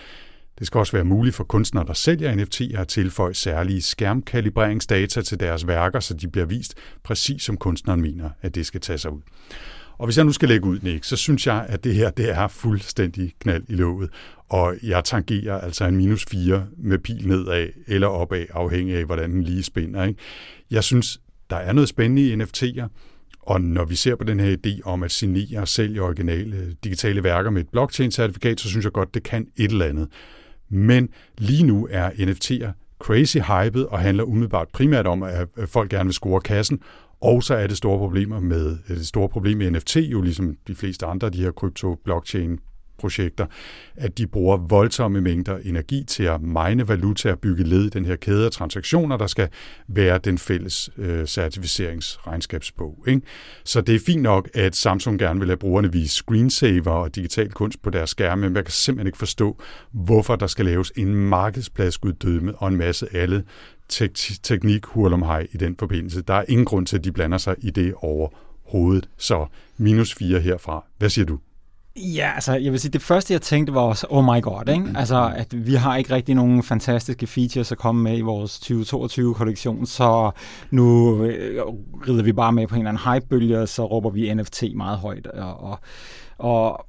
Det 0.59 0.67
skal 0.67 0.79
også 0.79 0.93
være 0.93 1.05
muligt 1.05 1.37
for 1.37 1.45
kunstnere, 1.45 1.87
der 1.87 1.93
sælger 1.93 2.35
NFT'er 2.35 2.81
at 2.81 2.89
tilføje 2.89 3.35
særlige 3.35 3.83
skærmkalibreringsdata 3.83 5.23
til 5.23 5.41
deres 5.41 5.67
værker, 5.67 6.01
så 6.01 6.15
de 6.15 6.29
bliver 6.29 6.47
vist 6.47 6.75
præcis 7.03 7.43
som 7.43 7.57
kunstneren 7.57 8.01
mener, 8.01 8.31
at 8.43 8.55
det 8.55 8.67
skal 8.67 8.81
tage 8.81 8.99
sig 8.99 9.13
ud. 9.13 9.21
Og 9.99 10.07
hvis 10.07 10.17
jeg 10.17 10.25
nu 10.25 10.33
skal 10.33 10.49
lægge 10.49 10.67
ud, 10.67 10.79
Nick, 10.83 11.05
så 11.05 11.17
synes 11.17 11.47
jeg, 11.47 11.67
at 11.69 11.85
det 11.85 11.95
her 11.95 12.11
det 12.11 12.31
er 12.31 12.49
fuldstændig 12.49 13.33
knald 13.41 13.65
i 13.69 13.75
låget. 13.75 14.11
Og 14.49 14.75
jeg 14.83 15.05
tangerer 15.05 15.61
altså 15.61 15.85
en 15.85 15.97
minus 15.97 16.25
4 16.31 16.67
med 16.79 16.99
pil 16.99 17.29
nedad 17.29 17.69
eller 17.87 18.07
opad, 18.07 18.45
afhængig 18.51 18.97
af, 18.97 19.05
hvordan 19.05 19.31
den 19.31 19.43
lige 19.43 19.63
spænder. 19.63 20.05
Ikke? 20.05 20.21
Jeg 20.71 20.85
synes, 20.85 21.21
der 21.51 21.57
er 21.57 21.73
noget 21.73 21.89
spændende 21.89 22.29
i 22.29 22.35
NFT'er, 22.37 22.89
og 23.43 23.61
når 23.61 23.85
vi 23.85 23.95
ser 23.95 24.17
på 24.17 24.25
den 24.25 24.41
her 24.41 24.57
idé 24.57 24.81
om 24.85 25.03
at 25.03 25.11
signere 25.11 25.61
og 25.61 25.69
sælge 25.69 26.03
originale 26.03 26.77
digitale 26.85 27.25
værker 27.25 27.51
med 27.51 27.61
et 27.61 27.69
blockchain-certifikat, 27.69 28.61
så 28.61 28.69
synes 28.69 28.85
jeg 28.85 28.93
godt, 28.93 29.15
det 29.15 29.23
kan 29.23 29.47
et 29.57 29.71
eller 29.71 29.87
andet. 29.87 30.09
Men 30.69 31.09
lige 31.39 31.63
nu 31.63 31.89
er 31.91 32.11
NFT'er 32.11 32.71
crazy 32.99 33.39
hyped 33.39 33.83
og 33.83 33.99
handler 33.99 34.25
umiddelbart 34.25 34.69
primært 34.73 35.07
om, 35.07 35.23
at 35.23 35.49
folk 35.67 35.91
gerne 35.91 36.05
vil 36.05 36.15
score 36.15 36.41
kassen, 36.41 36.81
og 37.21 37.43
så 37.43 37.55
er 37.55 37.67
det 37.67 37.77
store 37.77 37.99
problemer 37.99 38.41
med 38.41 38.77
det 38.89 39.07
store 39.07 39.29
problem 39.29 39.59
med 39.59 39.71
NFT, 39.71 39.97
jo 39.97 40.21
ligesom 40.21 40.57
de 40.67 40.75
fleste 40.75 41.07
andre 41.07 41.27
af 41.27 41.33
de 41.33 41.43
her 41.43 41.51
krypto-blockchain 41.51 42.59
projekter, 42.99 43.47
at 43.97 44.19
de 44.19 44.27
bruger 44.27 44.57
voldsomme 44.57 45.21
mængder 45.21 45.59
energi 45.65 46.05
til 46.05 46.23
at 46.23 46.43
mine 46.43 46.89
valuta 46.89 47.31
og 47.31 47.39
bygge 47.39 47.65
led 47.65 47.85
i 47.85 47.89
den 47.89 48.05
her 48.05 48.17
kæde 48.17 48.45
af 48.45 48.51
transaktioner, 48.51 49.17
der 49.17 49.27
skal 49.27 49.49
være 49.89 50.19
den 50.19 50.39
fælles 50.39 50.91
øh, 50.99 51.27
certificeringsregnskabsbog. 51.27 53.05
Ikke? 53.09 53.21
Så 53.65 53.81
det 53.81 53.95
er 53.95 54.01
fint 54.07 54.23
nok, 54.23 54.51
at 54.55 54.77
Samsung 54.77 55.19
gerne 55.19 55.41
vil 55.41 55.49
have 55.49 55.57
brugerne 55.57 55.93
vise 55.93 56.15
screensaver 56.15 56.91
og 56.91 57.15
digital 57.15 57.53
kunst 57.53 57.83
på 57.83 57.91
deres 57.91 58.11
skærme, 58.11 58.43
men 58.43 58.57
jeg 58.57 58.65
kan 58.65 58.73
simpelthen 58.73 59.07
ikke 59.07 59.19
forstå, 59.19 59.63
hvorfor 59.93 60.37
der 60.37 60.47
skal 60.47 60.65
laves 60.65 60.93
en 60.97 61.15
markedspladsguddømme 61.15 62.55
og 62.55 62.69
en 62.69 62.77
masse 62.77 63.09
alle 63.13 63.45
tek- 63.89 64.39
teknik 64.43 64.85
hurlumhej 64.85 65.47
i 65.53 65.57
den 65.57 65.77
forbindelse. 65.79 66.23
Der 66.23 66.35
er 66.35 66.45
ingen 66.49 66.65
grund 66.65 66.87
til, 66.87 66.97
at 66.99 67.05
de 67.05 67.13
blander 67.13 67.39
sig 67.39 67.57
i 67.59 67.71
det 67.71 67.95
overhovedet. 67.97 69.09
Så 69.17 69.47
minus 69.77 70.15
4 70.15 70.41
herfra. 70.41 70.85
Hvad 70.99 71.11
siger 71.11 71.27
du? 71.27 71.39
Ja, 71.97 72.33
altså 72.35 72.55
jeg 72.55 72.73
vil 72.73 72.81
sige, 72.81 72.93
det 72.93 73.03
første 73.03 73.33
jeg 73.33 73.43
tænkte 73.43 73.75
var 73.75 73.81
også, 73.81 74.07
oh 74.11 74.25
my 74.25 74.43
god, 74.43 74.69
ikke? 74.69 74.85
Mm. 74.85 74.97
Altså 74.97 75.33
at 75.37 75.67
vi 75.67 75.75
har 75.75 75.97
ikke 75.97 76.15
rigtig 76.15 76.35
nogen 76.35 76.63
fantastiske 76.63 77.27
features 77.27 77.73
at 77.73 77.79
komme 77.79 78.03
med 78.03 78.19
i 78.19 78.21
vores 78.21 78.59
2022-kollektion, 78.59 79.87
så 79.87 80.31
nu 80.71 81.17
øh, 81.25 81.63
rider 82.09 82.23
vi 82.23 82.33
bare 82.33 82.53
med 82.53 82.67
på 82.67 82.75
en 82.75 82.81
eller 82.81 82.91
anden 82.91 83.13
hype-bølge, 83.13 83.59
og 83.61 83.69
så 83.69 83.87
råber 83.87 84.11
vi 84.11 84.35
NFT 84.35 84.65
meget 84.75 84.99
højt. 84.99 85.27
Og, 85.27 85.61
og, 85.61 85.79
og, 86.39 86.87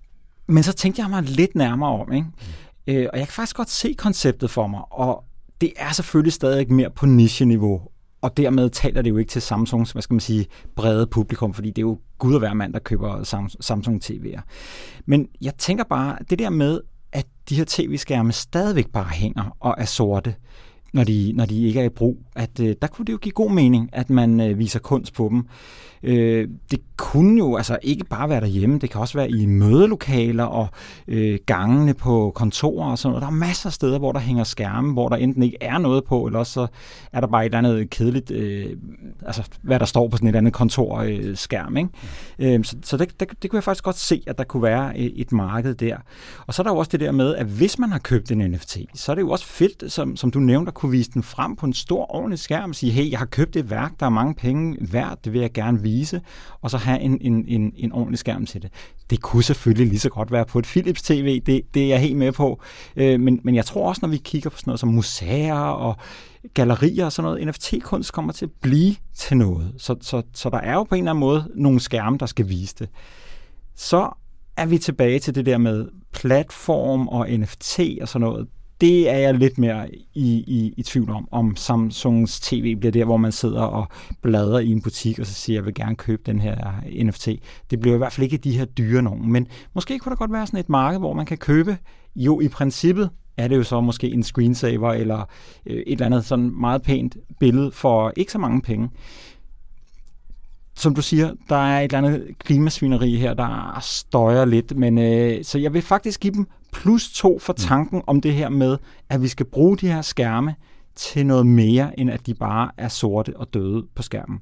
men 0.48 0.63
så 0.63 0.74
tænkte 0.74 1.02
jeg 1.02 1.10
mig 1.10 1.24
lidt 1.24 1.56
nærmere 1.56 1.89
om, 1.89 2.13
ikke? 2.13 2.28
Mm. 2.88 2.93
Øh, 2.93 3.08
og 3.13 3.20
jeg 3.20 3.28
kan 3.28 3.34
faktisk 3.34 3.56
godt 3.56 3.70
se 3.70 3.96
konceptet 3.98 4.50
for 4.50 4.67
mig, 4.67 4.82
og 4.91 5.24
det 5.62 5.74
er 5.78 5.91
selvfølgelig 5.91 6.34
stadig 6.34 6.74
mere 6.74 6.89
på 6.89 7.06
niche-niveau, 7.06 7.82
og 8.22 8.38
dermed 8.38 8.70
taler 8.70 9.02
det 9.02 9.10
jo 9.10 9.18
ikke 9.18 9.30
til 9.30 9.42
Samsungs, 9.42 9.92
hvad 9.92 10.02
skal 10.02 10.14
man 10.14 10.20
sige, 10.20 10.46
brede 10.76 11.08
publikum, 11.08 11.54
fordi 11.54 11.70
det 11.70 11.78
er 11.78 11.88
jo 11.88 12.00
gud 12.18 12.34
og 12.34 12.40
hver 12.40 12.54
mand, 12.54 12.74
der 12.74 12.80
køber 12.80 13.24
Samsung 13.60 14.02
TV'er. 14.06 14.42
Men 15.06 15.28
jeg 15.42 15.54
tænker 15.58 15.84
bare, 15.84 16.18
det 16.30 16.40
der 16.40 16.50
med, 16.50 16.82
at 17.12 17.26
de 17.50 17.56
her 17.56 17.66
tv-skærme 17.68 18.32
stadigvæk 18.32 18.88
bare 18.88 19.10
hænger 19.10 19.58
og 19.60 19.76
er 19.78 19.86
sorte, 19.86 20.36
når 20.93 21.04
de, 21.04 21.34
når 21.36 21.45
de 21.45 21.67
ikke 21.67 21.80
er 21.80 21.86
i 21.86 21.89
brug, 21.89 22.17
at 22.36 22.60
øh, 22.60 22.76
der 22.82 22.88
kunne 22.88 23.06
det 23.06 23.13
jo 23.13 23.17
give 23.17 23.32
god 23.32 23.52
mening, 23.52 23.89
at 23.93 24.10
man 24.10 24.41
øh, 24.41 24.60
viser 24.60 24.80
kunst 24.80 25.13
på 25.13 25.28
dem. 25.32 25.43
Øh, 26.04 26.47
det 26.71 26.80
kunne 26.97 27.38
jo 27.38 27.56
altså 27.56 27.78
ikke 27.82 28.06
bare 28.06 28.30
være 28.30 28.41
derhjemme, 28.41 28.80
det 28.80 28.89
kan 28.89 29.02
også 29.02 29.17
være 29.17 29.32
i 29.32 29.45
mødelokaler 29.45 30.43
og 30.43 30.67
øh, 31.08 31.39
gangene 31.45 31.93
på 31.93 32.32
kontorer 32.36 32.91
og 32.91 32.97
sådan 32.97 33.12
noget. 33.12 33.21
Der 33.21 33.28
er 33.28 33.32
masser 33.32 33.69
af 33.69 33.73
steder, 33.73 34.00
hvor 34.00 34.12
der 34.12 34.19
hænger 34.19 34.43
skærme, 34.43 34.93
hvor 34.93 35.10
der 35.10 35.15
enten 35.15 35.43
ikke 35.43 35.58
er 35.62 35.78
noget 35.78 36.04
på, 36.04 36.26
eller 36.26 36.39
også 36.39 36.52
så 36.52 36.67
er 37.13 37.19
der 37.19 37.28
bare 37.28 37.45
et 37.45 37.45
eller 37.45 37.58
andet 37.58 37.89
kedeligt, 37.89 38.32
øh, 38.32 38.65
altså 39.26 39.43
hvad 39.62 39.80
der 39.80 39.86
står 39.86 40.08
på 40.08 40.17
sådan 40.17 40.30
et 40.30 40.36
andet 40.36 40.54
kontorskærm. 40.54 41.78
Øh, 41.78 41.84
ikke? 42.39 42.56
Øh, 42.56 42.63
så 42.63 42.78
så 42.84 42.97
det, 42.97 43.19
det, 43.19 43.28
det 43.41 43.50
kunne 43.50 43.58
jeg 43.58 43.63
faktisk 43.63 43.84
godt 43.84 43.97
se, 43.97 44.23
at 44.28 44.38
der 44.38 44.43
kunne 44.43 44.63
være 44.63 44.89
øh, 44.89 45.06
et 45.06 45.32
marked 45.32 45.76
der. 45.76 45.97
Og 46.47 46.54
så 46.54 46.62
er 46.62 46.63
der 46.63 46.71
jo 46.71 46.78
også 46.78 46.89
det 46.91 47.00
der 47.00 47.12
med, 47.12 47.36
at 47.36 47.45
hvis 47.45 47.80
man 47.80 47.91
har 47.91 48.00
købt 48.00 48.32
en 48.32 48.52
NFT, 48.52 48.78
så 48.93 49.12
er 49.12 49.15
det 49.15 49.21
jo 49.21 49.30
også 49.30 49.45
fedt, 49.45 49.91
som, 49.91 50.15
som 50.15 50.32
du 50.32 50.39
nævnte, 50.39 50.71
kunne 50.78 50.92
vise 50.92 51.12
den 51.12 51.24
frem 51.24 51.56
på 51.56 51.66
en 51.66 51.74
stor 51.74 52.16
ordentlig 52.16 52.40
skærm 52.40 52.70
og 52.70 52.76
sige, 52.76 52.92
hey, 52.92 53.12
jeg 53.12 53.20
har 53.20 53.26
købt 53.26 53.56
et 53.56 53.70
værk, 53.70 53.92
der 54.00 54.06
er 54.06 54.10
mange 54.10 54.36
penge 54.36 54.78
værd, 54.92 55.18
det 55.24 55.34
vil 55.34 55.42
jeg 55.42 55.54
gerne 55.54 55.82
vise, 55.82 56.22
og 56.62 56.72
så 56.72 56.78
have 56.78 57.00
en, 57.00 57.18
en, 57.22 57.46
en, 57.48 57.74
en 57.76 57.92
ordentlig 57.92 58.20
skærm 58.20 58.46
til 58.46 58.62
det. 58.62 58.72
Det 59.10 59.22
kunne 59.22 59.44
selvfølgelig 59.44 59.88
lige 59.88 60.00
så 60.00 60.10
godt 60.10 60.32
være 60.32 60.46
på 60.46 60.60
et 60.60 60.66
Philips 60.66 61.02
TV, 61.02 61.42
det, 61.46 61.62
det 61.74 61.84
er 61.84 61.88
jeg 61.88 62.00
helt 62.00 62.18
med 62.18 62.32
på, 62.32 62.62
øh, 62.96 63.20
men, 63.20 63.40
men 63.44 63.56
jeg 63.56 63.66
tror 63.66 63.88
også, 63.88 64.00
når 64.04 64.10
vi 64.10 64.18
kigger 64.18 64.50
på 64.50 64.58
sådan 64.58 64.70
noget 64.70 64.80
som 64.80 64.90
museer 64.90 65.56
og 65.56 65.96
gallerier 66.54 67.06
og 67.06 67.12
sådan 67.12 67.32
noget, 67.32 67.48
NFT-kunst 67.48 68.13
kommer 68.13 68.34
til 68.34 68.46
at 68.46 68.52
blive 68.62 68.96
til 69.16 69.38
noget. 69.38 69.74
Så, 69.78 69.96
så, 70.02 70.22
så 70.34 70.50
der 70.50 70.60
er 70.60 70.74
jo 70.74 70.84
på 70.84 70.96
en 70.96 71.02
eller 71.02 71.12
anden 71.12 71.20
måde 71.20 71.52
nogle 71.56 71.80
skærme, 71.80 72.18
der 72.18 72.26
skal 72.26 72.50
vise 72.50 72.76
det. 72.80 72.90
Så 73.76 74.10
er 74.58 74.66
vi 74.66 74.78
tilbage 74.78 75.20
til 75.20 75.36
det 75.36 75.46
der 75.46 75.58
med 75.58 75.88
platform 76.13 77.08
og 77.08 77.30
NFT 77.30 77.80
og 78.02 78.08
sådan 78.08 78.28
noget 78.28 78.48
det 78.82 79.10
er 79.10 79.18
jeg 79.18 79.34
lidt 79.34 79.58
mere 79.58 79.90
i, 79.96 80.44
i, 80.48 80.74
i 80.78 80.84
tvivl 80.84 81.10
om, 81.10 81.28
om 81.32 81.56
Samsungs 81.56 82.40
TV 82.40 82.76
bliver 82.76 82.92
der, 82.92 83.06
hvor 83.06 83.18
man 83.18 83.32
sidder 83.32 83.62
og 83.62 83.88
bladrer 84.22 84.60
i 84.60 84.72
en 84.72 84.82
butik, 84.82 85.20
og 85.20 85.26
så 85.26 85.34
siger, 85.34 85.58
jeg 85.58 85.66
vil 85.66 85.74
gerne 85.74 85.96
købe 85.96 86.22
den 86.26 86.40
her 86.40 86.56
NFT. 87.04 87.30
Det 87.72 87.80
bliver 87.80 87.96
i 87.96 87.98
hvert 87.98 88.13
fald 88.13 88.24
ikke 88.24 88.38
de 88.38 88.58
her 88.58 88.66
dyre 88.66 89.02
nogen, 89.02 89.32
men 89.32 89.48
måske 89.74 90.00
kunne 90.00 90.10
der 90.10 90.16
godt 90.16 90.34
være 90.34 90.48
sådan 90.48 90.60
et 90.60 90.70
marked, 90.70 91.00
hvor 91.00 91.13
man 91.13 91.26
kan 91.26 91.38
købe, 91.38 91.78
jo 92.16 92.42
i 92.42 92.48
princippet 92.48 93.10
er 93.38 93.48
det 93.48 93.58
jo 93.58 93.63
så 93.63 93.82
måske 93.82 94.10
en 94.10 94.24
screensaver, 94.24 94.94
eller 94.94 95.30
øh, 95.66 95.76
et 95.76 95.84
eller 95.88 96.06
andet 96.06 96.26
sådan 96.26 96.52
meget 96.60 96.82
pænt 96.82 97.18
billede 97.40 97.72
for 97.72 98.13
ikke 98.18 98.32
så 98.32 98.38
mange 98.38 98.62
penge 98.62 98.90
som 100.78 100.96
du 100.96 101.02
siger, 101.02 101.34
der 101.50 101.56
er 101.56 101.80
et 101.80 101.84
eller 101.84 101.98
andet 101.98 102.28
klimasvineri 102.40 103.16
her, 103.16 103.34
der 103.34 103.80
støjer 103.82 104.46
lidt, 104.46 104.78
men 104.78 104.98
øh, 104.98 105.44
så 105.44 105.60
jeg 105.60 105.74
vil 105.74 105.82
faktisk 105.82 106.20
give 106.20 106.34
dem 106.34 106.48
plus 106.74 107.12
to 107.12 107.40
for 107.40 107.54
mm. 107.54 107.58
tanken 107.58 108.02
om 108.08 108.22
det 108.22 108.34
her 108.34 108.50
med, 108.50 108.78
at 109.10 109.22
vi 109.22 109.28
skal 109.28 109.46
bruge 109.46 109.78
de 109.78 109.88
her 109.88 110.02
skærme 110.02 110.56
til 110.96 111.26
noget 111.26 111.48
mere, 111.48 112.00
end 112.00 112.12
at 112.12 112.26
de 112.26 112.34
bare 112.34 112.72
er 112.78 112.88
sorte 112.88 113.38
og 113.38 113.54
døde 113.54 113.86
på 113.96 114.02
skærmen. 114.02 114.40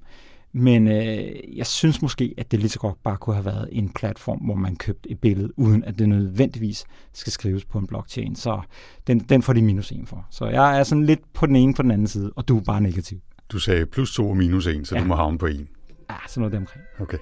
Men 0.53 0.87
øh, 0.87 1.57
jeg 1.57 1.65
synes 1.65 2.01
måske, 2.01 2.33
at 2.37 2.51
det 2.51 2.59
lige 2.59 2.69
så 2.69 2.79
godt 2.79 3.03
bare 3.03 3.17
kunne 3.17 3.35
have 3.35 3.45
været 3.45 3.69
en 3.71 3.89
platform, 3.89 4.37
hvor 4.37 4.55
man 4.55 4.75
købte 4.75 5.11
et 5.11 5.19
billede, 5.19 5.59
uden 5.59 5.83
at 5.83 5.99
det 5.99 6.09
nødvendigvis 6.09 6.85
skal 7.13 7.33
skrives 7.33 7.65
på 7.65 7.79
en 7.79 7.87
blockchain. 7.87 8.35
Så 8.35 8.61
den, 9.07 9.19
den 9.19 9.41
får 9.41 9.53
de 9.53 9.61
minus 9.61 9.91
en 9.91 10.05
for. 10.05 10.25
Så 10.31 10.45
jeg 10.45 10.79
er 10.79 10.83
sådan 10.83 11.05
lidt 11.05 11.33
på 11.33 11.45
den 11.45 11.55
ene 11.55 11.73
på 11.73 11.81
den 11.81 11.91
anden 11.91 12.07
side, 12.07 12.31
og 12.35 12.47
du 12.47 12.57
er 12.57 12.61
bare 12.61 12.81
negativ. 12.81 13.19
Du 13.49 13.59
sagde 13.59 13.85
plus 13.85 14.15
to 14.15 14.29
og 14.29 14.37
minus 14.37 14.67
en, 14.67 14.85
så 14.85 14.95
ja. 14.95 15.01
du 15.01 15.07
må 15.07 15.15
havne 15.15 15.37
på 15.37 15.45
en. 15.45 15.67
Ah, 16.09 16.19
sådan 16.27 16.51
noget 16.51 16.67
der. 16.67 17.03
Okay. 17.03 17.17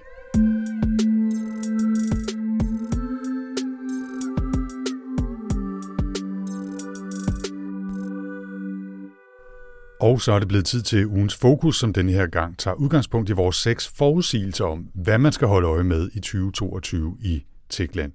Og 10.00 10.22
så 10.22 10.32
er 10.32 10.40
det 10.40 10.48
blevet 10.48 10.66
tid 10.66 10.82
til 10.82 11.08
ugens 11.08 11.36
fokus, 11.36 11.80
som 11.80 11.94
denne 11.94 12.12
her 12.12 12.28
gang 12.28 12.58
tager 12.58 12.76
udgangspunkt 12.76 13.30
i 13.30 13.34
vores 13.34 13.56
seks 13.56 13.88
forudsigelser 13.88 14.66
om, 14.66 14.88
hvad 14.94 15.18
man 15.18 15.32
skal 15.32 15.48
holde 15.48 15.68
øje 15.68 15.84
med 15.84 16.10
i 16.14 16.20
2022 16.20 17.18
i 17.22 17.46
Tekland. 17.70 18.12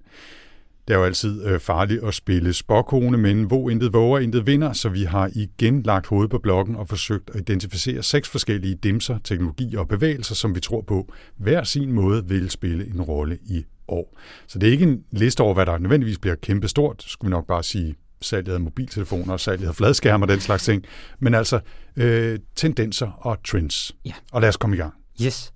Det 0.88 0.94
er 0.94 0.98
jo 0.98 1.04
altid 1.04 1.44
øh, 1.44 1.60
farligt 1.60 2.04
at 2.04 2.14
spille 2.14 2.52
spåkone, 2.52 3.18
men 3.18 3.44
hvor 3.44 3.70
intet 3.70 3.92
våger, 3.92 4.18
intet 4.18 4.46
vinder, 4.46 4.72
så 4.72 4.88
vi 4.88 5.04
har 5.04 5.30
igen 5.34 5.82
lagt 5.82 6.06
hovedet 6.06 6.30
på 6.30 6.38
blokken 6.38 6.76
og 6.76 6.88
forsøgt 6.88 7.30
at 7.34 7.40
identificere 7.40 8.02
seks 8.02 8.28
forskellige 8.28 8.74
dimser, 8.74 9.18
teknologier 9.24 9.78
og 9.78 9.88
bevægelser, 9.88 10.34
som 10.34 10.54
vi 10.54 10.60
tror 10.60 10.80
på 10.80 11.12
hver 11.36 11.64
sin 11.64 11.92
måde 11.92 12.28
vil 12.28 12.50
spille 12.50 12.86
en 12.86 13.02
rolle 13.02 13.38
i 13.46 13.64
år. 13.88 14.18
Så 14.46 14.58
det 14.58 14.68
er 14.68 14.72
ikke 14.72 14.84
en 14.84 15.04
liste 15.10 15.40
over, 15.40 15.54
hvad 15.54 15.66
der 15.66 15.78
nødvendigvis 15.78 16.18
bliver 16.18 16.36
kæmpestort, 16.36 17.04
skulle 17.06 17.28
vi 17.28 17.30
nok 17.30 17.46
bare 17.46 17.62
sige 17.62 17.94
salget 18.20 18.54
af 18.54 18.60
mobiltelefoner, 18.60 19.36
salget 19.36 19.68
af 19.68 19.74
fladskærme 19.74 20.24
og 20.24 20.28
den 20.28 20.40
slags 20.40 20.64
ting, 20.64 20.84
men 21.18 21.34
altså 21.34 21.60
øh, 21.96 22.38
tendenser 22.56 23.10
og 23.18 23.38
trends. 23.44 23.92
Ja. 24.04 24.12
Og 24.32 24.40
lad 24.40 24.48
os 24.48 24.56
komme 24.56 24.76
i 24.76 24.78
gang. 24.78 24.94
Yes. 25.22 25.52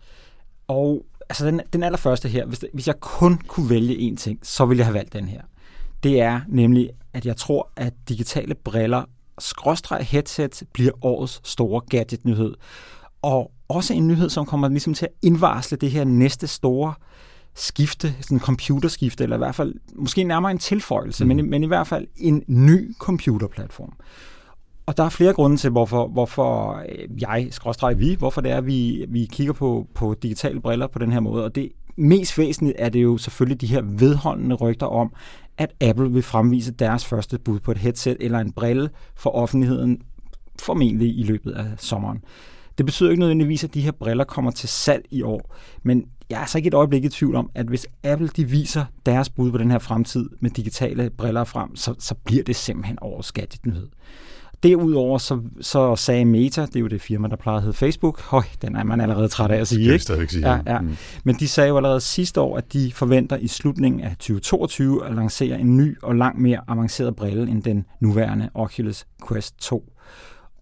Og 0.69 1.07
altså 1.29 1.47
den, 1.47 1.61
den 1.73 1.83
allerførste 1.83 2.29
her, 2.29 2.47
hvis, 2.47 2.65
hvis 2.75 2.87
jeg 2.87 3.01
kun 3.01 3.39
kunne 3.49 3.71
vælge 3.71 4.11
én 4.11 4.17
ting, 4.17 4.39
så 4.43 4.67
ville 4.67 4.79
jeg 4.79 4.87
have 4.87 4.95
valgt 4.95 5.13
den 5.13 5.29
her. 5.29 5.41
Det 6.03 6.21
er 6.21 6.41
nemlig, 6.49 6.91
at 7.13 7.27
jeg 7.27 7.37
tror, 7.37 7.71
at 7.77 7.93
digitale 8.09 8.55
briller, 8.55 9.05
skråstreg 9.39 10.07
headset, 10.11 10.63
bliver 10.73 10.93
årets 11.03 11.41
store 11.45 11.81
gadget-nyhed. 11.91 12.55
Og 13.23 13.53
også 13.69 13.95
en 13.95 14.09
nyhed, 14.09 14.31
som 14.31 14.47
kommer 14.47 14.69
ligesom 14.69 14.95
til 14.95 15.07
at 15.07 15.13
indvarsle 15.23 15.77
det 15.77 15.91
her 15.91 16.05
næste 16.05 16.47
store 16.47 16.95
skifte, 17.55 18.15
sådan 18.21 18.37
en 18.37 18.41
computerskifte, 18.41 19.25
eller 19.25 19.37
i 19.37 19.39
hvert 19.39 19.55
fald 19.55 19.75
måske 19.95 20.25
nærmere 20.25 20.53
en 20.53 20.59
tilføjelse, 20.59 21.25
mm. 21.25 21.29
men, 21.29 21.51
men 21.51 21.65
i 21.65 21.67
hvert 21.67 21.87
fald 21.87 22.07
en 22.17 22.45
ny 22.47 22.95
computerplatform. 22.99 23.93
Og 24.87 24.97
der 24.97 25.05
er 25.05 25.09
flere 25.09 25.33
grunde 25.33 25.57
til, 25.57 25.71
hvorfor, 25.71 26.09
hvorfor 26.09 26.83
øh, 26.89 27.23
jeg, 27.23 27.49
skråstrej 27.51 27.95
vi, 27.95 28.15
hvorfor 28.15 28.41
det 28.41 28.51
er, 28.51 28.61
vi, 28.61 29.07
vi 29.09 29.29
kigger 29.33 29.53
på, 29.53 29.87
på 29.95 30.15
digitale 30.23 30.61
briller 30.61 30.87
på 30.87 30.99
den 30.99 31.13
her 31.13 31.21
måde. 31.21 31.45
Og 31.45 31.55
det 31.55 31.73
mest 31.97 32.39
væsentligt 32.39 32.77
er 32.79 32.89
det 32.89 33.03
jo 33.03 33.19
selvfølgelig 33.19 33.61
de 33.61 33.67
her 33.67 33.83
vedholdende 33.83 34.55
rygter 34.55 34.87
om, 34.87 35.13
at 35.59 35.73
Apple 35.81 36.13
vil 36.13 36.23
fremvise 36.23 36.73
deres 36.73 37.05
første 37.05 37.39
bud 37.39 37.61
på 37.61 37.71
et 37.71 37.79
headset 37.79 38.17
eller 38.21 38.39
en 38.39 38.53
brille 38.53 38.91
for 39.15 39.31
offentligheden, 39.31 40.03
formentlig 40.63 41.19
i 41.19 41.23
løbet 41.23 41.53
af 41.53 41.67
sommeren. 41.79 42.25
Det 42.79 42.87
betyder 42.87 43.11
ikke 43.11 43.21
nødvendigvis, 43.21 43.65
at 43.65 43.75
de 43.75 43.81
her 43.81 43.93
briller 43.93 44.25
kommer 44.25 44.51
til 44.51 44.69
salg 44.69 45.05
i 45.11 45.23
år, 45.23 45.55
men 45.83 46.05
jeg 46.31 46.37
er 46.37 46.41
altså 46.41 46.59
ikke 46.59 46.69
et 46.69 46.75
øjeblik 46.75 47.05
i 47.05 47.09
tvivl 47.09 47.35
om, 47.35 47.51
at 47.55 47.67
hvis 47.67 47.87
Apple 48.05 48.29
de 48.29 48.45
viser 48.45 48.85
deres 49.07 49.31
bud 49.31 49.51
på 49.51 49.59
den 49.59 49.71
her 49.71 49.79
fremtid 49.79 50.31
med 50.41 50.51
digitale 50.51 51.11
briller 51.11 51.45
frem, 51.45 51.77
så, 51.77 51.95
så 51.99 52.15
bliver 52.15 52.45
det 52.45 52.57
simpelthen 52.57 52.99
årets 53.03 53.33
gadgetnyhed. 53.33 53.89
Derudover 54.63 55.19
så, 55.19 55.41
så 55.61 55.97
sagde 55.97 56.25
Meta, 56.25 56.61
det 56.67 56.77
er 56.77 56.81
jo 56.81 56.87
det 56.87 57.01
firma, 57.01 57.29
der 57.29 57.37
plejede 57.37 57.57
at 57.57 57.63
hedde 57.63 57.77
Facebook, 57.77 58.21
høj, 58.21 58.43
den 58.63 58.77
er 58.77 58.85
man 58.85 59.01
allerede 59.01 59.29
træt 59.29 59.51
af 59.51 59.61
at 59.61 59.69
sige, 59.69 59.93
ikke? 59.93 60.05
Det 60.19 60.31
sige. 60.31 60.51
Ja, 60.51 60.59
ja. 60.67 60.81
Mm. 60.81 60.97
Men 61.25 61.35
de 61.35 61.49
sagde 61.49 61.69
jo 61.69 61.77
allerede 61.77 62.01
sidste 62.01 62.41
år, 62.41 62.57
at 62.57 62.73
de 62.73 62.93
forventer 62.95 63.37
i 63.37 63.49
slutningen 63.49 64.01
af 64.01 64.11
2022 64.11 65.07
at 65.07 65.15
lancere 65.15 65.61
en 65.61 65.77
ny 65.77 65.99
og 66.03 66.15
langt 66.15 66.41
mere 66.41 66.61
avanceret 66.69 67.17
brille 67.17 67.51
end 67.51 67.63
den 67.63 67.85
nuværende 68.01 68.51
Oculus 68.55 69.07
Quest 69.29 69.59
2. 69.59 69.93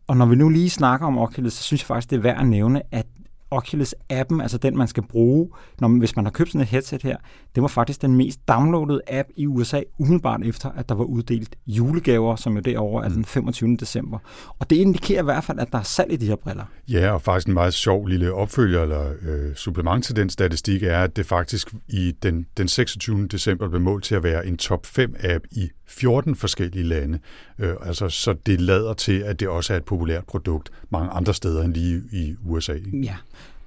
Og 0.07 0.17
når 0.17 0.27
vi 0.27 0.37
nu 0.37 0.49
lige 0.49 0.71
snakker 0.71 1.07
om 1.07 1.19
Oculus, 1.19 1.53
så 1.53 1.63
synes 1.63 1.83
jeg 1.83 1.87
faktisk, 1.87 2.11
det 2.11 2.17
er 2.17 2.21
værd 2.21 2.41
at 2.41 2.47
nævne, 2.47 2.83
at 2.91 3.07
Oculus-appen, 3.55 4.43
altså 4.43 4.59
den, 4.59 4.77
man 4.77 4.89
skal 4.89 5.03
bruge, 5.03 5.49
når 5.81 5.89
man, 5.89 5.99
hvis 5.99 6.17
man 6.17 6.25
har 6.25 6.33
købt 6.33 6.51
sådan 6.51 6.61
et 6.61 6.67
headset 6.67 7.03
her, 7.03 7.17
det 7.55 7.63
var 7.63 7.69
faktisk 7.69 8.03
den 8.03 8.17
mest 8.17 8.49
downloadede 8.49 9.01
app 9.09 9.29
i 9.37 9.47
USA, 9.47 9.81
umiddelbart 9.99 10.41
efter, 10.45 10.71
at 10.71 10.89
der 10.89 10.95
var 10.95 11.05
uddelt 11.05 11.57
julegaver, 11.67 12.37
som 12.37 12.55
jo 12.55 12.61
derovre 12.61 13.05
er 13.05 13.09
den 13.09 13.25
25. 13.25 13.77
december. 13.77 14.19
Og 14.59 14.71
det 14.71 14.77
indikerer 14.77 15.23
i 15.23 15.25
hvert 15.25 15.45
fald, 15.45 15.59
at 15.59 15.73
der 15.73 15.79
er 15.79 15.83
salg 15.83 16.13
i 16.13 16.17
de 16.17 16.27
her 16.27 16.37
briller. 16.37 16.65
Ja, 16.89 17.13
og 17.13 17.23
faktisk 17.23 17.49
en 17.49 17.55
meget 17.55 17.75
sjov 17.75 18.07
lille 18.07 18.33
opfølger 18.33 18.83
eller 18.83 19.13
øh, 19.23 19.55
supplement 19.55 20.05
til 20.05 20.17
den 20.17 20.31
statistik 20.31 20.83
er, 20.83 20.99
at 20.99 21.17
det 21.17 21.27
faktisk 21.27 21.75
i 21.89 22.13
den, 22.23 22.47
den 22.57 22.69
26. 22.69 23.27
december 23.27 23.69
blev 23.69 23.81
målt 23.81 24.05
til 24.05 24.15
at 24.15 24.23
være 24.23 24.47
en 24.47 24.57
top 24.57 24.87
5 24.87 25.15
app 25.21 25.45
i 25.51 25.71
14 25.91 26.35
forskellige 26.35 26.85
lande. 26.85 27.19
Øh, 27.59 27.75
altså, 27.83 28.09
så 28.09 28.35
det 28.47 28.61
lader 28.61 28.93
til, 28.93 29.19
at 29.19 29.41
det 29.41 29.49
også 29.49 29.73
er 29.73 29.77
et 29.77 29.85
populært 29.85 30.25
produkt 30.25 30.71
mange 30.91 31.11
andre 31.11 31.35
steder 31.35 31.65
end 31.65 31.75
lige 31.75 32.03
i 32.13 32.35
USA. 32.45 32.75
Ja, 33.03 33.17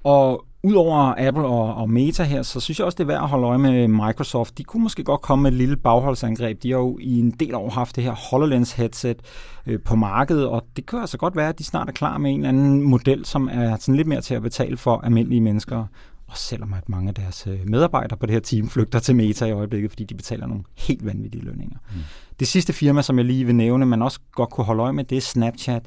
og 0.04 0.44
udover 0.62 1.14
Apple 1.18 1.46
og, 1.46 1.74
og 1.74 1.90
Meta 1.90 2.22
her, 2.22 2.42
så 2.42 2.60
synes 2.60 2.78
jeg 2.78 2.84
også, 2.86 2.96
det 2.96 3.04
er 3.04 3.06
værd 3.06 3.22
at 3.22 3.28
holde 3.28 3.46
øje 3.46 3.58
med 3.58 3.88
Microsoft. 3.88 4.58
De 4.58 4.64
kunne 4.64 4.82
måske 4.82 5.04
godt 5.04 5.20
komme 5.20 5.42
med 5.42 5.50
et 5.50 5.56
lille 5.58 5.76
bagholdsangreb. 5.76 6.62
De 6.62 6.70
har 6.70 6.78
jo 6.78 6.98
i 7.00 7.18
en 7.18 7.30
del 7.30 7.54
år 7.54 7.70
haft 7.70 7.96
det 7.96 8.04
her 8.04 8.12
HoloLens 8.30 8.72
headset 8.72 9.16
øh, 9.66 9.80
på 9.80 9.96
markedet, 9.96 10.46
og 10.46 10.64
det 10.76 10.86
kan 10.86 10.98
altså 10.98 11.18
godt 11.18 11.36
være, 11.36 11.48
at 11.48 11.58
de 11.58 11.64
snart 11.64 11.88
er 11.88 11.92
klar 11.92 12.18
med 12.18 12.30
en 12.30 12.36
eller 12.36 12.48
anden 12.48 12.82
model, 12.82 13.24
som 13.24 13.48
er 13.52 13.76
sådan 13.76 13.96
lidt 13.96 14.08
mere 14.08 14.20
til 14.20 14.34
at 14.34 14.42
betale 14.42 14.76
for 14.76 15.00
almindelige 15.04 15.40
mennesker. 15.40 15.86
Og 16.26 16.36
selvom 16.36 16.72
at 16.72 16.88
mange 16.88 17.08
af 17.08 17.14
deres 17.14 17.46
øh, 17.46 17.58
medarbejdere 17.68 18.18
på 18.18 18.26
det 18.26 18.32
her 18.32 18.40
team 18.40 18.68
flygter 18.68 18.98
til 18.98 19.16
Meta 19.16 19.44
i 19.44 19.50
øjeblikket, 19.50 19.90
fordi 19.90 20.04
de 20.04 20.14
betaler 20.14 20.46
nogle 20.46 20.64
helt 20.74 21.06
vanvittige 21.06 21.44
lønninger. 21.44 21.76
Mm. 21.92 22.00
Det 22.40 22.48
sidste 22.48 22.72
firma, 22.72 23.02
som 23.02 23.18
jeg 23.18 23.24
lige 23.24 23.44
vil 23.44 23.54
nævne, 23.54 23.86
man 23.86 24.02
også 24.02 24.20
godt 24.32 24.50
kunne 24.50 24.64
holde 24.64 24.82
øje 24.82 24.92
med, 24.92 25.04
det 25.04 25.18
er 25.18 25.20
Snapchat. 25.20 25.82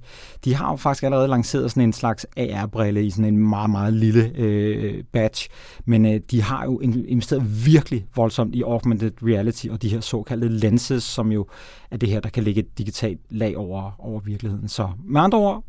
De 0.46 0.56
har 0.56 0.72
jo 0.72 0.76
faktisk 0.76 1.04
allerede 1.04 1.28
lanceret 1.28 1.72
sådan 1.72 1.84
en 1.84 1.94
slags 1.94 2.26
AR-brille 2.38 3.06
i 3.06 3.10
sådan 3.10 3.26
en 3.26 3.38
meget, 3.38 3.70
meget 3.70 3.94
lille 3.94 4.32
øh, 4.36 5.04
batch. 5.12 5.50
Men 5.86 6.06
øh, 6.06 6.20
de 6.32 6.42
har 6.42 6.66
jo 6.66 6.80
investeret 6.80 7.66
virkelig 7.66 8.06
voldsomt 8.16 8.56
i 8.56 8.62
augmented 8.62 9.12
reality 9.24 9.68
og 9.68 9.82
de 9.82 9.90
her 9.90 10.00
såkaldte 10.00 10.48
lenses, 10.48 11.04
som 11.04 11.32
jo 11.32 11.48
er 11.92 11.98
det 11.98 12.10
her, 12.10 12.20
der 12.20 12.30
kan 12.30 12.44
lægge 12.44 12.62
et 12.62 12.78
digitalt 12.78 13.20
lag 13.30 13.58
over, 13.58 13.92
over 14.00 14.20
virkeligheden. 14.20 14.68
Så 14.68 14.90
med 15.06 15.22
andre 15.22 15.38
ord 15.38 15.64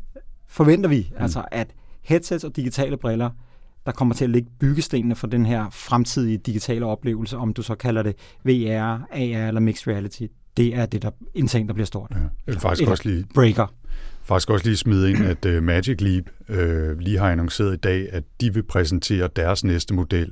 forventer 0.47 0.89
vi 0.89 1.07
mm. 1.11 1.23
altså, 1.23 1.43
at 1.51 1.67
headsets 2.01 2.43
og 2.43 2.55
digitale 2.55 2.97
briller 2.97 3.29
der 3.89 3.93
kommer 3.93 4.15
til 4.15 4.23
at 4.23 4.29
ligge 4.29 4.49
byggestenene 4.59 5.15
for 5.15 5.27
den 5.27 5.45
her 5.45 5.69
fremtidige 5.71 6.37
digitale 6.37 6.85
oplevelse, 6.85 7.37
om 7.37 7.53
du 7.53 7.61
så 7.61 7.75
kalder 7.75 8.03
det 8.03 8.15
VR, 8.43 8.81
AR 9.11 9.47
eller 9.47 9.59
mixed 9.59 9.93
reality. 9.93 10.23
Det 10.57 10.75
er 10.75 10.85
det, 10.85 11.01
der 11.01 11.11
en 11.33 11.47
ting, 11.47 11.67
der 11.67 11.73
bliver 11.73 11.85
stort. 11.85 12.11
Ja. 12.11 12.17
Vil 12.45 12.59
faktisk 12.59 12.81
Eller 12.81 12.91
også 12.91 13.09
lige, 13.09 13.25
breaker. 13.33 13.73
faktisk 14.23 14.49
også 14.49 14.65
lige 14.65 14.77
smide 14.77 15.09
ind, 15.11 15.23
at 15.25 15.45
uh, 15.45 15.63
Magic 15.63 16.01
Leap 16.01 16.23
uh, 16.49 16.99
lige 16.99 17.17
har 17.19 17.31
annonceret 17.31 17.73
i 17.73 17.77
dag, 17.77 18.13
at 18.13 18.23
de 18.41 18.53
vil 18.53 18.63
præsentere 18.63 19.29
deres 19.35 19.63
næste 19.63 19.93
model 19.93 20.31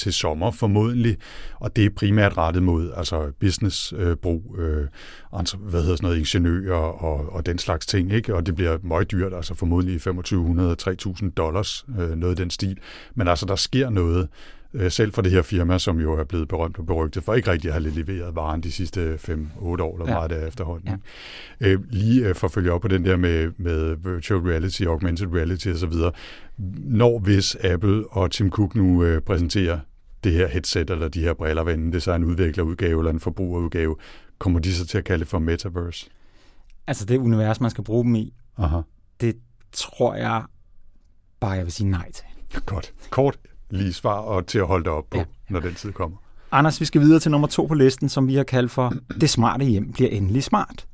til 0.00 0.12
sommer 0.12 0.50
formodentlig, 0.50 1.16
og 1.54 1.76
det 1.76 1.84
er 1.84 1.90
primært 1.96 2.36
rettet 2.36 2.62
mod 2.62 2.92
altså 2.96 3.32
businessbrug, 3.40 4.56
øh, 4.58 4.86
altså, 5.32 5.56
hvad 5.56 5.82
hedder 5.82 5.96
sådan 5.96 6.06
noget, 6.06 6.18
ingeniører 6.18 7.04
og, 7.04 7.32
og 7.32 7.46
den 7.46 7.58
slags 7.58 7.86
ting, 7.86 8.12
ikke? 8.12 8.34
og 8.34 8.46
det 8.46 8.54
bliver 8.54 8.78
meget 8.82 9.10
dyrt, 9.10 9.34
altså 9.34 9.54
formodentlig 9.54 10.00
2500-3000 10.06 11.30
dollars, 11.30 11.86
øh, 11.98 12.10
noget 12.10 12.38
i 12.38 12.42
den 12.42 12.50
stil, 12.50 12.78
men 13.14 13.28
altså 13.28 13.46
der 13.46 13.56
sker 13.56 13.90
noget, 13.90 14.28
øh, 14.74 14.90
selv 14.90 15.12
for 15.12 15.22
det 15.22 15.32
her 15.32 15.42
firma, 15.42 15.78
som 15.78 16.00
jo 16.00 16.12
er 16.12 16.24
blevet 16.24 16.48
berømt 16.48 16.78
og 16.78 16.86
berygtet 16.86 17.24
for 17.24 17.34
ikke 17.34 17.50
rigtig 17.50 17.68
at 17.68 17.82
have 17.82 17.90
leveret 17.90 18.36
varen 18.36 18.60
de 18.60 18.72
sidste 18.72 19.14
5-8 19.14 19.28
år, 19.62 19.94
eller 19.94 20.12
ja. 20.12 20.18
meget 20.18 20.30
der 20.30 20.46
efterhånden. 20.46 21.02
Ja. 21.60 21.68
Øh, 21.68 21.80
lige 21.90 22.28
øh, 22.28 22.34
for 22.34 22.46
at 22.46 22.52
følge 22.52 22.72
op 22.72 22.80
på 22.80 22.88
den 22.88 23.04
der 23.04 23.16
med, 23.16 23.50
med 23.56 23.96
virtual 23.96 24.40
reality, 24.40 24.82
augmented 24.82 25.26
reality 25.34 25.68
osv., 25.68 25.92
når 26.78 27.18
hvis 27.18 27.54
Apple 27.54 28.04
og 28.10 28.30
Tim 28.30 28.50
Cook 28.50 28.74
nu 28.74 29.04
øh, 29.04 29.20
præsenterer 29.20 29.78
det 30.24 30.32
her 30.32 30.48
headset 30.48 30.90
eller 30.90 31.08
de 31.08 31.20
her 31.20 31.34
briller, 31.34 31.62
hvad 31.62 31.92
det 31.92 32.02
så 32.02 32.12
er 32.12 32.16
en 32.16 32.24
udviklerudgave 32.24 33.00
eller 33.00 33.10
en 33.10 33.20
forbrugerudgave, 33.20 33.96
kommer 34.38 34.60
de 34.60 34.74
så 34.74 34.86
til 34.86 34.98
at 34.98 35.04
kalde 35.04 35.20
det 35.20 35.28
for 35.28 35.38
metaverse? 35.38 36.10
Altså 36.86 37.04
det 37.04 37.18
univers, 37.18 37.60
man 37.60 37.70
skal 37.70 37.84
bruge 37.84 38.04
dem 38.04 38.14
i, 38.14 38.34
Aha. 38.58 38.80
det 39.20 39.36
tror 39.72 40.14
jeg 40.14 40.42
bare, 41.40 41.50
jeg 41.50 41.64
vil 41.64 41.72
sige 41.72 41.90
nej 41.90 42.12
til. 42.12 42.24
Godt. 42.66 42.92
Kort 43.10 43.38
lige 43.70 43.92
svar 43.92 44.18
og 44.18 44.46
til 44.46 44.58
at 44.58 44.66
holde 44.66 44.84
dig 44.84 44.92
op 44.92 45.04
på, 45.10 45.18
ja. 45.18 45.24
når 45.50 45.60
den 45.60 45.74
tid 45.74 45.92
kommer. 45.92 46.16
Anders, 46.52 46.80
vi 46.80 46.84
skal 46.84 47.00
videre 47.00 47.20
til 47.20 47.30
nummer 47.30 47.48
to 47.48 47.66
på 47.66 47.74
listen, 47.74 48.08
som 48.08 48.28
vi 48.28 48.34
har 48.34 48.44
kaldt 48.44 48.70
for 48.70 48.92
Det 49.20 49.30
smarte 49.30 49.64
hjem 49.64 49.92
bliver 49.92 50.10
endelig 50.10 50.42
smart. 50.44 50.86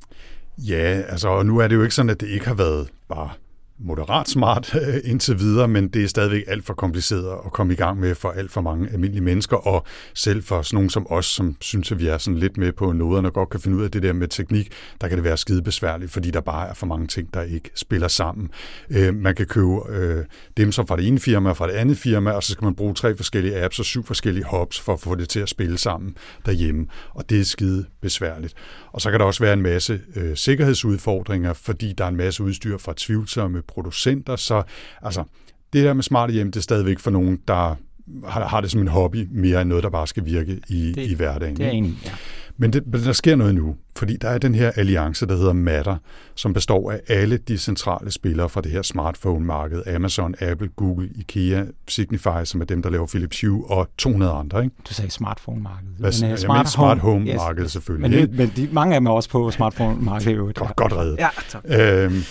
Ja, 0.59 1.03
altså 1.09 1.29
og 1.29 1.47
nu 1.47 1.59
er 1.59 1.69
det 1.69 1.75
jo 1.77 1.83
ikke 1.83 1.95
sådan, 1.95 2.11
at 2.11 2.21
det 2.21 2.29
ikke 2.29 2.47
har 2.47 2.55
været 2.55 2.89
bare 3.09 3.31
moderat 3.79 4.29
smart 4.29 4.75
øh, 4.83 4.95
indtil 5.05 5.39
videre, 5.39 5.69
men 5.69 5.89
det 5.89 6.05
er 6.05 6.09
stadigvæk 6.09 6.45
alt 6.47 6.65
for 6.65 6.75
kompliceret 6.75 7.39
at 7.47 7.53
komme 7.53 7.73
i 7.73 7.77
gang 7.77 8.01
med 8.01 8.15
for 8.15 8.31
alt 8.31 8.51
for 8.51 8.61
mange 8.61 8.89
almindelige 8.93 9.25
mennesker, 9.25 9.57
og 9.57 9.87
selv 10.15 10.43
for 10.43 10.63
sådan 10.63 10.77
nogen 10.77 10.91
som 10.91 11.07
os, 11.11 11.27
som 11.27 11.57
synes, 11.61 11.93
at 11.93 11.99
vi 11.99 12.07
er 12.07 12.19
sådan 12.19 12.39
lidt 12.39 12.57
med 12.57 12.73
på 12.73 12.93
noderne 12.93 13.29
og 13.29 13.35
godt 13.35 13.51
kan 13.51 13.61
finde 13.61 13.77
ud 13.77 13.85
af 13.85 13.91
det 13.91 14.03
der 14.03 14.13
med 14.13 14.29
teknik, 14.29 14.73
der 15.01 15.09
kan 15.09 15.17
det 15.17 15.25
være 15.25 15.37
skide 15.37 15.63
besværligt, 15.63 16.13
fordi 16.13 16.31
der 16.31 16.41
bare 16.41 16.69
er 16.69 16.75
for 16.75 16.87
mange 16.87 17.07
ting, 17.07 17.35
der 17.35 17.43
ikke 17.43 17.71
spiller 17.75 18.09
sammen. 18.09 18.51
Øh, 18.91 19.15
man 19.15 19.35
kan 19.35 19.47
købe 19.47 19.81
øh, 19.89 20.25
dem 20.57 20.73
som 20.73 20.87
fra 20.87 20.97
det 20.97 21.07
ene 21.07 21.19
firma 21.19 21.51
og 21.51 21.57
fra 21.57 21.67
det 21.67 21.73
andet 21.73 21.99
firma, 21.99 22.31
og 22.31 22.43
så 22.43 22.53
skal 22.53 22.65
man 22.65 22.75
bruge 22.75 22.95
tre 22.95 23.17
forskellige 23.17 23.65
apps 23.65 23.79
og 23.79 23.85
syv 23.85 24.05
forskellige 24.05 24.45
hubs 24.51 24.81
for 24.81 24.93
at 24.93 25.01
få 25.01 25.15
det 25.15 25.29
til 25.29 25.41
at 25.41 25.49
spille 25.49 25.79
sammen 25.79 26.17
derhjemme, 26.47 26.87
og 27.15 27.31
det 27.31 27.41
er 27.41 27.45
skide 27.45 27.87
besværligt. 28.03 28.55
Og 28.93 29.01
så 29.01 29.11
kan 29.11 29.21
der 29.21 29.27
også 29.27 29.45
være 29.45 29.53
en 29.53 29.63
masse 29.63 30.01
øh, 30.17 30.37
sikkerhedsudfordringer, 30.37 31.53
fordi 31.53 31.93
der 31.93 32.05
er 32.05 32.09
en 32.09 32.17
masse 32.17 32.43
udstyr 32.43 32.79
fra 32.79 32.95
tvivlsomme 32.97 33.63
producenter. 33.69 34.37
Så 34.37 34.63
altså, 35.03 35.25
det 35.73 35.85
der 35.85 35.95
med 35.95 36.03
smarte 36.03 36.33
hjem, 36.33 36.53
det 36.53 36.61
er 36.61 36.63
stadigvæk 36.63 36.99
for 36.99 37.11
nogen, 37.11 37.39
der 37.49 37.77
har, 38.25 38.47
har 38.47 38.61
det 38.61 38.71
som 38.71 38.81
en 38.81 38.89
hobby, 38.89 39.29
mere 39.31 39.61
end 39.61 39.69
noget, 39.69 39.85
der 39.85 39.91
bare 39.91 40.07
skal 40.07 40.25
virke 40.25 40.61
i, 40.69 40.93
det, 40.93 41.11
i 41.11 41.15
hverdagen. 41.15 41.57
Det 41.57 41.67
er 41.67 41.71
enig, 41.71 41.95
ja. 42.05 42.11
Men 42.59 42.73
det, 42.73 42.85
der 43.05 43.13
sker 43.13 43.37
noget 43.37 43.55
nu, 43.55 43.77
fordi 43.97 44.17
der 44.17 44.29
er 44.29 44.39
den 44.39 44.55
her 44.55 44.71
alliance, 44.77 45.27
der 45.27 45.37
hedder 45.37 45.53
Matter, 45.53 45.97
som 46.35 46.53
består 46.53 46.93
af 46.93 47.01
alle 47.09 47.37
de 47.37 47.59
centrale 47.59 48.11
spillere 48.11 48.49
fra 48.49 48.61
det 48.61 48.73
her 48.73 48.83
smartphone-marked. 48.83 49.95
Amazon, 49.95 50.35
Apple, 50.41 50.69
Google, 50.77 51.11
IKEA, 51.15 51.65
Signify, 51.89 52.45
som 52.45 52.61
er 52.61 52.65
dem, 52.65 52.83
der 52.83 52.91
laver 52.91 53.07
Philips 53.07 53.41
Hue, 53.41 53.71
og 53.71 53.89
200 53.99 54.33
andre. 54.33 54.65
Ikke? 54.65 54.77
Du 54.89 54.95
sagde 54.95 55.11
smartphone-markedet. 55.11 55.95
Hvad, 55.99 56.23
men, 56.23 56.31
jeg 56.31 56.39
smart, 56.39 56.69
smart 56.69 56.99
home-markedet 56.99 57.65
yes. 57.65 57.73
selvfølgelig. 57.73 58.11
Men, 58.11 58.29
det, 58.29 58.39
men 58.39 58.53
de, 58.57 58.69
mange 58.73 58.95
af 58.95 59.01
dem 59.01 59.07
er 59.07 59.11
også 59.11 59.31
på 59.31 59.51
smartphone-markedet. 59.51 60.55
Godt, 60.55 60.77
godt 60.77 60.93
reddet. 60.93 61.19
Ja, 61.19 61.29
tak. 61.49 61.63
Øhm, 61.67 62.23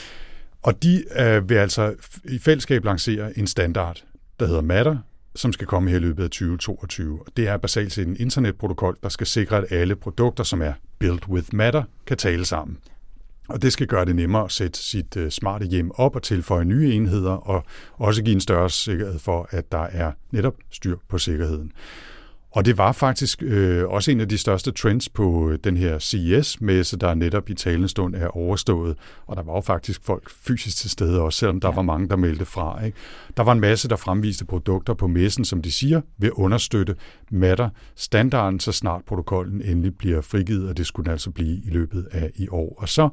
og 0.65 0.83
de 0.83 1.03
øh, 1.19 1.49
vil 1.49 1.55
altså 1.55 1.95
i 2.23 2.39
fællesskab 2.39 2.85
lancere 2.85 3.39
en 3.39 3.47
standard, 3.47 4.03
der 4.39 4.47
hedder 4.47 4.61
Matter, 4.61 4.97
som 5.35 5.53
skal 5.53 5.67
komme 5.67 5.89
her 5.89 5.97
i 5.97 5.99
løbet 5.99 6.23
af 6.23 6.29
2022. 6.29 7.19
Det 7.37 7.47
er 7.47 7.57
basalt 7.57 7.93
set 7.93 8.07
en 8.07 8.17
internetprotokol, 8.19 8.97
der 9.03 9.09
skal 9.09 9.27
sikre, 9.27 9.57
at 9.57 9.71
alle 9.71 9.95
produkter, 9.95 10.43
som 10.43 10.61
er 10.61 10.73
built 10.99 11.27
with 11.27 11.47
Matter, 11.53 11.83
kan 12.05 12.17
tale 12.17 12.45
sammen. 12.45 12.77
Og 13.47 13.61
det 13.61 13.73
skal 13.73 13.87
gøre 13.87 14.05
det 14.05 14.15
nemmere 14.15 14.43
at 14.43 14.51
sætte 14.51 14.79
sit 14.79 15.17
øh, 15.17 15.31
smarte 15.31 15.65
hjem 15.65 15.91
op 15.95 16.15
og 16.15 16.23
tilføje 16.23 16.65
nye 16.65 16.93
enheder, 16.93 17.31
og 17.31 17.63
også 17.93 18.23
give 18.23 18.33
en 18.33 18.41
større 18.41 18.69
sikkerhed 18.69 19.19
for, 19.19 19.47
at 19.51 19.71
der 19.71 19.83
er 19.83 20.11
netop 20.31 20.55
styr 20.71 20.97
på 21.09 21.17
sikkerheden. 21.17 21.71
Og 22.55 22.65
det 22.65 22.77
var 22.77 22.91
faktisk 22.91 23.43
øh, 23.43 23.87
også 23.87 24.11
en 24.11 24.21
af 24.21 24.29
de 24.29 24.37
største 24.37 24.71
trends 24.71 25.09
på 25.09 25.49
øh, 25.49 25.59
den 25.63 25.77
her 25.77 25.99
CES-messe, 25.99 26.97
der 26.97 27.13
netop 27.13 27.49
i 27.49 27.53
talende 27.53 27.87
stund 27.87 28.15
er 28.15 28.27
overstået. 28.27 28.97
Og 29.27 29.35
der 29.35 29.43
var 29.43 29.53
jo 29.53 29.61
faktisk 29.61 30.03
folk 30.03 30.29
fysisk 30.29 30.77
til 30.77 30.89
stede, 30.89 31.21
også 31.21 31.39
selvom 31.39 31.59
der 31.59 31.69
ja. 31.69 31.75
var 31.75 31.81
mange, 31.81 32.09
der 32.09 32.15
meldte 32.15 32.45
fra. 32.45 32.85
Ikke? 32.85 32.97
Der 33.37 33.43
var 33.43 33.51
en 33.51 33.59
masse, 33.59 33.89
der 33.89 33.95
fremviste 33.95 34.45
produkter 34.45 34.93
på 34.93 35.07
messen, 35.07 35.45
som 35.45 35.61
de 35.61 35.71
siger, 35.71 36.01
vil 36.17 36.31
understøtte 36.31 36.95
Matter 37.31 37.69
standarden, 37.95 38.59
så 38.59 38.71
snart 38.71 39.01
protokollen 39.07 39.61
endelig 39.61 39.97
bliver 39.97 40.21
frigivet, 40.21 40.69
og 40.69 40.77
det 40.77 40.85
skulle 40.85 41.11
altså 41.11 41.31
blive 41.31 41.57
i 41.57 41.69
løbet 41.69 42.07
af 42.11 42.31
i 42.35 42.47
år. 42.49 42.75
Og 42.77 42.89
så 42.89 43.09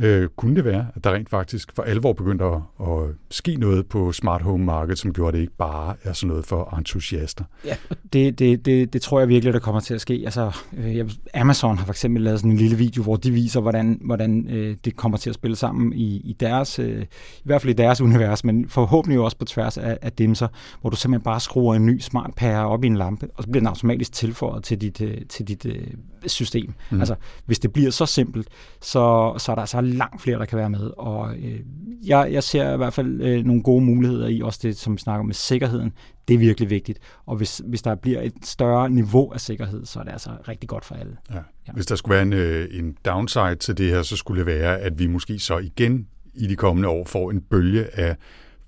øh, 0.00 0.28
kunne 0.36 0.56
det 0.56 0.64
være, 0.64 0.86
at 0.94 1.04
der 1.04 1.14
rent 1.14 1.30
faktisk 1.30 1.72
for 1.74 1.82
alvor 1.82 2.12
begyndte 2.12 2.44
at, 2.44 2.60
at 2.80 3.08
ske 3.30 3.56
noget 3.56 3.86
på 3.86 4.12
smart 4.12 4.42
home-markedet, 4.42 4.98
som 4.98 5.12
gjorde 5.12 5.36
det 5.36 5.42
ikke 5.42 5.56
bare 5.58 5.94
er 6.02 6.12
sådan 6.12 6.28
noget 6.28 6.44
for 6.44 6.74
entusiaster. 6.78 7.44
Ja, 7.64 7.76
det, 8.12 8.38
det, 8.38 8.64
det, 8.64 8.92
det 8.92 9.02
tror 9.02 9.18
jeg 9.18 9.28
virkelig, 9.28 9.54
der 9.54 9.60
kommer 9.60 9.80
til 9.80 9.94
at 9.94 10.00
ske. 10.00 10.22
Altså, 10.24 10.56
øh, 10.76 11.10
Amazon 11.34 11.78
har 11.78 11.84
for 11.84 11.92
eksempel 11.92 12.22
lavet 12.22 12.40
sådan 12.40 12.50
en 12.50 12.56
lille 12.56 12.76
video, 12.76 13.02
hvor 13.02 13.16
de 13.16 13.30
viser, 13.30 13.60
hvordan, 13.60 14.00
hvordan 14.04 14.46
øh, 14.50 14.76
det 14.84 14.96
kommer 14.96 15.18
til 15.18 15.30
at 15.30 15.34
spille 15.34 15.56
sammen 15.56 15.92
i, 15.92 16.16
i 16.16 16.36
deres, 16.40 16.78
øh, 16.78 17.02
i 17.02 17.42
hvert 17.44 17.62
fald 17.62 17.70
i 17.70 17.76
deres 17.76 18.00
univers, 18.00 18.44
men 18.44 18.68
forhåbentlig 18.68 19.20
også 19.20 19.36
på 19.36 19.44
tværs 19.44 19.78
af, 19.78 19.98
af 20.02 20.12
dimser, 20.12 20.48
hvor 20.80 20.90
du 20.90 20.96
simpelthen 20.96 21.24
bare 21.24 21.40
skruer 21.40 21.74
en 21.74 21.86
ny 21.86 22.00
smart 22.00 22.30
pære 22.36 22.66
op 22.66 22.84
i 22.84 22.86
en 22.86 22.96
lampe, 22.96 23.28
og 23.34 23.42
så 23.42 23.50
bliver 23.50 23.60
den 23.60 23.68
automatisk 23.68 24.12
tilføjet 24.12 24.64
til 24.64 24.80
dit, 24.80 25.00
øh, 25.00 25.16
til 25.28 25.48
dit 25.48 25.66
øh, 25.66 25.86
system. 26.26 26.74
Mm. 26.90 27.00
Altså, 27.00 27.14
hvis 27.46 27.58
det 27.58 27.72
bliver 27.72 27.90
så 27.90 28.06
simpelt, 28.06 28.48
så, 28.80 29.34
så 29.38 29.52
er 29.52 29.54
der 29.54 29.60
altså 29.60 29.76
langt 29.90 30.22
flere, 30.22 30.38
der 30.38 30.44
kan 30.44 30.58
være 30.58 30.70
med. 30.70 30.90
Og 30.98 31.34
øh, 31.34 31.60
jeg, 32.06 32.28
jeg 32.32 32.42
ser 32.42 32.74
i 32.74 32.76
hvert 32.76 32.92
fald 32.92 33.20
øh, 33.22 33.44
nogle 33.44 33.62
gode 33.62 33.84
muligheder 33.84 34.28
i 34.28 34.40
også 34.40 34.60
det, 34.62 34.76
som 34.76 34.92
vi 34.92 34.98
snakker 35.00 35.20
om 35.20 35.26
med 35.26 35.34
sikkerheden. 35.34 35.92
Det 36.28 36.34
er 36.34 36.38
virkelig 36.38 36.70
vigtigt. 36.70 36.98
Og 37.26 37.36
hvis, 37.36 37.62
hvis 37.66 37.82
der 37.82 37.94
bliver 37.94 38.20
et 38.20 38.34
større 38.44 38.90
niveau 38.90 39.32
af 39.32 39.40
sikkerhed, 39.40 39.86
så 39.86 40.00
er 40.00 40.04
det 40.04 40.12
altså 40.12 40.30
rigtig 40.48 40.68
godt 40.68 40.84
for 40.84 40.94
alle. 40.94 41.16
Ja. 41.30 41.34
Ja. 41.68 41.72
Hvis 41.72 41.86
der 41.86 41.94
skulle 41.94 42.14
være 42.14 42.22
en, 42.22 42.32
øh, 42.32 42.68
en 42.70 42.96
downside 43.04 43.54
til 43.54 43.78
det 43.78 43.90
her, 43.90 44.02
så 44.02 44.16
skulle 44.16 44.38
det 44.38 44.46
være, 44.46 44.78
at 44.78 44.98
vi 44.98 45.06
måske 45.06 45.38
så 45.38 45.58
igen 45.58 46.06
i 46.34 46.46
de 46.46 46.56
kommende 46.56 46.88
år 46.88 47.04
får 47.04 47.30
en 47.30 47.40
bølge 47.40 47.98
af 48.00 48.16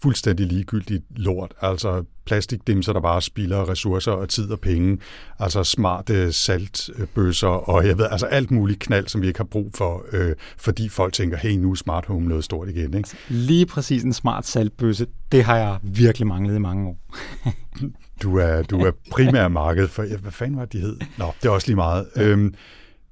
fuldstændig 0.02 0.46
ligegyldigt 0.46 1.04
lort. 1.16 1.54
Altså 1.60 2.04
plastikdimser, 2.24 2.92
der 2.92 3.00
bare 3.00 3.22
spilder 3.22 3.68
ressourcer 3.70 4.12
og 4.12 4.28
tid 4.28 4.50
og 4.50 4.60
penge. 4.60 4.98
Altså 5.38 5.64
smarte 5.64 6.32
saltbøsser 6.32 7.48
og 7.48 7.86
jeg 7.86 7.98
ved, 7.98 8.06
altså 8.10 8.26
alt 8.26 8.50
muligt 8.50 8.80
knald, 8.80 9.08
som 9.08 9.22
vi 9.22 9.26
ikke 9.26 9.38
har 9.38 9.44
brug 9.44 9.70
for, 9.74 10.04
øh, 10.12 10.34
fordi 10.58 10.88
folk 10.88 11.12
tænker, 11.12 11.36
hey, 11.36 11.50
nu 11.50 11.70
er 11.70 11.74
smart 11.74 12.06
home 12.06 12.28
noget 12.28 12.44
stort 12.44 12.68
igen. 12.68 12.94
Ikke? 12.94 13.08
Lige 13.28 13.66
præcis 13.66 14.02
en 14.02 14.12
smart 14.12 14.46
saltbøsse, 14.46 15.06
det 15.32 15.44
har 15.44 15.56
jeg 15.56 15.78
virkelig 15.82 16.26
manglet 16.26 16.56
i 16.56 16.58
mange 16.58 16.88
år. 16.88 16.98
du 18.22 18.36
er, 18.36 18.62
du 18.62 18.80
er 18.80 18.90
primær 19.10 19.48
marked 19.48 19.88
for, 19.88 20.02
ja, 20.02 20.16
hvad 20.16 20.32
fanden 20.32 20.56
var 20.56 20.64
det, 20.64 20.72
de 20.72 20.78
hed? 20.78 20.96
Nå, 21.18 21.26
det 21.42 21.48
er 21.48 21.52
også 21.52 21.66
lige 21.66 21.76
meget. 21.76 22.06
Øhm, 22.16 22.54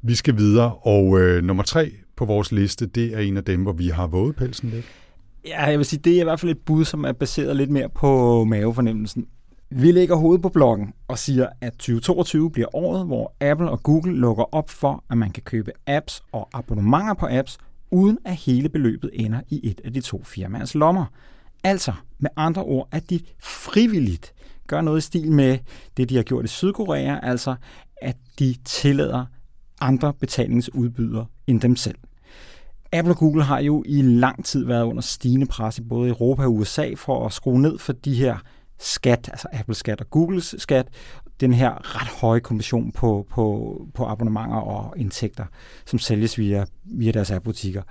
vi 0.03 0.15
skal 0.15 0.37
videre, 0.37 0.75
og 0.75 1.21
øh, 1.21 1.45
nummer 1.45 1.63
tre 1.63 1.93
på 2.17 2.25
vores 2.25 2.53
liste, 2.53 2.87
det 2.87 3.15
er 3.15 3.19
en 3.19 3.37
af 3.37 3.45
dem, 3.45 3.63
hvor 3.63 3.73
vi 3.73 3.89
har 3.89 4.07
våget 4.07 4.37
pelsen 4.37 4.71
lidt. 4.71 4.85
Ja, 5.47 5.65
jeg 5.65 5.79
vil 5.79 5.87
sige, 5.87 6.01
det 6.05 6.17
er 6.17 6.21
i 6.21 6.25
hvert 6.25 6.41
fald 6.41 6.51
et 6.51 6.59
bud, 6.59 6.85
som 6.85 7.05
er 7.05 7.13
baseret 7.13 7.57
lidt 7.57 7.71
mere 7.71 7.89
på 7.89 8.41
øh, 8.41 8.47
mavefornemmelsen. 8.47 9.27
Vi 9.71 9.93
lægger 9.93 10.17
hovedet 10.17 10.43
på 10.43 10.49
bloggen 10.49 10.93
og 11.09 11.19
siger, 11.19 11.49
at 11.61 11.73
2022 11.73 12.51
bliver 12.51 12.77
året, 12.77 13.07
hvor 13.07 13.35
Apple 13.41 13.71
og 13.71 13.83
Google 13.83 14.17
lukker 14.17 14.55
op 14.55 14.71
for, 14.71 15.05
at 15.11 15.19
man 15.19 15.31
kan 15.31 15.43
købe 15.43 15.73
apps 15.87 16.23
og 16.33 16.49
abonnementer 16.53 17.15
på 17.15 17.27
apps, 17.31 17.59
uden 17.91 18.19
at 18.25 18.37
hele 18.37 18.69
beløbet 18.69 19.11
ender 19.13 19.41
i 19.49 19.61
et 19.63 19.81
af 19.85 19.93
de 19.93 20.01
to 20.01 20.23
firmaers 20.25 20.75
lommer. 20.75 21.05
Altså, 21.65 21.93
med 22.19 22.31
andre 22.37 22.63
ord, 22.63 22.89
at 22.93 23.11
de 23.11 23.21
frivilligt 23.43 24.33
gør 24.67 24.81
noget 24.81 24.99
i 24.99 25.01
stil 25.01 25.33
med 25.33 25.59
det, 25.97 26.09
de 26.09 26.17
har 26.17 26.23
gjort 26.23 26.45
i 26.45 26.49
Sydkorea, 26.49 27.19
altså 27.23 27.55
at 28.03 28.17
de 28.39 28.55
tillader 28.65 29.25
andre 29.81 30.15
betalingsudbydere 30.15 31.27
end 31.47 31.61
dem 31.61 31.77
selv. 31.77 31.99
Apple 32.93 33.13
og 33.13 33.19
Google 33.19 33.45
har 33.45 33.61
jo 33.61 33.83
i 33.87 34.03
lang 34.03 34.45
tid 34.45 34.67
været 34.67 34.85
under 34.85 35.03
stigende 35.03 35.47
pres 35.47 35.79
i 35.79 35.83
både 35.83 36.09
Europa 36.09 36.43
og 36.43 36.55
USA 36.55 36.91
for 36.97 37.27
at 37.27 37.33
skrue 37.33 37.61
ned 37.61 37.79
for 37.79 37.93
de 37.93 38.15
her 38.15 38.37
skat, 38.79 39.29
altså 39.29 39.49
Apples 39.53 39.79
skat 39.79 40.01
og 40.01 40.11
Googles 40.11 40.55
skat, 40.59 40.89
den 41.41 41.53
her 41.53 41.97
ret 41.97 42.09
høje 42.21 42.41
kommission 42.41 42.93
på, 42.93 43.27
på, 43.31 43.77
på 43.95 44.07
abonnementer 44.07 44.57
og 44.57 44.95
indtægter, 44.97 45.45
som 45.87 45.99
sælges 45.99 46.39
via, 46.39 46.65
via 46.85 47.13
deres 47.13 47.31
app-butikker. 47.31 47.83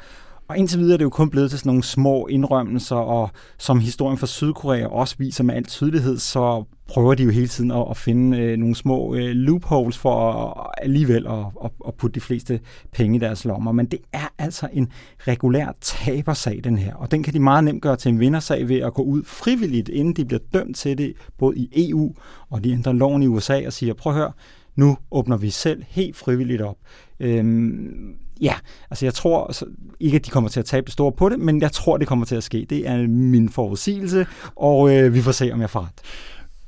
Og 0.50 0.58
indtil 0.58 0.80
videre 0.80 0.94
er 0.94 0.98
det 0.98 1.04
jo 1.04 1.10
kun 1.10 1.30
blevet 1.30 1.50
til 1.50 1.60
sådan 1.60 1.70
nogle 1.70 1.84
små 1.84 2.28
indrømmelser, 2.28 2.96
og 2.96 3.30
som 3.58 3.80
historien 3.80 4.18
fra 4.18 4.28
Sydkorea 4.28 4.88
også 4.88 5.16
viser 5.18 5.44
med 5.44 5.56
al 5.56 5.66
tydelighed, 5.66 6.18
så 6.18 6.64
prøver 6.88 7.16
de 7.16 7.24
jo 7.24 7.30
hele 7.30 7.48
tiden 7.48 7.72
at, 7.72 7.86
at 7.90 7.98
finde 7.98 8.38
øh, 8.38 8.58
nogle 8.58 8.76
små 8.76 9.16
øh, 9.16 9.30
loopholes 9.30 9.98
for 9.98 10.32
at, 10.32 10.68
alligevel 10.78 11.28
at, 11.28 11.46
at, 11.64 11.72
at 11.88 11.94
putte 11.94 12.16
de 12.16 12.20
fleste 12.20 12.60
penge 12.92 13.16
i 13.16 13.20
deres 13.20 13.46
lommer. 13.46 13.72
Men 13.72 13.86
det 13.86 14.00
er 14.14 14.34
altså 14.38 14.70
en 14.74 14.92
regulær 15.20 15.72
tabersag, 15.82 16.62
den 16.64 16.78
her. 16.78 16.96
Og 16.96 17.12
den 17.12 17.24
kan 17.24 17.34
de 17.34 17.40
meget 17.40 17.64
nemt 17.64 17.82
gøre 17.82 17.96
til 17.96 18.10
en 18.10 18.20
vindersag 18.20 18.70
ved 18.70 18.80
at 18.80 18.94
gå 18.94 19.02
ud 19.02 19.24
frivilligt, 19.24 19.90
inden 19.90 20.14
de 20.14 20.26
bliver 20.26 20.42
dømt 20.54 20.76
til 20.76 20.98
det, 20.98 21.14
både 21.38 21.58
i 21.58 21.90
EU 21.90 22.14
og 22.50 22.64
de 22.64 22.72
ændrer 22.72 22.94
loven 22.94 23.24
i 23.24 23.28
USA 23.28 23.66
og 23.66 23.74
siger, 23.74 23.94
prøv 23.94 24.14
at 24.14 24.20
høre, 24.20 24.32
nu 24.76 24.98
åbner 25.12 25.38
vi 25.38 25.50
selv 25.50 25.84
helt 25.88 26.16
frivilligt 26.16 26.62
op. 26.62 26.78
Øhm, 27.20 28.16
ja, 28.42 28.54
altså 28.90 29.06
jeg 29.06 29.14
tror 29.14 29.46
altså, 29.46 29.66
ikke, 30.00 30.16
at 30.16 30.26
de 30.26 30.32
kommer 30.32 30.50
til 30.50 30.60
at 30.60 30.66
tabe 30.66 30.86
det 30.86 30.94
store 30.94 31.12
på 31.12 31.30
det, 31.30 31.40
men 31.40 31.62
jeg 31.62 31.72
tror, 31.72 31.98
det 31.98 32.08
kommer 32.08 32.26
til 32.26 32.36
at 32.36 32.44
ske. 32.44 32.66
Det 32.70 32.88
er 32.88 33.08
min 33.08 33.50
forudsigelse, 33.50 34.28
og 34.56 34.96
øh, 34.96 35.14
vi 35.14 35.22
får 35.22 35.32
se, 35.32 35.52
om 35.52 35.62
jeg 35.62 35.70
får 35.70 35.80
ret 35.80 36.02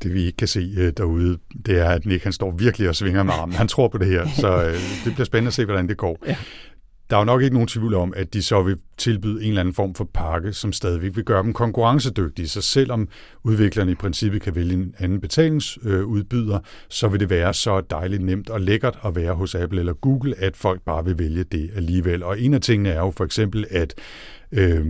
det 0.04 0.14
vi 0.14 0.24
ikke 0.26 0.38
kan 0.38 0.48
se 0.48 0.74
øh, 0.78 0.94
derude, 0.98 1.38
det 1.66 1.80
er, 1.80 1.90
at 1.90 2.06
Nick 2.06 2.24
han 2.24 2.34
står 2.34 2.52
virkelig 2.52 2.90
og 2.90 2.96
svinger 2.96 3.24
med 3.24 3.34
armen. 3.34 3.56
Han 3.56 3.68
tror 3.68 3.88
på 3.88 3.98
det 3.98 4.08
her, 4.08 4.28
så 4.42 4.64
øh, 4.64 4.74
det 5.06 5.14
bliver 5.14 5.26
spændende 5.26 5.48
at 5.48 5.54
se, 5.54 5.66
hvordan 5.66 5.88
det 5.88 5.98
går. 5.98 6.18
Ja. 6.28 6.36
Der 7.12 7.18
er 7.18 7.22
jo 7.22 7.26
nok 7.26 7.42
ikke 7.42 7.54
nogen 7.54 7.68
tvivl 7.68 7.94
om, 7.94 8.14
at 8.16 8.34
de 8.34 8.42
så 8.42 8.64
vil 8.64 8.78
tilbyde 8.98 9.44
en 9.44 9.48
eller 9.48 9.62
anden 9.62 9.76
form 9.76 9.96
for 9.96 10.10
pakke, 10.14 10.54
som 10.54 10.74
stadigvæk 10.74 11.16
vil 11.16 11.24
gøre 11.24 11.44
dem 11.44 11.54
konkurrencedygtige. 11.54 12.48
Så 12.48 12.62
selvom 12.62 13.08
udviklerne 13.44 13.92
i 13.92 13.96
princippet 13.96 14.42
kan 14.42 14.56
vælge 14.56 14.74
en 14.74 14.96
anden 15.00 15.22
betalingsudbyder, 15.22 16.60
så 16.90 17.08
vil 17.08 17.20
det 17.20 17.30
være 17.30 17.54
så 17.54 17.82
dejligt 17.82 18.24
nemt 18.24 18.50
og 18.50 18.62
lækkert 18.62 19.00
at 19.06 19.16
være 19.16 19.34
hos 19.34 19.56
Apple 19.56 19.80
eller 19.80 19.94
Google, 19.94 20.36
at 20.38 20.58
folk 20.58 20.82
bare 20.82 21.06
vil 21.06 21.20
vælge 21.20 21.44
det 21.44 21.72
alligevel. 21.76 22.24
Og 22.24 22.42
en 22.42 22.54
af 22.54 22.62
tingene 22.62 22.90
er 22.90 23.00
jo 23.00 23.12
for 23.18 23.26
eksempel, 23.26 23.66
at 23.70 23.94
øh, 24.52 24.86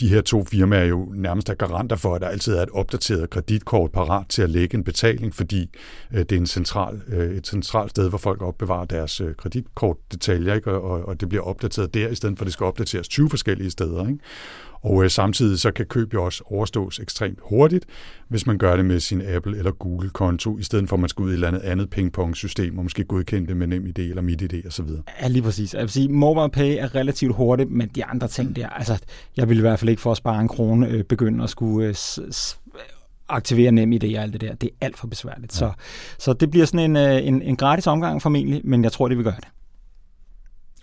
de 0.00 0.08
her 0.08 0.20
to 0.20 0.44
firmaer 0.44 0.84
jo 0.84 1.12
nærmest 1.14 1.48
er 1.48 1.54
garanter 1.54 1.96
for, 1.96 2.14
at 2.14 2.20
der 2.20 2.28
altid 2.28 2.54
er 2.54 2.62
et 2.62 2.70
opdateret 2.70 3.30
kreditkort 3.30 3.92
parat 3.92 4.26
til 4.28 4.42
at 4.42 4.50
lægge 4.50 4.76
en 4.76 4.84
betaling, 4.84 5.34
fordi 5.34 5.70
øh, 6.12 6.18
det 6.18 6.32
er 6.32 6.36
en 6.36 6.46
central, 6.46 7.02
øh, 7.08 7.36
et 7.36 7.46
centralt 7.46 7.90
sted, 7.90 8.08
hvor 8.08 8.18
folk 8.18 8.42
opbevarer 8.42 8.84
deres 8.84 9.20
øh, 9.20 9.34
kreditkortdetaljer, 9.34 10.54
ikke? 10.54 10.70
Og, 10.70 11.08
og 11.08 11.20
det 11.20 11.28
bliver 11.28 11.44
opdateret 11.44 11.94
der, 11.94 12.08
i 12.08 12.14
stedet 12.14 12.38
for 12.38 12.42
at 12.42 12.46
det 12.46 12.52
skal 12.52 12.64
opdateres 12.64 13.08
20 13.08 13.30
forskellige 13.30 13.70
steder. 13.70 14.08
Ikke? 14.08 14.18
Og 14.84 15.04
øh, 15.04 15.10
samtidig 15.10 15.60
så 15.60 15.70
kan 15.70 15.86
køb 15.86 16.14
jo 16.14 16.24
også 16.24 16.42
overstås 16.46 16.98
ekstremt 16.98 17.38
hurtigt, 17.42 17.86
hvis 18.28 18.46
man 18.46 18.58
gør 18.58 18.76
det 18.76 18.84
med 18.84 19.00
sin 19.00 19.22
Apple 19.22 19.58
eller 19.58 19.70
Google-konto, 19.70 20.58
i 20.58 20.62
stedet 20.62 20.88
for 20.88 20.96
at 20.96 21.00
man 21.00 21.08
skal 21.08 21.22
ud 21.22 21.28
i 21.28 21.30
et 21.30 21.34
eller 21.34 21.48
andet 21.48 21.60
andet 21.60 21.90
ping-pong-system, 21.90 22.78
og 22.78 22.84
måske 22.84 23.04
godkende 23.04 23.48
det 23.48 23.56
med 23.56 23.66
NemID 23.66 23.98
eller 23.98 24.22
MitID 24.22 24.66
osv. 24.66 24.86
Ja, 25.22 25.28
lige 25.28 25.42
præcis. 25.42 25.74
Jeg 25.74 25.82
vil 25.82 25.90
sige, 25.90 26.08
MobilePay 26.08 26.76
er 26.78 26.94
relativt 26.94 27.36
hurtigt, 27.36 27.70
men 27.70 27.88
de 27.94 28.04
andre 28.04 28.28
ting 28.28 28.56
der, 28.56 28.68
altså, 28.68 28.98
jeg 29.36 29.48
vil 29.48 29.58
i 29.58 29.60
hvert 29.60 29.78
fald 29.78 29.88
ikke 29.88 30.02
for 30.02 30.10
at 30.10 30.16
spare 30.16 30.40
en 30.40 30.48
krone 30.48 30.88
øh, 30.88 31.04
begynde 31.04 31.44
at 31.44 31.50
skulle 31.50 31.88
øh, 31.88 31.94
aktivere 33.28 33.72
NemID 33.72 34.16
og 34.16 34.22
alt 34.22 34.32
det 34.32 34.40
der. 34.40 34.54
Det 34.54 34.70
er 34.80 34.86
alt 34.86 34.98
for 34.98 35.06
besværligt. 35.06 35.60
Ja. 35.60 35.66
Så, 35.66 35.72
så 36.18 36.32
det 36.32 36.50
bliver 36.50 36.66
sådan 36.66 36.90
en, 36.90 36.96
øh, 36.96 37.26
en, 37.26 37.42
en 37.42 37.56
gratis 37.56 37.86
omgang 37.86 38.22
formentlig, 38.22 38.60
men 38.64 38.84
jeg 38.84 38.92
tror, 38.92 39.08
det 39.08 39.16
vil 39.16 39.24
gøre 39.24 39.36
det. 39.36 39.48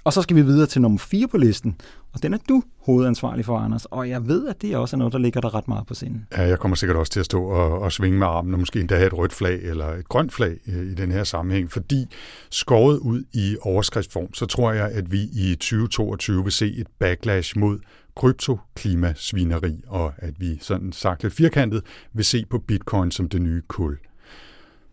Og 0.03 0.13
så 0.13 0.21
skal 0.21 0.35
vi 0.35 0.41
videre 0.41 0.67
til 0.67 0.81
nummer 0.81 0.99
4 0.99 1.27
på 1.27 1.37
listen, 1.37 1.75
og 2.13 2.23
den 2.23 2.33
er 2.33 2.37
du 2.49 2.63
hovedansvarlig 2.85 3.45
for, 3.45 3.57
Anders. 3.57 3.85
Og 3.85 4.09
jeg 4.09 4.27
ved, 4.27 4.47
at 4.47 4.61
det 4.61 4.75
også 4.75 4.95
er 4.95 4.97
noget, 4.97 5.13
der 5.13 5.19
ligger 5.19 5.41
der 5.41 5.55
ret 5.55 5.67
meget 5.67 5.87
på 5.87 5.93
scenen. 5.93 6.27
Ja, 6.37 6.41
jeg 6.41 6.59
kommer 6.59 6.75
sikkert 6.75 6.97
også 6.97 7.11
til 7.11 7.19
at 7.19 7.25
stå 7.25 7.43
og, 7.43 7.79
og 7.79 7.91
svinge 7.91 8.19
med 8.19 8.27
armen, 8.27 8.53
og 8.53 8.59
måske 8.59 8.79
endda 8.79 8.95
have 8.95 9.07
et 9.07 9.17
rødt 9.17 9.33
flag 9.33 9.59
eller 9.63 9.87
et 9.87 10.09
grønt 10.09 10.33
flag 10.33 10.57
øh, 10.67 10.91
i 10.91 10.93
den 10.93 11.11
her 11.11 11.23
sammenhæng, 11.23 11.71
fordi 11.71 12.05
skåret 12.49 12.97
ud 12.97 13.23
i 13.33 13.57
overskriftsform, 13.61 14.33
så 14.33 14.45
tror 14.45 14.71
jeg, 14.71 14.91
at 14.91 15.11
vi 15.11 15.21
i 15.21 15.55
2022 15.55 16.43
vil 16.43 16.51
se 16.51 16.73
et 16.73 16.87
backlash 16.99 17.57
mod 17.57 17.79
kryptoklimasvineri, 18.15 19.83
og 19.87 20.13
at 20.17 20.33
vi 20.37 20.57
sådan 20.61 20.91
sagt 20.91 21.23
lidt 21.23 21.33
firkantet 21.33 21.83
vil 22.13 22.25
se 22.25 22.45
på 22.49 22.59
bitcoin 22.59 23.11
som 23.11 23.29
det 23.29 23.41
nye 23.41 23.61
kul. 23.67 23.97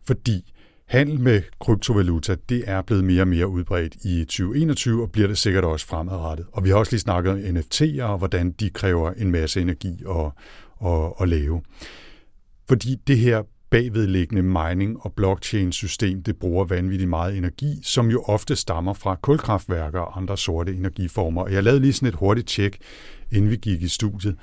Fordi 0.07 0.53
Handel 0.89 1.21
med 1.21 1.43
kryptovaluta, 1.61 2.37
det 2.49 2.65
er 2.67 2.83
blevet 2.83 3.05
mere 3.05 3.23
og 3.23 3.29
mere 3.29 3.49
udbredt 3.49 3.95
i 3.95 4.25
2021, 4.25 5.03
og 5.03 5.11
bliver 5.11 5.29
det 5.29 5.39
sikkert 5.39 5.65
også 5.65 5.87
fremadrettet. 5.87 6.47
Og 6.53 6.65
vi 6.65 6.69
har 6.69 6.77
også 6.77 6.93
lige 6.93 7.01
snakket 7.01 7.33
om 7.33 7.39
NFT'er, 7.39 8.03
og 8.03 8.19
hvordan 8.19 8.51
de 8.51 8.71
kræver 8.71 9.13
en 9.13 9.31
masse 9.31 9.61
energi 9.61 10.03
at, 10.09 10.31
at, 10.87 11.13
at 11.21 11.29
lave. 11.29 11.63
Fordi 12.69 12.97
det 13.07 13.19
her 13.19 13.43
bagvedliggende 13.71 14.43
mining- 14.43 14.97
og 15.01 15.13
blockchain-system, 15.13 16.23
det 16.23 16.37
bruger 16.37 16.65
vanvittigt 16.65 17.11
meget 17.11 17.37
energi, 17.37 17.81
som 17.83 18.11
jo 18.11 18.23
ofte 18.23 18.57
stammer 18.57 18.93
fra 18.93 19.15
kulkraftværker 19.23 20.01
og 20.01 20.17
andre 20.17 20.37
sorte 20.37 20.75
energiformer. 20.75 21.43
Og 21.43 21.53
jeg 21.53 21.63
lavede 21.63 21.81
lige 21.81 21.93
sådan 21.93 22.09
et 22.09 22.15
hurtigt 22.15 22.49
tjek, 22.49 22.79
inden 23.31 23.51
vi 23.51 23.57
gik 23.57 23.83
i 23.83 23.89
studiet 23.89 24.37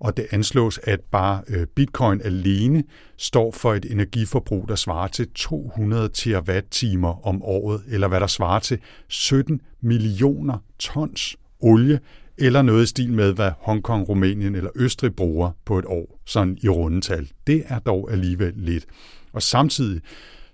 og 0.00 0.16
det 0.16 0.26
anslås, 0.30 0.80
at 0.82 1.00
bare 1.00 1.42
øh, 1.48 1.66
bitcoin 1.66 2.20
alene 2.24 2.84
står 3.16 3.52
for 3.52 3.74
et 3.74 3.84
energiforbrug, 3.90 4.68
der 4.68 4.74
svarer 4.74 5.08
til 5.08 5.28
200 5.34 6.08
terawatt-timer 6.08 7.26
om 7.26 7.42
året, 7.42 7.82
eller 7.88 8.08
hvad 8.08 8.20
der 8.20 8.26
svarer 8.26 8.60
til 8.60 8.78
17 9.08 9.60
millioner 9.80 10.58
tons 10.78 11.36
olie, 11.60 12.00
eller 12.38 12.62
noget 12.62 12.82
i 12.82 12.86
stil 12.86 13.12
med, 13.12 13.32
hvad 13.32 13.50
Hongkong, 13.58 14.08
Rumænien 14.08 14.54
eller 14.54 14.70
Østrig 14.74 15.16
bruger 15.16 15.50
på 15.64 15.78
et 15.78 15.84
år, 15.84 16.20
sådan 16.26 16.58
i 16.62 16.68
rundetal. 16.68 17.30
Det 17.46 17.62
er 17.66 17.78
dog 17.78 18.12
alligevel 18.12 18.52
lidt. 18.56 18.86
Og 19.32 19.42
samtidig, 19.42 20.00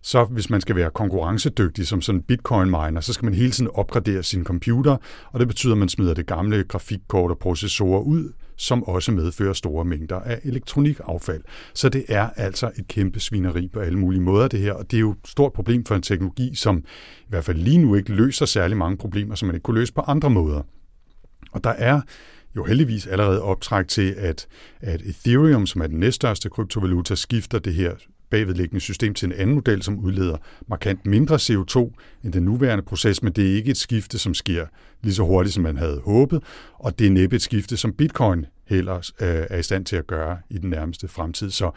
så 0.02 0.24
hvis 0.24 0.50
man 0.50 0.60
skal 0.60 0.76
være 0.76 0.90
konkurrencedygtig 0.90 1.86
som 1.86 2.02
sådan 2.02 2.18
en 2.18 2.22
bitcoin-miner, 2.22 3.00
så 3.00 3.12
skal 3.12 3.24
man 3.24 3.34
hele 3.34 3.50
tiden 3.50 3.70
opgradere 3.74 4.22
sin 4.22 4.44
computer, 4.44 4.96
og 5.32 5.40
det 5.40 5.48
betyder, 5.48 5.72
at 5.72 5.78
man 5.78 5.88
smider 5.88 6.14
det 6.14 6.26
gamle 6.26 6.64
grafikkort 6.64 7.30
og 7.30 7.38
processorer 7.38 8.00
ud, 8.00 8.32
som 8.56 8.84
også 8.84 9.12
medfører 9.12 9.52
store 9.52 9.84
mængder 9.84 10.20
af 10.20 10.40
elektronikaffald. 10.44 11.42
Så 11.74 11.88
det 11.88 12.04
er 12.08 12.30
altså 12.36 12.70
et 12.78 12.88
kæmpe 12.88 13.20
svineri 13.20 13.68
på 13.68 13.80
alle 13.80 13.98
mulige 13.98 14.22
måder, 14.22 14.48
det 14.48 14.60
her, 14.60 14.72
og 14.72 14.90
det 14.90 14.96
er 14.96 15.00
jo 15.00 15.10
et 15.10 15.18
stort 15.24 15.52
problem 15.52 15.84
for 15.84 15.94
en 15.94 16.02
teknologi, 16.02 16.54
som 16.54 16.78
i 17.20 17.28
hvert 17.28 17.44
fald 17.44 17.58
lige 17.58 17.78
nu 17.78 17.94
ikke 17.94 18.12
løser 18.12 18.46
særlig 18.46 18.76
mange 18.76 18.96
problemer, 18.96 19.34
som 19.34 19.46
man 19.46 19.54
ikke 19.54 19.64
kunne 19.64 19.80
løse 19.80 19.94
på 19.94 20.00
andre 20.00 20.30
måder. 20.30 20.62
Og 21.52 21.64
der 21.64 21.70
er 21.70 22.00
jo 22.56 22.64
heldigvis 22.64 23.06
allerede 23.06 23.42
optræk 23.42 23.88
til, 23.88 24.14
at, 24.18 24.46
at 24.80 25.02
Ethereum, 25.02 25.66
som 25.66 25.80
er 25.80 25.86
den 25.86 26.00
næststørste 26.00 26.48
kryptovaluta, 26.48 27.14
skifter 27.14 27.58
det 27.58 27.74
her 27.74 27.94
bagvedliggende 28.30 28.80
system 28.80 29.14
til 29.14 29.26
en 29.26 29.32
anden 29.32 29.54
model, 29.54 29.82
som 29.82 29.98
udleder 29.98 30.36
markant 30.68 31.06
mindre 31.06 31.34
CO2 31.34 31.78
end 32.24 32.32
den 32.32 32.42
nuværende 32.42 32.84
proces, 32.84 33.22
men 33.22 33.32
det 33.32 33.50
er 33.50 33.54
ikke 33.54 33.70
et 33.70 33.76
skifte, 33.76 34.18
som 34.18 34.34
sker 34.34 34.66
lige 35.02 35.14
så 35.14 35.22
hurtigt, 35.22 35.54
som 35.54 35.62
man 35.62 35.76
havde 35.76 36.00
håbet, 36.04 36.42
og 36.74 36.98
det 36.98 37.06
er 37.06 37.10
næppe 37.10 37.36
et 37.36 37.42
skifte, 37.42 37.76
som 37.76 37.92
bitcoin 37.92 38.46
heller 38.66 38.96
øh, 38.96 39.46
er 39.50 39.58
i 39.58 39.62
stand 39.62 39.84
til 39.84 39.96
at 39.96 40.06
gøre 40.06 40.38
i 40.50 40.58
den 40.58 40.70
nærmeste 40.70 41.08
fremtid. 41.08 41.50
Så, 41.50 41.70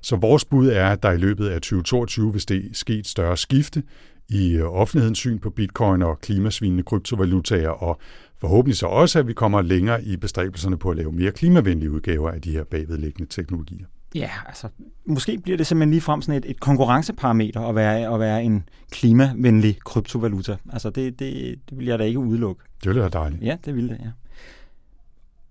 så 0.00 0.16
vores 0.16 0.44
bud 0.44 0.68
er, 0.68 0.88
at 0.88 1.02
der 1.02 1.12
i 1.12 1.16
løbet 1.16 1.48
af 1.48 1.60
2022 1.60 2.32
vil 2.32 2.48
det 2.48 2.68
ske 2.72 2.98
et 2.98 3.06
større 3.06 3.36
skifte 3.36 3.82
i 4.28 4.56
øh, 4.56 4.64
offentlighedens 4.64 5.18
syn 5.18 5.38
på 5.38 5.50
bitcoin 5.50 6.02
og 6.02 6.20
klimasvinende 6.20 6.82
kryptovalutaer, 6.82 7.68
og 7.68 8.00
forhåbentlig 8.38 8.76
så 8.76 8.86
også, 8.86 9.18
at 9.18 9.26
vi 9.26 9.32
kommer 9.32 9.62
længere 9.62 10.04
i 10.04 10.16
bestræbelserne 10.16 10.78
på 10.78 10.90
at 10.90 10.96
lave 10.96 11.12
mere 11.12 11.32
klimavenlige 11.32 11.90
udgaver 11.90 12.30
af 12.30 12.42
de 12.42 12.52
her 12.52 12.64
bagvedliggende 12.64 13.30
teknologier. 13.30 13.86
Ja, 14.14 14.30
altså, 14.46 14.68
måske 15.06 15.38
bliver 15.38 15.56
det 15.56 15.66
simpelthen 15.66 15.90
lige 15.90 16.00
frem 16.00 16.22
sådan 16.22 16.42
et, 16.42 16.50
et 16.50 16.60
konkurrenceparameter 16.60 17.60
at 17.60 17.74
være, 17.74 18.14
at 18.14 18.20
være 18.20 18.44
en 18.44 18.68
klimavenlig 18.90 19.78
kryptovaluta. 19.84 20.56
Altså, 20.72 20.90
det, 20.90 21.18
det, 21.18 21.58
det 21.70 21.78
vil 21.78 21.86
jeg 21.86 21.98
da 21.98 22.04
ikke 22.04 22.18
udelukke. 22.18 22.62
Det 22.82 22.88
ville 22.88 23.00
være 23.00 23.10
dejligt. 23.10 23.42
Ja, 23.42 23.56
det 23.64 23.74
ville 23.74 23.90
det, 23.90 23.98
ja. 24.00 24.10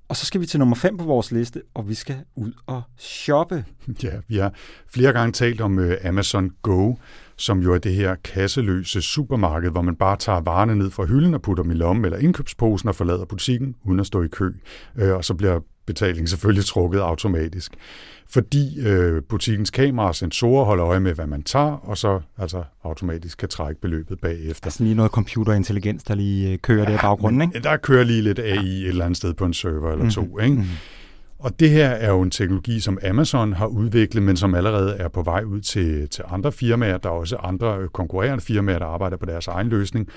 Og 0.10 0.16
så 0.16 0.26
skal 0.26 0.42
vi 0.42 0.46
til 0.46 0.60
nummer 0.60 0.76
5 0.76 0.98
på 0.98 1.04
vores 1.04 1.32
liste, 1.32 1.62
og 1.74 1.90
vi 1.90 1.94
skal 1.94 2.16
ud 2.36 2.52
og 2.66 2.82
shoppe. 2.98 3.66
Ja, 4.04 4.12
vi 4.28 4.38
har 4.38 4.54
flere 4.94 5.14
gange 5.14 5.32
talt 5.32 5.62
om 5.62 5.78
uh, 5.78 5.92
Amazon 6.04 6.52
Go, 6.62 6.96
som 7.36 7.60
jo 7.60 7.74
er 7.74 7.78
det 7.78 7.94
her 7.94 8.16
kasseløse 8.16 9.02
supermarked, 9.02 9.72
hvor 9.72 9.82
man 9.82 9.96
bare 9.96 10.18
tager 10.18 10.42
varerne 10.42 10.76
ned 10.76 10.92
fra 10.92 11.06
hylden 11.06 11.34
og 11.34 11.42
putter 11.42 11.64
dem 11.64 11.72
i 11.72 11.76
lommen 11.76 12.06
eller 12.06 12.18
indkøbsposen 12.18 12.90
og 12.90 12.96
forlader 12.96 13.26
butikken 13.26 13.76
uden 13.84 14.00
at 14.00 14.06
stå 14.06 14.24
i 14.24 14.28
kø. 14.28 14.54
Uh, 15.02 15.10
og 15.10 15.26
så 15.26 15.34
bliver 15.34 15.60
betalingen 15.86 16.28
selvfølgelig 16.28 16.66
trukket 16.66 17.00
automatisk 17.00 17.78
fordi 18.30 18.80
øh, 18.80 19.24
butikkens 19.30 19.70
kamera 19.70 20.08
og 20.08 20.16
sensorer 20.16 20.66
holder 20.66 20.86
øje 20.86 21.00
med, 21.00 21.14
hvad 21.14 21.28
man 21.28 21.44
tager, 21.44 21.72
og 21.72 21.98
så 21.98 22.22
altså 22.38 22.64
automatisk 22.84 23.38
kan 23.38 23.50
trække 23.50 23.82
beløbet 23.82 24.20
bagefter. 24.20 24.68
Altså 24.68 24.84
lige 24.84 24.96
noget 24.96 25.12
computerintelligens, 25.12 26.04
der 26.04 26.16
lige 26.16 26.52
øh, 26.52 26.58
kører 26.58 26.84
ja, 26.84 26.86
der 26.86 26.94
i 26.94 27.02
baggrunden, 27.02 27.42
ikke? 27.42 27.60
Der 27.60 27.78
kører 27.78 28.04
lige 28.04 28.22
lidt 28.22 28.40
AI 28.40 28.54
ja. 28.54 28.60
et 28.60 28.88
eller 28.88 29.06
andet 29.06 29.18
sted 29.18 29.34
på 29.34 29.46
en 29.46 29.54
server 29.54 29.92
eller 29.92 30.10
to, 30.10 30.22
mm-hmm. 30.22 30.40
ikke? 30.44 30.56
Mm-hmm. 30.56 30.70
Og 31.40 31.60
det 31.60 31.70
her 31.70 31.90
er 31.90 32.10
jo 32.10 32.22
en 32.22 32.32
teknologi, 32.32 32.80
som 32.80 32.98
Amazon 33.10 33.54
har 33.54 33.66
udviklet, 33.66 34.24
men 34.24 34.38
som 34.38 34.56
allerede 34.56 34.96
er 34.96 35.08
på 35.08 35.22
vej 35.22 35.44
ud 35.44 35.62
til, 35.62 36.10
til 36.10 36.24
andre 36.28 36.52
firmaer. 36.52 36.98
Der 36.98 37.10
er 37.10 37.14
også 37.14 37.36
andre 37.36 37.88
konkurrerende 37.94 38.44
firmaer, 38.44 38.80
der 38.80 38.86
arbejder 38.86 39.18
på 39.18 39.26
deres 39.26 39.48
egen 39.48 39.68
løsning. 39.68 40.10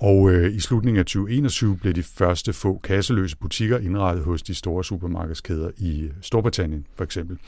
Og 0.00 0.30
øh, 0.30 0.54
i 0.54 0.60
slutningen 0.60 0.98
af 0.98 1.04
2021 1.04 1.76
blev 1.76 1.92
de 1.92 2.02
første 2.02 2.52
få 2.52 2.80
kasseløse 2.82 3.36
butikker 3.36 3.78
indrettet 3.78 4.24
hos 4.24 4.42
de 4.42 4.54
store 4.54 4.84
supermarkedskæder 4.84 5.70
i 5.78 6.00
øh, 6.00 6.10
Storbritannien 6.22 6.86
for 6.94 7.04
eksempel. 7.04 7.38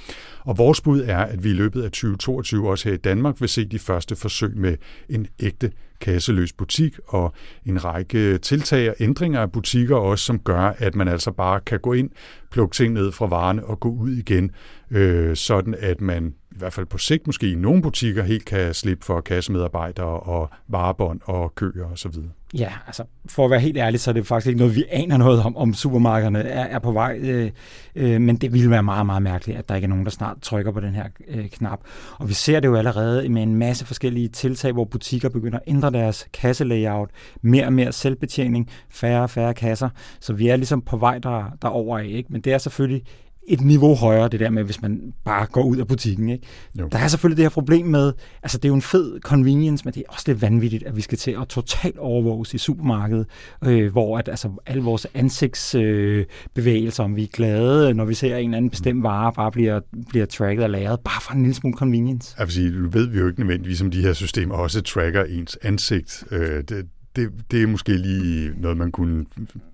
Og 0.44 0.59
vores 0.59 0.80
bud 0.80 1.00
er, 1.00 1.18
at 1.18 1.44
vi 1.44 1.50
i 1.50 1.53
løbet 1.53 1.82
af 1.82 1.90
2022 1.90 2.70
også 2.70 2.88
her 2.88 2.94
i 2.94 2.98
Danmark 2.98 3.40
vil 3.40 3.48
se 3.48 3.64
de 3.64 3.78
første 3.78 4.16
forsøg 4.16 4.57
med 4.57 4.76
en 5.09 5.26
ægte 5.40 5.72
kasseløs 6.00 6.53
butik 6.53 6.98
og 7.09 7.32
en 7.66 7.84
række 7.84 8.38
tiltag 8.38 8.90
og 8.90 8.96
ændringer 9.00 9.40
af 9.40 9.53
butikker 9.53 9.96
også, 9.96 10.24
som 10.24 10.38
gør, 10.38 10.74
at 10.78 10.94
man 10.94 11.09
altså 11.09 11.30
bare 11.30 11.61
kan 11.61 11.80
gå 11.80 11.92
ind, 11.92 12.11
plukke 12.50 12.74
ting 12.74 12.92
ned 12.94 13.12
fra 13.12 13.26
varerne 13.26 13.64
og 13.64 13.80
gå 13.80 13.88
ud 13.88 14.11
igen, 14.11 14.50
øh, 14.90 15.36
sådan 15.36 15.74
at 15.78 16.00
man 16.00 16.34
i 16.50 16.59
hvert 16.59 16.72
fald 16.72 16.86
på 16.86 16.98
sigt 16.98 17.26
måske 17.26 17.50
i 17.50 17.55
nogle 17.55 17.82
butikker 17.82 18.22
helt 18.22 18.44
kan 18.44 18.74
slippe 18.74 19.05
for 19.05 19.20
kassemedarbejdere 19.20 20.20
og 20.20 20.50
varebånd 20.68 21.20
og 21.24 21.55
køer 21.55 21.92
osv. 21.92 22.14
Ja, 22.55 22.72
altså 22.86 23.05
for 23.26 23.44
at 23.44 23.50
være 23.50 23.61
helt 23.61 23.76
ærlig, 23.76 24.00
så 24.00 24.11
er 24.11 24.12
det 24.12 24.26
faktisk 24.26 24.46
ikke 24.46 24.59
noget, 24.59 24.76
vi 24.76 24.84
aner 24.90 25.16
noget 25.16 25.42
om, 25.42 25.57
om 25.57 25.74
supermarkederne 25.74 26.42
er, 26.42 26.64
er 26.64 26.78
på 26.78 26.92
vej. 26.92 27.18
Øh, 27.22 27.50
øh, 27.94 28.20
men 28.20 28.36
det 28.36 28.53
ville 28.53 28.70
være 28.70 28.82
meget, 28.82 29.07
meget 29.07 29.22
mærkeligt, 29.22 29.59
at 29.59 29.68
der 29.68 29.74
ikke 29.74 29.84
er 29.84 29.88
nogen, 29.88 30.05
der 30.05 30.11
snart 30.11 30.36
trykker 30.42 30.72
på 30.72 30.80
den 30.80 30.94
her 30.94 31.05
øh, 31.28 31.48
knap. 31.48 31.80
Og 32.18 32.28
vi 32.28 32.34
ser 32.34 32.61
det 32.61 32.68
jo 32.68 32.74
allerede 32.74 33.28
med 33.28 33.42
en 33.42 33.55
masse 33.55 33.86
forskellige 33.86 34.28
tiltag, 34.28 34.72
hvor 34.72 34.84
butikker 34.84 35.28
begynder 35.28 35.59
at 35.59 35.64
ændre 35.66 35.90
deres 35.90 36.28
kasselayout. 36.32 37.11
Mere 37.42 37.66
og 37.66 37.72
mere 37.72 37.92
selvbetjening, 37.92 38.70
færre 38.90 39.22
og 39.22 39.30
færre 39.30 39.55
kasser. 39.55 39.88
Så 40.20 40.32
vi 40.32 40.48
er 40.48 40.57
ligesom 40.57 40.82
på 40.82 40.96
vej 40.96 41.18
der, 41.18 41.44
derover 41.62 41.98
af. 41.98 42.07
Ikke? 42.07 42.32
Men 42.32 42.40
det 42.40 42.53
er 42.53 42.59
selvfølgelig 42.59 43.03
et 43.49 43.61
niveau 43.61 43.95
højere, 43.95 44.28
det 44.28 44.40
der 44.40 44.51
med, 44.51 44.64
hvis 44.64 44.82
man 44.82 45.12
bare 45.24 45.47
går 45.47 45.62
ud 45.62 45.76
af 45.76 45.86
butikken. 45.86 46.28
Ikke? 46.28 46.47
Jo. 46.78 46.88
Der 46.93 46.99
er 46.99 47.09
selvfølgelig 47.09 47.36
det 47.36 47.45
her 47.45 47.51
problem 47.51 47.86
med, 47.86 48.12
altså 48.43 48.59
det 48.59 48.64
er 48.64 48.68
jo 48.68 48.74
en 48.74 48.82
fed 48.82 49.20
convenience, 49.20 49.84
men 49.84 49.95
det 49.95 50.01
er 50.01 50.12
også 50.12 50.24
lidt 50.26 50.43
vanvittigt, 50.43 50.82
at 50.82 50.97
vi 50.97 51.01
skal 51.01 51.18
til 51.18 51.36
at 51.40 51.49
totalt 51.49 51.99
overvåges 51.99 52.55
i 52.55 52.59
supermarkedet, 52.59 53.26
øh, 53.64 53.93
hvor 53.93 54.18
at, 54.18 54.28
altså, 54.28 54.51
alle 54.66 54.82
vores 54.82 55.07
ansigtsbevægelser, 55.14 57.05
øh, 57.05 57.11
om 57.11 57.16
vi 57.16 57.22
er 57.22 57.28
glade, 57.32 57.95
når 57.95 58.05
vi 58.05 58.14
ser 58.14 58.36
en 58.36 58.45
eller 58.45 58.57
anden 58.57 58.70
bestemt 58.70 59.03
vare, 59.03 59.32
bare 59.32 59.53
bliver, 59.53 59.80
bliver 60.09 60.26
tracket 60.26 60.64
og 60.64 60.70
lagret, 60.70 61.01
bare 61.01 61.20
for 61.20 61.32
en 61.32 61.40
lille 61.40 61.55
smule 61.55 61.76
convenience. 61.76 62.34
Jeg 62.38 62.47
vil 62.47 62.55
sige, 62.55 62.72
du 62.72 62.88
ved 62.88 63.07
vi 63.07 63.18
jo 63.18 63.28
ikke 63.28 63.40
nødvendigvis, 63.40 63.82
om 63.82 63.90
de 63.90 64.03
her 64.03 64.12
systemer 64.12 64.55
også 64.55 64.80
tracker 64.80 65.24
ens 65.24 65.59
ansigt. 65.62 66.24
Øh, 66.30 66.64
det, 66.68 66.86
det, 67.16 67.30
det 67.51 67.62
er 67.62 67.66
måske 67.66 67.97
lige 67.97 68.53
noget, 68.57 68.76
man 68.76 68.90
kunne 68.90 69.24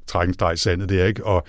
trække 0.07 0.31
en 0.31 0.35
streg 0.35 0.55
i 0.55 0.57
sandet, 0.57 0.89
det 0.89 1.01
er 1.01 1.07
ikke? 1.07 1.27
Og 1.27 1.47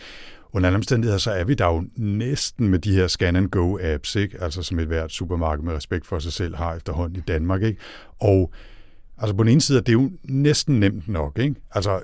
under 0.53 0.67
alle 0.67 0.77
omstændigheder, 0.77 1.17
så 1.17 1.31
er 1.31 1.43
vi 1.43 1.53
der 1.53 1.65
jo 1.65 1.83
næsten 1.95 2.69
med 2.69 2.79
de 2.79 2.93
her 2.93 3.07
scan-and-go-apps, 3.07 4.15
ikke? 4.15 4.41
altså 4.41 4.63
som 4.63 4.79
et 4.79 4.87
hvert 4.87 5.11
supermarked 5.11 5.63
med 5.63 5.73
respekt 5.73 6.07
for 6.07 6.19
sig 6.19 6.33
selv 6.33 6.55
har 6.55 6.75
efterhånden 6.75 7.17
i 7.17 7.21
Danmark. 7.21 7.63
Ikke? 7.63 7.79
Og 8.19 8.53
Altså 9.21 9.35
på 9.35 9.43
den 9.43 9.51
ene 9.51 9.61
side 9.61 9.77
er 9.77 9.81
det 9.81 9.93
jo 9.93 10.11
næsten 10.23 10.79
nemt 10.79 11.07
nok, 11.07 11.39
ikke? 11.39 11.55
Altså, 11.71 12.01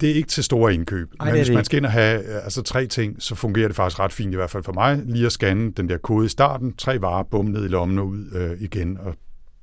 det 0.00 0.10
er 0.10 0.14
ikke 0.14 0.28
til 0.28 0.44
store 0.44 0.74
indkøb. 0.74 1.10
Ej, 1.20 1.26
Men 1.26 1.34
hvis 1.34 1.50
man 1.50 1.64
skal 1.64 1.76
ind 1.76 1.86
og 1.86 1.92
have 1.92 2.24
altså, 2.24 2.62
tre 2.62 2.86
ting, 2.86 3.22
så 3.22 3.34
fungerer 3.34 3.68
det 3.68 3.76
faktisk 3.76 4.00
ret 4.00 4.12
fint, 4.12 4.32
i 4.32 4.36
hvert 4.36 4.50
fald 4.50 4.62
for 4.62 4.72
mig, 4.72 5.02
lige 5.04 5.26
at 5.26 5.32
scanne 5.32 5.72
den 5.72 5.88
der 5.88 5.98
kode 5.98 6.26
i 6.26 6.28
starten, 6.28 6.72
tre 6.72 7.00
varer, 7.00 7.22
bum 7.22 7.44
ned 7.44 7.64
i 7.64 7.68
lommen 7.68 7.98
og 7.98 8.06
ud 8.06 8.24
øh, 8.34 8.60
igen, 8.60 8.98
og 8.98 9.14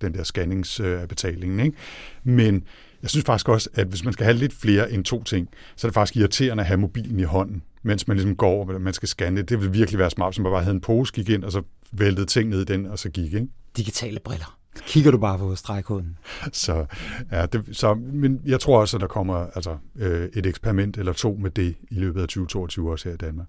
den 0.01 0.13
der 0.13 0.23
scannings 0.23 0.79
øh, 0.79 1.07
betalingen, 1.07 1.59
ikke? 1.59 1.77
Men 2.23 2.63
jeg 3.01 3.09
synes 3.09 3.25
faktisk 3.25 3.49
også, 3.49 3.69
at 3.73 3.87
hvis 3.87 4.03
man 4.03 4.13
skal 4.13 4.23
have 4.23 4.37
lidt 4.37 4.53
flere 4.53 4.91
end 4.91 5.03
to 5.03 5.23
ting, 5.23 5.49
så 5.75 5.87
er 5.87 5.89
det 5.89 5.93
faktisk 5.93 6.17
irriterende 6.17 6.61
at 6.61 6.67
have 6.67 6.77
mobilen 6.77 7.19
i 7.19 7.23
hånden 7.23 7.61
mens 7.87 8.07
man 8.07 8.17
ligesom 8.17 8.35
går, 8.35 8.73
og 8.73 8.81
man 8.81 8.93
skal 8.93 9.09
scanne 9.09 9.41
det. 9.41 9.49
Det 9.49 9.61
vil 9.61 9.73
virkelig 9.73 9.99
være 9.99 10.09
smart, 10.09 10.35
som 10.35 10.43
man 10.43 10.51
bare 10.51 10.63
havde 10.63 10.75
en 10.75 10.81
pose, 10.81 11.13
gik 11.13 11.29
ind, 11.29 11.43
og 11.43 11.51
så 11.51 11.61
væltede 11.91 12.25
ting 12.25 12.49
ned 12.49 12.61
i 12.61 12.65
den, 12.65 12.85
og 12.85 12.99
så 12.99 13.09
gik, 13.09 13.33
ikke? 13.33 13.47
Digitale 13.77 14.19
briller. 14.19 14.57
Kigger 14.87 15.11
du 15.11 15.17
bare 15.17 15.37
på 15.37 15.55
stregkoden. 15.55 16.17
Så, 16.51 16.85
ja, 17.31 17.45
det, 17.45 17.63
så, 17.71 17.93
men 17.93 18.41
jeg 18.45 18.59
tror 18.59 18.79
også, 18.79 18.97
at 18.97 19.01
der 19.01 19.07
kommer 19.07 19.35
altså, 19.35 19.77
øh, 19.95 20.29
et 20.33 20.45
eksperiment 20.45 20.97
eller 20.97 21.13
to 21.13 21.37
med 21.41 21.51
det 21.51 21.75
i 21.91 21.95
løbet 21.95 22.21
af 22.21 22.27
2022 22.27 22.91
også 22.91 23.09
her 23.09 23.13
i 23.13 23.17
Danmark. 23.17 23.47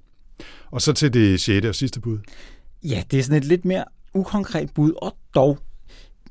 Og 0.70 0.82
så 0.82 0.92
til 0.92 1.14
det 1.14 1.40
sjette 1.40 1.68
og 1.68 1.74
sidste 1.74 2.00
bud. 2.00 2.18
Ja, 2.84 3.02
det 3.10 3.18
er 3.18 3.22
sådan 3.22 3.38
et 3.38 3.44
lidt 3.44 3.64
mere 3.64 3.84
ukonkret 4.14 4.70
bud, 4.74 4.92
og 5.02 5.16
dog. 5.34 5.58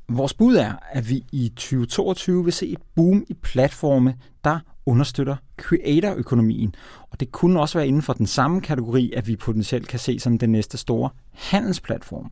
Vores 0.08 0.34
bud 0.34 0.56
er, 0.56 0.72
at 0.90 1.10
vi 1.10 1.24
i 1.32 1.48
2022 1.48 2.44
vil 2.44 2.52
se 2.52 2.66
et 2.66 2.78
boom 2.94 3.24
i 3.28 3.34
platforme, 3.34 4.14
der 4.44 4.58
understøtter 4.86 5.36
creator-økonomien. 5.56 6.74
Og 7.10 7.20
det 7.20 7.32
kunne 7.32 7.60
også 7.60 7.78
være 7.78 7.88
inden 7.88 8.02
for 8.02 8.12
den 8.12 8.26
samme 8.26 8.60
kategori, 8.60 9.12
at 9.16 9.28
vi 9.28 9.36
potentielt 9.36 9.88
kan 9.88 9.98
se 9.98 10.18
som 10.18 10.38
den 10.38 10.52
næste 10.52 10.78
store 10.78 11.10
handelsplatform. 11.32 12.30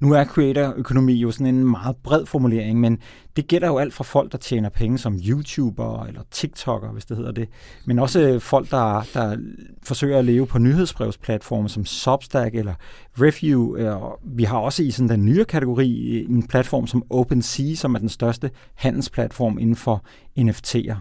Nu 0.00 0.12
er 0.12 0.24
creator-økonomi 0.24 1.12
jo 1.12 1.30
sådan 1.30 1.54
en 1.54 1.70
meget 1.70 1.96
bred 1.96 2.26
formulering, 2.26 2.80
men 2.80 2.98
det 3.36 3.46
gælder 3.46 3.68
jo 3.68 3.78
alt 3.78 3.94
fra 3.94 4.04
folk, 4.04 4.32
der 4.32 4.38
tjener 4.38 4.68
penge 4.68 4.98
som 4.98 5.18
YouTuber 5.28 6.04
eller 6.04 6.22
TikToker, 6.30 6.92
hvis 6.92 7.04
det 7.04 7.16
hedder 7.16 7.32
det, 7.32 7.48
men 7.86 7.98
også 7.98 8.20
øh, 8.20 8.40
folk, 8.40 8.70
der, 8.70 9.02
der 9.14 9.36
forsøger 9.82 10.18
at 10.18 10.24
leve 10.24 10.46
på 10.46 10.58
nyhedsbrevsplatforme 10.58 11.68
som 11.68 11.84
Substack 11.84 12.54
eller 12.54 12.74
Review. 13.20 13.76
Øh, 13.76 13.96
vi 14.24 14.44
har 14.44 14.58
også 14.58 14.82
i 14.82 14.90
sådan 14.90 15.08
den 15.08 15.24
nye 15.24 15.44
kategori 15.44 16.18
øh, 16.18 16.30
en 16.30 16.46
platform 16.46 16.86
som 16.86 17.04
OpenSea, 17.10 17.74
som 17.74 17.94
er 17.94 17.98
den 17.98 18.08
største 18.08 18.50
handelsplatform 18.74 19.58
inden 19.58 19.76
for 19.76 20.04
NFT'er. 20.38 20.96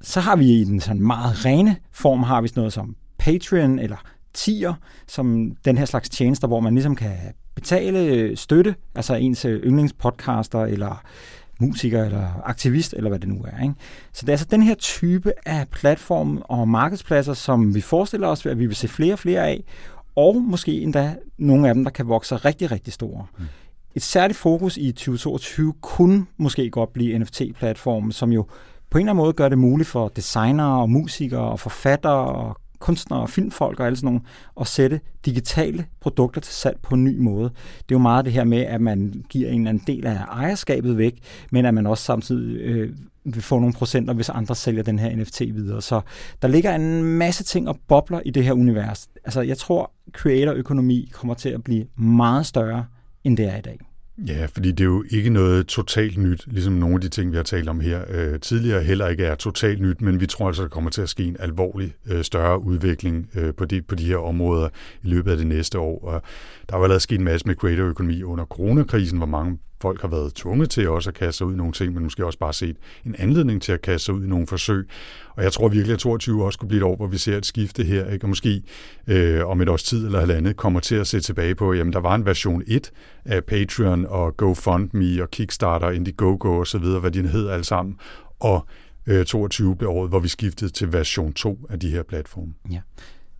Så 0.00 0.20
har 0.20 0.36
vi 0.36 0.46
i 0.46 0.64
den 0.64 0.80
sådan 0.80 1.02
meget 1.02 1.44
rene 1.44 1.76
form, 1.92 2.22
har 2.22 2.40
vi 2.40 2.48
sådan 2.48 2.60
noget 2.60 2.72
som 2.72 2.96
Patreon 3.18 3.78
eller 3.78 3.96
tier, 4.34 4.74
som 5.06 5.52
den 5.64 5.78
her 5.78 5.84
slags 5.84 6.08
tjenester, 6.08 6.48
hvor 6.48 6.60
man 6.60 6.74
ligesom 6.74 6.96
kan 6.96 7.12
betale 7.60 8.36
støtte, 8.36 8.74
altså 8.94 9.14
ens 9.14 9.42
yndlingspodcaster 9.42 10.60
eller 10.60 11.02
musiker 11.60 12.04
eller 12.04 12.42
aktivist, 12.44 12.94
eller 12.96 13.08
hvad 13.08 13.18
det 13.18 13.28
nu 13.28 13.44
er. 13.44 13.62
Ikke? 13.62 13.74
Så 14.12 14.20
det 14.20 14.28
er 14.28 14.32
altså 14.32 14.46
den 14.50 14.62
her 14.62 14.74
type 14.74 15.32
af 15.46 15.68
platform 15.68 16.42
og 16.44 16.68
markedspladser, 16.68 17.34
som 17.34 17.74
vi 17.74 17.80
forestiller 17.80 18.28
os, 18.28 18.46
at 18.46 18.58
vi 18.58 18.66
vil 18.66 18.76
se 18.76 18.88
flere 18.88 19.12
og 19.12 19.18
flere 19.18 19.46
af, 19.46 19.64
og 20.16 20.36
måske 20.36 20.80
endda 20.80 21.14
nogle 21.38 21.68
af 21.68 21.74
dem, 21.74 21.84
der 21.84 21.90
kan 21.90 22.08
vokse 22.08 22.36
rigtig, 22.36 22.70
rigtig 22.70 22.92
store. 22.92 23.26
Mm. 23.38 23.44
Et 23.94 24.02
særligt 24.02 24.38
fokus 24.38 24.76
i 24.76 24.92
2022 24.92 25.74
kunne 25.80 26.26
måske 26.36 26.70
godt 26.70 26.92
blive 26.92 27.18
NFT-platformen, 27.18 28.12
som 28.12 28.32
jo 28.32 28.46
på 28.90 28.98
en 28.98 29.02
eller 29.02 29.12
anden 29.12 29.22
måde 29.22 29.32
gør 29.32 29.48
det 29.48 29.58
muligt 29.58 29.88
for 29.88 30.08
designere 30.08 30.80
og 30.80 30.90
musikere 30.90 31.40
og 31.40 31.60
forfattere 31.60 32.24
og 32.26 32.59
kunstnere 32.80 33.20
og 33.20 33.30
filmfolk 33.30 33.80
og 33.80 33.86
alle 33.86 33.96
sådan 33.96 34.06
nogle, 34.06 34.20
at 34.60 34.66
sætte 34.66 35.00
digitale 35.24 35.86
produkter 36.00 36.40
til 36.40 36.54
salg 36.54 36.78
på 36.82 36.94
en 36.94 37.04
ny 37.04 37.18
måde. 37.18 37.48
Det 37.48 37.94
er 37.94 37.94
jo 37.94 37.98
meget 37.98 38.24
det 38.24 38.32
her 38.32 38.44
med, 38.44 38.58
at 38.58 38.80
man 38.80 39.24
giver 39.28 39.50
en 39.50 39.60
eller 39.60 39.68
anden 39.68 39.84
del 39.86 40.06
af 40.06 40.16
ejerskabet 40.16 40.98
væk, 40.98 41.18
men 41.50 41.66
at 41.66 41.74
man 41.74 41.86
også 41.86 42.04
samtidig 42.04 42.60
øh, 42.60 42.96
vil 43.24 43.42
få 43.42 43.58
nogle 43.58 43.74
procenter, 43.74 44.14
hvis 44.14 44.28
andre 44.28 44.54
sælger 44.54 44.82
den 44.82 44.98
her 44.98 45.16
NFT 45.16 45.40
videre. 45.40 45.82
Så 45.82 46.00
der 46.42 46.48
ligger 46.48 46.74
en 46.74 47.04
masse 47.04 47.44
ting 47.44 47.68
og 47.68 47.78
bobler 47.88 48.20
i 48.24 48.30
det 48.30 48.44
her 48.44 48.52
univers. 48.52 49.08
Altså, 49.24 49.40
jeg 49.40 49.58
tror, 49.58 49.92
creator-økonomi 50.12 51.10
kommer 51.12 51.34
til 51.34 51.48
at 51.48 51.64
blive 51.64 51.86
meget 51.96 52.46
større, 52.46 52.84
end 53.24 53.36
det 53.36 53.46
er 53.46 53.56
i 53.56 53.60
dag. 53.60 53.78
Ja, 54.26 54.46
fordi 54.46 54.70
det 54.70 54.80
er 54.80 54.88
jo 54.88 55.04
ikke 55.10 55.30
noget 55.30 55.66
totalt 55.66 56.18
nyt, 56.18 56.44
ligesom 56.46 56.72
nogle 56.72 56.94
af 56.94 57.00
de 57.00 57.08
ting, 57.08 57.30
vi 57.30 57.36
har 57.36 57.42
talt 57.42 57.68
om 57.68 57.80
her 57.80 58.04
øh, 58.08 58.40
tidligere, 58.40 58.82
heller 58.82 59.08
ikke 59.08 59.24
er 59.24 59.34
totalt 59.34 59.80
nyt, 59.80 60.00
men 60.00 60.20
vi 60.20 60.26
tror 60.26 60.46
altså, 60.46 60.62
der 60.62 60.68
kommer 60.68 60.90
til 60.90 61.02
at 61.02 61.08
ske 61.08 61.24
en 61.24 61.36
alvorlig 61.38 61.94
øh, 62.06 62.24
større 62.24 62.62
udvikling 62.62 63.30
øh, 63.34 63.54
på, 63.54 63.64
de, 63.64 63.82
på 63.82 63.94
de 63.94 64.04
her 64.04 64.16
områder 64.16 64.68
i 65.02 65.08
løbet 65.08 65.30
af 65.30 65.36
det 65.36 65.46
næste 65.46 65.78
år. 65.78 66.04
Og 66.04 66.22
der 66.68 66.74
er 66.74 66.78
jo 66.78 66.84
allerede 66.84 67.00
sket 67.00 67.18
en 67.18 67.24
masse 67.24 67.46
med 67.46 67.54
creator-økonomi 67.54 68.22
under 68.22 68.44
coronakrisen, 68.44 69.18
hvor 69.18 69.26
mange 69.26 69.58
folk 69.80 70.00
har 70.00 70.08
været 70.08 70.34
tvunget 70.34 70.70
til 70.70 70.88
også 70.88 71.10
at 71.10 71.14
kaste 71.14 71.38
sig 71.38 71.46
ud 71.46 71.54
i 71.54 71.56
nogle 71.56 71.72
ting, 71.72 71.94
men 71.94 72.02
måske 72.02 72.26
også 72.26 72.38
bare 72.38 72.52
set 72.52 72.76
en 73.06 73.14
anledning 73.18 73.62
til 73.62 73.72
at 73.72 73.82
kaste 73.82 74.04
sig 74.04 74.14
ud 74.14 74.24
i 74.24 74.28
nogle 74.28 74.46
forsøg. 74.46 74.88
Og 75.36 75.42
jeg 75.42 75.52
tror 75.52 75.68
virkelig, 75.68 75.92
at 75.92 75.98
22 75.98 76.44
også 76.44 76.58
kunne 76.58 76.68
blive 76.68 76.78
et 76.78 76.84
år, 76.84 76.96
hvor 76.96 77.06
vi 77.06 77.18
ser 77.18 77.36
et 77.36 77.46
skifte 77.46 77.84
her, 77.84 78.10
ikke? 78.10 78.24
og 78.24 78.28
måske 78.28 78.62
øh, 79.06 79.46
om 79.46 79.60
et 79.60 79.68
års 79.68 79.82
tid 79.82 80.06
eller 80.06 80.20
halvandet 80.20 80.56
kommer 80.56 80.80
til 80.80 80.94
at 80.94 81.06
se 81.06 81.20
tilbage 81.20 81.54
på, 81.54 81.72
jamen 81.72 81.92
der 81.92 82.00
var 82.00 82.14
en 82.14 82.26
version 82.26 82.62
1 82.66 82.90
af 83.24 83.44
Patreon 83.44 84.06
og 84.06 84.36
GoFundMe 84.36 85.22
og 85.22 85.30
Kickstarter, 85.30 85.90
Indiegogo 85.90 86.58
og 86.58 86.66
så 86.66 86.78
videre, 86.78 87.00
hvad 87.00 87.10
de 87.10 87.28
hed 87.28 87.48
alle 87.48 87.64
sammen, 87.64 87.96
og 88.40 88.66
øh, 89.06 89.24
22 89.24 89.76
blev 89.76 89.90
året, 89.90 90.08
hvor 90.08 90.18
vi 90.18 90.28
skiftede 90.28 90.70
til 90.70 90.92
version 90.92 91.32
2 91.32 91.66
af 91.70 91.80
de 91.80 91.90
her 91.90 92.02
platforme. 92.02 92.52
Ja. 92.70 92.80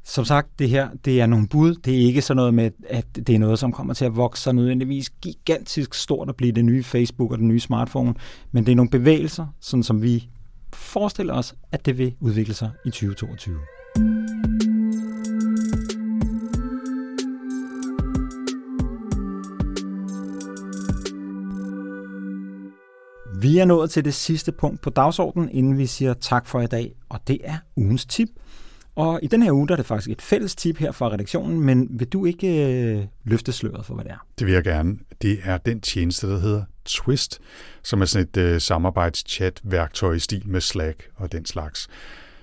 Som 0.04 0.24
sagt, 0.24 0.58
det 0.58 0.68
her 0.68 0.88
det 1.04 1.20
er 1.20 1.26
nogle 1.26 1.48
bud. 1.48 1.74
Det 1.74 1.94
er 1.94 1.98
ikke 1.98 2.22
sådan 2.22 2.36
noget 2.36 2.54
med, 2.54 2.70
at 2.88 3.06
det 3.14 3.34
er 3.34 3.38
noget, 3.38 3.58
som 3.58 3.72
kommer 3.72 3.94
til 3.94 4.04
at 4.04 4.16
vokse 4.16 4.42
sig 4.42 4.54
nødvendigvis 4.54 5.10
gigantisk 5.10 5.94
stort 5.94 6.28
og 6.28 6.36
blive 6.36 6.52
det 6.52 6.64
nye 6.64 6.82
Facebook 6.82 7.32
og 7.32 7.38
den 7.38 7.48
nye 7.48 7.60
smartphone. 7.60 8.14
Men 8.52 8.66
det 8.66 8.72
er 8.72 8.76
nogle 8.76 8.90
bevægelser, 8.90 9.46
sådan 9.60 9.82
som 9.82 10.02
vi 10.02 10.28
forestiller 10.72 11.34
os, 11.34 11.54
at 11.72 11.86
det 11.86 11.98
vil 11.98 12.14
udvikle 12.20 12.54
sig 12.54 12.70
i 12.84 12.90
2022. 12.90 13.56
Vi 23.42 23.58
er 23.58 23.64
nået 23.64 23.90
til 23.90 24.04
det 24.04 24.14
sidste 24.14 24.52
punkt 24.52 24.80
på 24.80 24.90
dagsordenen, 24.90 25.50
inden 25.50 25.78
vi 25.78 25.86
siger 25.86 26.14
tak 26.14 26.46
for 26.46 26.60
i 26.60 26.66
dag, 26.66 26.94
og 27.08 27.20
det 27.28 27.38
er 27.44 27.56
ugens 27.76 28.06
tip. 28.06 28.28
Og 28.96 29.20
i 29.22 29.26
den 29.26 29.42
her 29.42 29.52
uge, 29.52 29.68
der 29.68 29.74
er 29.74 29.76
det 29.76 29.86
faktisk 29.86 30.10
et 30.10 30.22
fælles 30.22 30.54
tip 30.54 30.78
her 30.78 30.92
fra 30.92 31.08
redaktionen, 31.08 31.60
men 31.60 31.88
vil 31.90 32.08
du 32.08 32.24
ikke 32.24 32.74
øh, 32.74 33.04
løfte 33.24 33.52
sløret 33.52 33.86
for, 33.86 33.94
hvad 33.94 34.04
det 34.04 34.12
er? 34.12 34.26
Det 34.38 34.46
vil 34.46 34.54
jeg 34.54 34.64
gerne. 34.64 34.98
Det 35.22 35.38
er 35.44 35.58
den 35.58 35.80
tjeneste, 35.80 36.30
der 36.30 36.38
hedder 36.38 36.64
Twist, 36.84 37.40
som 37.82 38.00
er 38.00 38.04
sådan 38.04 38.28
et 38.28 38.36
øh, 38.36 38.60
samarbejdschat-værktøj 38.60 40.12
i 40.12 40.18
stil 40.18 40.42
med 40.46 40.60
Slack 40.60 41.08
og 41.16 41.32
den 41.32 41.46
slags. 41.46 41.88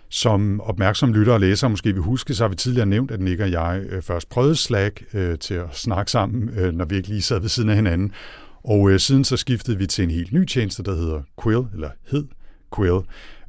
Som 0.10 0.62
opmærksom 0.62 1.14
lytter 1.14 1.34
og 1.34 1.40
læser 1.40 1.68
måske 1.68 1.94
vil 1.94 2.02
huske, 2.02 2.34
så 2.34 2.44
har 2.44 2.50
vi 2.50 2.56
tidligere 2.56 2.86
nævnt, 2.86 3.12
at 3.12 3.20
Nick 3.20 3.40
og 3.42 3.52
jeg 3.52 3.82
øh, 3.90 4.02
først 4.02 4.30
prøvede 4.30 4.56
Slack 4.56 5.04
øh, 5.14 5.38
til 5.40 5.54
at 5.54 5.76
snakke 5.76 6.12
sammen, 6.12 6.50
øh, 6.50 6.74
når 6.74 6.86
vi 6.86 6.96
ikke 6.96 7.10
lige 7.10 7.22
sad 7.22 7.40
ved 7.40 7.50
siden 7.50 7.70
af 7.70 7.76
hinanden. 7.76 8.12
Og 8.64 8.90
øh, 8.90 9.00
siden 9.00 9.24
så 9.24 9.38
skiftede 9.38 9.78
vi 9.78 9.88
til 9.88 10.04
en 10.04 10.12
helt 10.12 10.34
ny 10.34 10.46
tjeneste, 10.46 10.84
der 10.84 10.96
hedder 10.96 11.22
Quill, 11.44 11.66
eller 11.74 11.90
hed 12.12 12.26
Quill. 12.76 13.00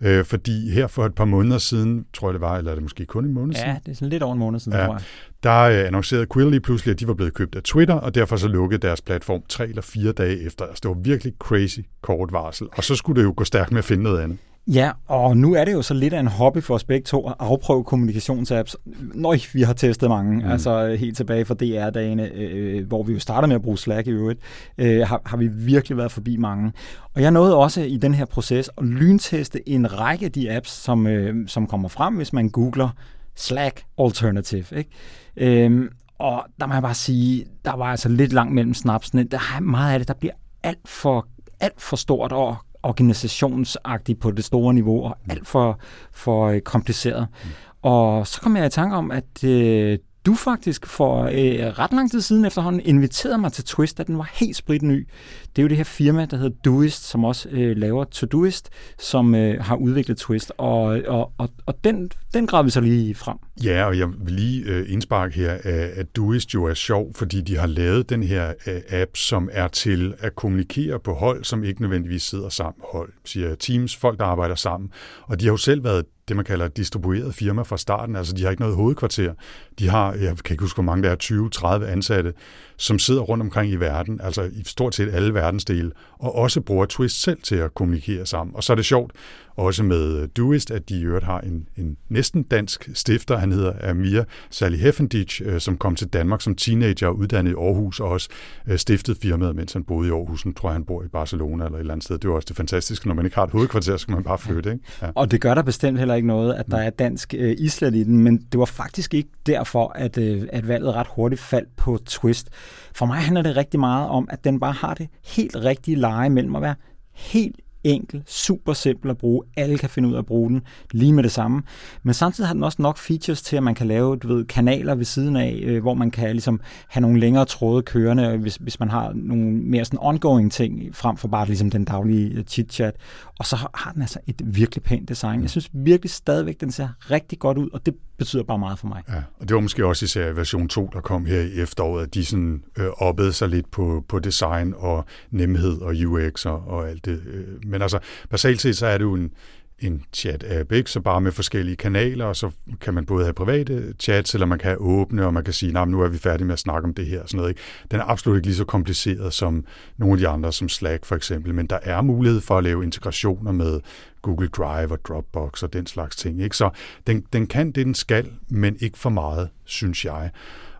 Øh, 0.00 0.24
fordi 0.24 0.70
her 0.70 0.86
for 0.86 1.06
et 1.06 1.14
par 1.14 1.24
måneder 1.24 1.58
siden, 1.58 2.06
tror 2.14 2.28
jeg 2.28 2.32
det 2.34 2.40
var, 2.40 2.56
eller 2.56 2.70
er 2.70 2.74
det 2.74 2.82
måske 2.82 3.06
kun 3.06 3.24
en 3.24 3.34
måned 3.34 3.54
siden? 3.54 3.68
Ja, 3.68 3.76
det 3.86 3.90
er 3.90 3.94
sådan 3.94 4.08
lidt 4.08 4.22
over 4.22 4.32
en 4.32 4.38
måned 4.38 4.60
siden, 4.60 4.78
ja, 4.78 4.84
tror 4.84 4.94
jeg. 4.94 5.02
Der 5.42 5.60
øh, 5.60 5.86
annoncerede 5.86 6.26
Quill 6.34 6.50
lige 6.50 6.60
pludselig, 6.60 6.92
at 6.92 7.00
de 7.00 7.08
var 7.08 7.14
blevet 7.14 7.34
købt 7.34 7.54
af 7.54 7.62
Twitter, 7.62 7.94
og 7.94 8.14
derfor 8.14 8.36
så 8.36 8.48
lukkede 8.48 8.86
deres 8.86 9.00
platform 9.00 9.42
tre 9.48 9.68
eller 9.68 9.82
fire 9.82 10.12
dage 10.12 10.40
efter. 10.40 10.64
Altså, 10.64 10.80
det 10.82 10.88
var 10.88 10.96
virkelig 11.02 11.32
crazy 11.38 11.80
kort 12.02 12.32
varsel. 12.32 12.66
Og 12.72 12.84
så 12.84 12.94
skulle 12.94 13.20
det 13.20 13.26
jo 13.26 13.34
gå 13.36 13.44
stærkt 13.44 13.70
med 13.70 13.78
at 13.78 13.84
finde 13.84 14.02
noget 14.02 14.20
andet. 14.20 14.38
Ja, 14.72 14.90
og 15.06 15.36
nu 15.36 15.54
er 15.54 15.64
det 15.64 15.72
jo 15.72 15.82
så 15.82 15.94
lidt 15.94 16.14
af 16.14 16.20
en 16.20 16.26
hobby 16.26 16.62
for 16.62 16.74
os 16.74 16.84
begge 16.84 17.04
to 17.04 17.28
at 17.28 17.34
afprøve 17.38 17.84
kommunikationsapps. 17.84 18.76
Nøj, 19.14 19.38
vi 19.52 19.62
har 19.62 19.72
testet 19.72 20.08
mange, 20.08 20.44
mm. 20.44 20.50
altså 20.50 20.96
helt 20.98 21.16
tilbage 21.16 21.44
fra 21.44 21.54
DR-dagene, 21.54 22.30
øh, 22.34 22.86
hvor 22.86 23.02
vi 23.02 23.12
jo 23.12 23.18
startede 23.18 23.48
med 23.48 23.56
at 23.56 23.62
bruge 23.62 23.78
Slack 23.78 24.06
i 24.06 24.10
øvrigt, 24.10 24.40
øh, 24.78 25.06
har, 25.06 25.22
har 25.26 25.36
vi 25.36 25.48
virkelig 25.48 25.98
været 25.98 26.12
forbi 26.12 26.36
mange. 26.36 26.72
Og 27.14 27.22
jeg 27.22 27.30
nåede 27.30 27.56
også 27.56 27.80
i 27.80 27.96
den 27.96 28.14
her 28.14 28.24
proces 28.24 28.70
at 28.78 28.84
lynteste 28.84 29.68
en 29.68 30.00
række 30.00 30.24
af 30.24 30.32
de 30.32 30.52
apps, 30.56 30.70
som, 30.70 31.06
øh, 31.06 31.48
som 31.48 31.66
kommer 31.66 31.88
frem, 31.88 32.14
hvis 32.14 32.32
man 32.32 32.48
googler 32.48 32.88
Slack 33.34 33.82
Alternative. 33.98 34.78
Ikke? 34.78 34.90
Øh, 35.36 35.90
og 36.18 36.44
der 36.60 36.66
må 36.66 36.72
jeg 36.72 36.82
bare 36.82 36.94
sige, 36.94 37.44
der 37.64 37.76
var 37.76 37.84
altså 37.84 38.08
lidt 38.08 38.32
langt 38.32 38.54
mellem 38.54 38.74
snapsene. 38.74 39.24
Der 39.24 39.38
er 39.56 39.60
meget 39.60 39.92
af 39.92 39.98
det, 39.98 40.08
der 40.08 40.14
bliver 40.14 40.34
alt 40.62 40.88
for 40.88 41.26
alt 41.60 41.80
for 41.80 41.96
stort 41.96 42.32
og 42.32 42.56
organisationsagtigt 42.82 44.20
på 44.20 44.30
det 44.30 44.44
store 44.44 44.74
niveau 44.74 45.04
og 45.04 45.16
alt 45.30 45.46
for, 45.46 45.78
for 46.12 46.46
øh, 46.46 46.60
kompliceret. 46.60 47.26
Mm. 47.44 47.50
Og 47.82 48.26
så 48.26 48.40
kom 48.40 48.56
jeg 48.56 48.66
i 48.66 48.70
tanke 48.70 48.96
om, 48.96 49.10
at 49.10 49.44
øh, 49.44 49.98
du 50.28 50.34
faktisk 50.34 50.86
for 50.86 51.22
øh, 51.22 51.78
ret 51.78 51.92
lang 51.92 52.10
tid 52.10 52.20
siden 52.20 52.44
efterhånden 52.44 52.82
inviterede 52.84 53.38
mig 53.38 53.52
til 53.52 53.64
Twist, 53.64 53.98
da 53.98 54.02
den 54.02 54.18
var 54.18 54.30
helt 54.34 54.56
spritny. 54.56 55.08
Det 55.56 55.58
er 55.58 55.62
jo 55.62 55.68
det 55.68 55.76
her 55.76 55.84
firma, 55.84 56.24
der 56.24 56.36
hedder 56.36 56.56
Doist, 56.64 57.04
som 57.04 57.24
også 57.24 57.48
øh, 57.48 57.76
laver 57.76 58.04
Todoist, 58.04 58.70
som 58.98 59.34
øh, 59.34 59.64
har 59.64 59.76
udviklet 59.76 60.16
Twist, 60.16 60.52
og, 60.58 60.82
og, 61.06 61.32
og, 61.38 61.50
og 61.66 61.84
den, 61.84 62.10
den 62.34 62.46
gravede 62.46 62.64
vi 62.64 62.70
så 62.70 62.80
lige 62.80 63.14
frem. 63.14 63.36
Ja, 63.64 63.84
og 63.84 63.98
jeg 63.98 64.08
vil 64.08 64.32
lige 64.32 64.64
øh, 64.64 64.92
indsparke 64.92 65.34
her, 65.34 65.58
at 65.96 66.16
Doist 66.16 66.54
jo 66.54 66.64
er 66.64 66.74
sjov, 66.74 67.14
fordi 67.14 67.40
de 67.40 67.56
har 67.56 67.66
lavet 67.66 68.10
den 68.10 68.22
her 68.22 68.52
øh, 68.66 68.80
app, 68.88 69.16
som 69.16 69.48
er 69.52 69.68
til 69.68 70.14
at 70.18 70.34
kommunikere 70.34 70.98
på 70.98 71.14
hold, 71.14 71.44
som 71.44 71.64
ikke 71.64 71.82
nødvendigvis 71.82 72.22
sidder 72.22 72.48
sammen 72.48 72.82
hold, 72.92 73.12
siger 73.24 73.54
teams, 73.54 73.96
folk 73.96 74.18
der 74.18 74.24
arbejder 74.24 74.54
sammen. 74.54 74.90
Og 75.22 75.40
de 75.40 75.44
har 75.44 75.52
jo 75.52 75.56
selv 75.56 75.84
været 75.84 76.04
det, 76.28 76.36
man 76.36 76.44
kalder 76.44 76.68
distribueret 76.68 77.34
firma 77.34 77.62
fra 77.62 77.76
starten. 77.76 78.16
Altså, 78.16 78.32
de 78.32 78.42
har 78.42 78.50
ikke 78.50 78.62
noget 78.62 78.76
hovedkvarter. 78.76 79.34
De 79.78 79.88
har, 79.88 80.12
jeg 80.12 80.36
kan 80.44 80.54
ikke 80.54 80.62
huske, 80.62 80.76
hvor 80.76 80.82
mange 80.82 81.02
der 81.02 81.10
er, 81.10 81.80
20-30 81.82 81.84
ansatte, 81.84 82.34
som 82.78 82.98
sidder 82.98 83.20
rundt 83.20 83.42
omkring 83.42 83.72
i 83.72 83.76
verden, 83.76 84.20
altså 84.22 84.42
i 84.42 84.62
stort 84.66 84.94
set 84.94 85.14
alle 85.14 85.34
verdensdele, 85.34 85.90
og 86.18 86.34
også 86.34 86.60
bruger 86.60 86.86
Twist 86.86 87.22
selv 87.22 87.38
til 87.42 87.56
at 87.56 87.74
kommunikere 87.74 88.26
sammen. 88.26 88.56
Og 88.56 88.64
så 88.64 88.72
er 88.72 88.74
det 88.74 88.84
sjovt, 88.84 89.12
også 89.58 89.82
med 89.82 90.28
Doist, 90.28 90.70
at 90.70 90.88
de 90.88 91.00
i 91.00 91.02
øvrigt 91.02 91.24
har 91.24 91.40
en, 91.40 91.68
en 91.76 91.96
næsten 92.08 92.42
dansk 92.42 92.88
stifter. 92.94 93.38
Han 93.38 93.52
hedder 93.52 93.90
Amir 93.90 94.22
Sally 94.50 94.76
Heffendich, 94.76 95.42
øh, 95.44 95.60
som 95.60 95.76
kom 95.76 95.96
til 95.96 96.08
Danmark 96.08 96.40
som 96.40 96.54
teenager 96.54 97.06
og 97.06 97.16
uddannet 97.16 97.50
i 97.50 97.54
Aarhus, 97.54 98.00
og 98.00 98.08
også 98.08 98.28
øh, 98.68 98.78
stiftede 98.78 99.18
firmaet, 99.22 99.56
mens 99.56 99.72
han 99.72 99.84
boede 99.84 100.08
i 100.08 100.12
Aarhus. 100.12 100.46
Nu 100.46 100.52
tror 100.52 100.68
jeg, 100.68 100.74
han 100.74 100.84
bor 100.84 101.02
i 101.02 101.08
Barcelona 101.08 101.64
eller 101.64 101.76
et 101.76 101.80
eller 101.80 101.92
andet 101.92 102.04
sted. 102.04 102.18
Det 102.18 102.28
er 102.28 102.32
også 102.32 102.46
det 102.48 102.56
fantastiske. 102.56 103.08
Når 103.08 103.14
man 103.14 103.24
ikke 103.24 103.34
har 103.34 103.44
et 103.44 103.50
hovedkvarter, 103.50 103.96
så 103.96 103.98
skal 103.98 104.14
man 104.14 104.24
bare 104.24 104.38
flytte. 104.38 104.72
Ikke? 104.72 104.84
Ja. 105.02 105.10
Og 105.14 105.30
det 105.30 105.40
gør 105.40 105.54
der 105.54 105.62
bestemt 105.62 105.98
heller 105.98 106.14
ikke 106.14 106.28
noget, 106.28 106.54
at 106.54 106.66
der 106.70 106.78
er 106.78 106.90
dansk 106.90 107.34
øh, 107.38 107.56
Island 107.58 107.96
i 107.96 108.04
den, 108.04 108.18
men 108.18 108.46
det 108.52 108.60
var 108.60 108.66
faktisk 108.66 109.14
ikke 109.14 109.30
derfor, 109.46 109.92
at, 109.94 110.18
øh, 110.18 110.42
at 110.52 110.68
valget 110.68 110.94
ret 110.94 111.06
hurtigt 111.10 111.40
faldt 111.40 111.76
på 111.76 111.98
Twist. 112.06 112.48
For 112.94 113.06
mig 113.06 113.16
handler 113.16 113.42
det 113.42 113.56
rigtig 113.56 113.80
meget 113.80 114.08
om, 114.08 114.28
at 114.30 114.44
den 114.44 114.60
bare 114.60 114.72
har 114.72 114.94
det 114.94 115.08
helt 115.24 115.56
rigtige 115.56 115.96
leje 115.96 116.30
mellem 116.30 116.56
at 116.56 116.62
være 116.62 116.74
helt 117.14 117.56
enkel, 117.84 118.22
super 118.26 118.72
simpel 118.72 119.10
at 119.10 119.18
bruge. 119.18 119.42
Alle 119.56 119.78
kan 119.78 119.90
finde 119.90 120.08
ud 120.08 120.14
af 120.14 120.18
at 120.18 120.26
bruge 120.26 120.50
den 120.50 120.62
lige 120.92 121.12
med 121.12 121.22
det 121.22 121.32
samme. 121.32 121.62
Men 122.02 122.14
samtidig 122.14 122.48
har 122.48 122.54
den 122.54 122.64
også 122.64 122.82
nok 122.82 122.98
features 122.98 123.42
til, 123.42 123.56
at 123.56 123.62
man 123.62 123.74
kan 123.74 123.86
lave 123.86 124.16
du 124.16 124.28
ved, 124.28 124.44
kanaler 124.44 124.94
ved 124.94 125.04
siden 125.04 125.36
af, 125.36 125.60
øh, 125.62 125.82
hvor 125.82 125.94
man 125.94 126.10
kan 126.10 126.30
ligesom 126.30 126.60
have 126.88 127.00
nogle 127.00 127.20
længere 127.20 127.44
tråde 127.44 127.82
kørende, 127.82 128.36
hvis, 128.36 128.56
hvis 128.56 128.80
man 128.80 128.90
har 128.90 129.12
nogle 129.14 129.44
mere 129.52 129.84
sådan 129.84 129.98
ongoing 130.02 130.52
ting, 130.52 130.96
frem 130.96 131.16
for 131.16 131.28
bare 131.28 131.46
ligesom 131.46 131.70
den 131.70 131.84
daglige 131.84 132.30
øh, 132.30 132.44
chit-chat. 132.44 132.92
Og 133.38 133.46
så 133.46 133.56
har 133.74 133.92
den 133.92 134.02
altså 134.02 134.18
et 134.26 134.42
virkelig 134.44 134.82
pænt 134.82 135.08
design. 135.08 135.42
Jeg 135.42 135.50
synes 135.50 135.70
virkelig 135.72 136.10
stadigvæk, 136.10 136.60
den 136.60 136.70
ser 136.70 136.88
rigtig 137.10 137.38
godt 137.38 137.58
ud, 137.58 137.68
og 137.72 137.86
det 137.86 137.94
betyder 138.18 138.42
bare 138.42 138.58
meget 138.58 138.78
for 138.78 138.86
mig. 138.86 139.02
Ja, 139.08 139.22
og 139.38 139.48
det 139.48 139.54
var 139.54 139.60
måske 139.60 139.86
også 139.86 140.04
især 140.04 140.32
version 140.32 140.68
2, 140.68 140.90
der 140.92 141.00
kom 141.00 141.26
her 141.26 141.40
i 141.40 141.60
efteråret, 141.60 142.02
at 142.02 142.14
de 142.14 142.24
sådan 142.24 142.62
øh, 142.78 142.86
oppede 142.86 143.32
sig 143.32 143.48
lidt 143.48 143.70
på, 143.70 144.04
på 144.08 144.18
design 144.18 144.74
og 144.76 145.04
nemhed 145.30 145.80
og 145.80 145.94
UX 146.06 146.46
og, 146.46 146.64
og 146.66 146.88
alt 146.88 147.04
det. 147.04 147.22
Øh. 147.26 147.46
Men 147.66 147.82
altså, 147.82 147.98
basalt 148.30 148.60
set, 148.60 148.76
så 148.76 148.86
er 148.86 148.98
det 148.98 149.04
jo 149.04 149.14
en, 149.14 149.30
en 149.78 150.02
chat-app, 150.16 150.72
ikke? 150.72 150.90
så 150.90 151.00
bare 151.00 151.20
med 151.20 151.32
forskellige 151.32 151.76
kanaler, 151.76 152.24
og 152.24 152.36
så 152.36 152.50
kan 152.80 152.94
man 152.94 153.06
både 153.06 153.24
have 153.24 153.34
private 153.34 153.94
chats, 153.98 154.34
eller 154.34 154.46
man 154.46 154.58
kan 154.58 154.68
have 154.68 154.80
åbne, 154.80 155.26
og 155.26 155.34
man 155.34 155.44
kan 155.44 155.52
sige, 155.52 155.86
nu 155.86 156.00
er 156.00 156.08
vi 156.08 156.18
færdige 156.18 156.46
med 156.46 156.52
at 156.52 156.58
snakke 156.58 156.86
om 156.88 156.94
det 156.94 157.06
her. 157.06 157.22
og 157.22 157.28
Sådan 157.28 157.36
noget, 157.36 157.50
ikke? 157.50 157.60
Den 157.90 158.00
er 158.00 158.04
absolut 158.04 158.36
ikke 158.36 158.46
lige 158.46 158.56
så 158.56 158.64
kompliceret 158.64 159.32
som 159.32 159.64
nogle 159.96 160.12
af 160.12 160.18
de 160.18 160.28
andre, 160.28 160.52
som 160.52 160.68
Slack 160.68 161.04
for 161.04 161.16
eksempel, 161.16 161.54
men 161.54 161.66
der 161.66 161.78
er 161.82 162.02
mulighed 162.02 162.40
for 162.40 162.58
at 162.58 162.64
lave 162.64 162.84
integrationer 162.84 163.52
med 163.52 163.80
Google 164.22 164.48
Drive 164.48 164.92
og 164.92 164.98
Dropbox 165.04 165.62
og 165.62 165.72
den 165.72 165.86
slags 165.86 166.16
ting. 166.16 166.42
Ikke? 166.42 166.56
Så 166.56 166.70
den, 167.06 167.24
den 167.32 167.46
kan 167.46 167.66
det, 167.66 167.86
den 167.86 167.94
skal, 167.94 168.32
men 168.48 168.76
ikke 168.80 168.98
for 168.98 169.10
meget, 169.10 169.48
synes 169.64 170.04
jeg. 170.04 170.30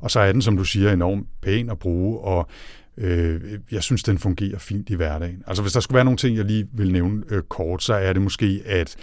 Og 0.00 0.10
så 0.10 0.20
er 0.20 0.32
den, 0.32 0.42
som 0.42 0.56
du 0.56 0.64
siger, 0.64 0.92
enormt 0.92 1.26
pæn 1.42 1.70
at 1.70 1.78
bruge, 1.78 2.18
og 2.20 2.48
øh, 2.96 3.40
jeg 3.72 3.82
synes, 3.82 4.02
den 4.02 4.18
fungerer 4.18 4.58
fint 4.58 4.90
i 4.90 4.94
hverdagen. 4.94 5.42
Altså 5.46 5.62
hvis 5.62 5.72
der 5.72 5.80
skulle 5.80 5.96
være 5.96 6.04
nogle 6.04 6.16
ting, 6.16 6.36
jeg 6.36 6.44
lige 6.44 6.68
vil 6.72 6.92
nævne 6.92 7.22
øh, 7.30 7.42
kort, 7.42 7.82
så 7.82 7.94
er 7.94 8.12
det 8.12 8.22
måske, 8.22 8.62
at 8.66 8.96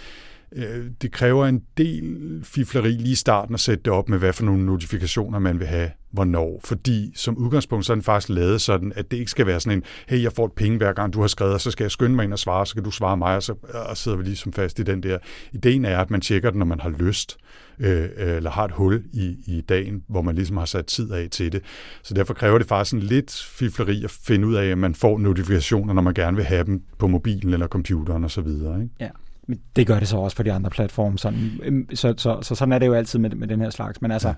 øh, 0.52 0.90
det 1.02 1.12
kræver 1.12 1.46
en 1.46 1.62
del 1.76 2.40
fifleri 2.44 2.90
lige 2.90 3.12
i 3.12 3.14
starten 3.14 3.54
at 3.54 3.60
sætte 3.60 3.82
det 3.82 3.92
op 3.92 4.08
med, 4.08 4.18
hvad 4.18 4.32
for 4.32 4.44
nogle 4.44 4.66
notifikationer 4.66 5.38
man 5.38 5.58
vil 5.58 5.66
have, 5.66 5.90
hvornår. 6.16 6.60
Fordi 6.64 7.12
som 7.14 7.36
udgangspunkt, 7.36 7.86
så 7.86 7.92
er 7.92 7.94
den 7.94 8.02
faktisk 8.02 8.28
lavet 8.28 8.60
sådan, 8.60 8.92
at 8.96 9.10
det 9.10 9.16
ikke 9.16 9.30
skal 9.30 9.46
være 9.46 9.60
sådan 9.60 9.78
en, 9.78 9.84
hey, 10.08 10.22
jeg 10.22 10.32
får 10.32 10.46
et 10.46 10.52
penge 10.52 10.78
hver 10.78 10.92
gang, 10.92 11.12
du 11.12 11.20
har 11.20 11.26
skrevet, 11.26 11.54
og 11.54 11.60
så 11.60 11.70
skal 11.70 11.84
jeg 11.84 11.90
skynde 11.90 12.16
mig 12.16 12.24
ind 12.24 12.32
og 12.32 12.38
svare, 12.38 12.66
så 12.66 12.74
kan 12.74 12.84
du 12.84 12.90
svare 12.90 13.16
mig, 13.16 13.36
og 13.36 13.42
så 13.42 13.54
og 13.88 13.96
sidder 13.96 14.18
vi 14.18 14.24
ligesom 14.24 14.52
fast 14.52 14.78
i 14.78 14.82
den 14.82 15.02
der. 15.02 15.18
Ideen 15.52 15.84
er, 15.84 15.98
at 15.98 16.10
man 16.10 16.20
tjekker 16.20 16.50
den, 16.50 16.58
når 16.58 16.66
man 16.66 16.80
har 16.80 16.90
lyst 16.90 17.36
øh, 17.78 18.08
eller 18.16 18.50
har 18.50 18.64
et 18.64 18.72
hul 18.72 19.04
i, 19.12 19.36
i 19.46 19.60
dagen, 19.60 20.02
hvor 20.08 20.22
man 20.22 20.34
ligesom 20.34 20.56
har 20.56 20.64
sat 20.64 20.86
tid 20.86 21.12
af 21.12 21.28
til 21.30 21.52
det. 21.52 21.62
Så 22.02 22.14
derfor 22.14 22.34
kræver 22.34 22.58
det 22.58 22.66
faktisk 22.66 22.94
en 22.94 23.00
lidt 23.00 23.46
fifleri 23.50 24.04
at 24.04 24.10
finde 24.10 24.46
ud 24.46 24.54
af, 24.54 24.66
at 24.66 24.78
man 24.78 24.94
får 24.94 25.18
notifikationer, 25.18 25.94
når 25.94 26.02
man 26.02 26.14
gerne 26.14 26.36
vil 26.36 26.44
have 26.44 26.64
dem 26.64 26.82
på 26.98 27.06
mobilen 27.06 27.52
eller 27.52 27.66
computeren 27.66 28.24
osv. 28.24 28.48
Ikke? 28.48 28.88
Ja. 29.00 29.08
Men 29.48 29.60
det 29.76 29.86
gør 29.86 29.98
det 29.98 30.08
så 30.08 30.16
også 30.16 30.36
på 30.36 30.42
de 30.42 30.52
andre 30.52 30.70
platforme. 30.70 31.18
Sådan, 31.18 31.60
øhm, 31.62 31.88
så, 31.94 32.14
så, 32.16 32.38
så 32.42 32.54
sådan 32.54 32.72
er 32.72 32.78
det 32.78 32.86
jo 32.86 32.94
altid 32.94 33.18
med, 33.18 33.30
med 33.30 33.48
den 33.48 33.60
her 33.60 33.70
slags. 33.70 34.02
Men 34.02 34.10
altså, 34.10 34.34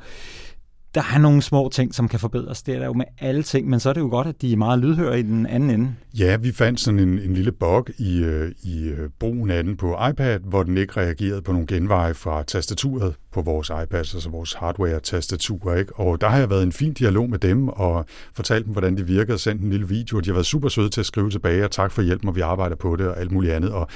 der 0.95 1.03
er 1.14 1.18
nogle 1.18 1.43
små 1.43 1.68
ting, 1.72 1.95
som 1.95 2.09
kan 2.09 2.20
forbedres. 2.20 2.62
Det 2.62 2.74
er 2.74 2.78
der 2.78 2.86
jo 2.86 2.93
med 2.93 3.05
alle 3.18 3.43
ting, 3.43 3.68
men 3.68 3.80
så 3.80 3.89
er 3.89 3.93
det 3.93 4.01
jo 4.01 4.09
godt, 4.09 4.26
at 4.26 4.43
de 4.43 4.53
er 4.53 4.57
meget 4.57 4.78
lydhøre 4.78 5.18
i 5.18 5.22
den 5.22 5.47
anden 5.47 5.70
ende. 5.70 5.95
Ja, 6.18 6.36
vi 6.36 6.53
fandt 6.53 6.80
sådan 6.80 7.01
en, 7.01 7.18
en 7.18 7.34
lille 7.34 7.53
bug 7.53 7.89
i, 7.99 8.18
øh, 8.18 8.53
i 8.62 8.89
øh, 8.89 9.09
brugen 9.18 9.51
af 9.51 9.64
den 9.64 9.76
på 9.76 9.97
iPad, 10.11 10.39
hvor 10.39 10.62
den 10.62 10.76
ikke 10.76 11.01
reagerede 11.01 11.43
på 11.43 11.53
nogle 11.53 11.66
genveje 11.66 12.14
fra 12.14 12.43
tastaturet 12.43 13.14
på 13.32 13.43
vores 13.43 13.70
iPads, 13.82 14.14
altså 14.14 14.30
vores 14.30 14.53
hardware-tastatur. 14.53 15.74
Ikke? 15.74 15.97
Og 15.97 16.20
der 16.20 16.28
har 16.28 16.39
jeg 16.39 16.51
været 16.51 16.62
en 16.62 16.72
fin 16.72 16.93
dialog 16.93 17.30
med 17.30 17.39
dem 17.39 17.68
og 17.68 18.05
fortalt 18.34 18.64
dem, 18.64 18.72
hvordan 18.72 18.97
det 18.97 19.09
virkede, 19.09 19.34
og 19.34 19.41
sendt 19.41 19.62
en 19.62 19.70
lille 19.70 19.89
video. 19.89 20.16
og 20.16 20.24
De 20.24 20.30
har 20.30 20.34
været 20.34 20.47
super 20.47 20.68
søde 20.68 20.89
til 20.89 21.01
at 21.01 21.07
skrive 21.07 21.30
tilbage, 21.30 21.64
og 21.64 21.70
tak 21.70 21.93
for 21.93 22.03
hjælpen, 22.03 22.28
og 22.28 22.36
vi 22.36 22.41
arbejder 22.41 22.76
på 22.76 22.97
det 22.97 23.09
og 23.09 23.20
alt 23.20 23.32
muligt 23.32 23.53
andet. 23.53 23.70
Og 23.70 23.89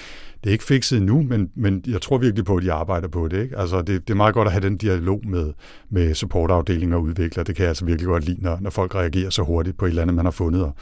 det 0.44 0.50
er 0.50 0.52
ikke 0.52 0.64
fikset 0.64 0.98
endnu, 0.98 1.22
men, 1.22 1.50
men 1.54 1.84
jeg 1.86 2.02
tror 2.02 2.18
virkelig 2.18 2.44
på, 2.44 2.56
at 2.56 2.62
de 2.62 2.72
arbejder 2.72 3.08
på 3.08 3.28
det. 3.28 3.42
Ikke? 3.42 3.58
Altså, 3.58 3.82
det, 3.82 4.08
det 4.08 4.10
er 4.10 4.16
meget 4.16 4.34
godt 4.34 4.46
at 4.46 4.52
have 4.52 4.64
den 4.64 4.76
dialog 4.76 5.20
med, 5.26 5.52
med 5.90 6.14
supportafdelinger 6.14 6.96
og 6.96 7.02
udviklere. 7.02 7.44
Det 7.44 7.56
kan 7.56 7.62
jeg 7.62 7.68
altså 7.68 7.84
virkelig 7.84 8.06
godt 8.06 8.24
lide, 8.24 8.42
når, 8.42 8.58
når 8.60 8.70
folk 8.70 8.94
reagerer 8.94 9.30
så 9.30 9.42
hurtigt 9.42 9.78
på 9.78 9.84
et 9.84 9.88
eller 9.88 10.02
andet, 10.02 10.16
man 10.16 10.24
har 10.24 10.32
fundet. 10.32 10.64
Og, 10.64 10.74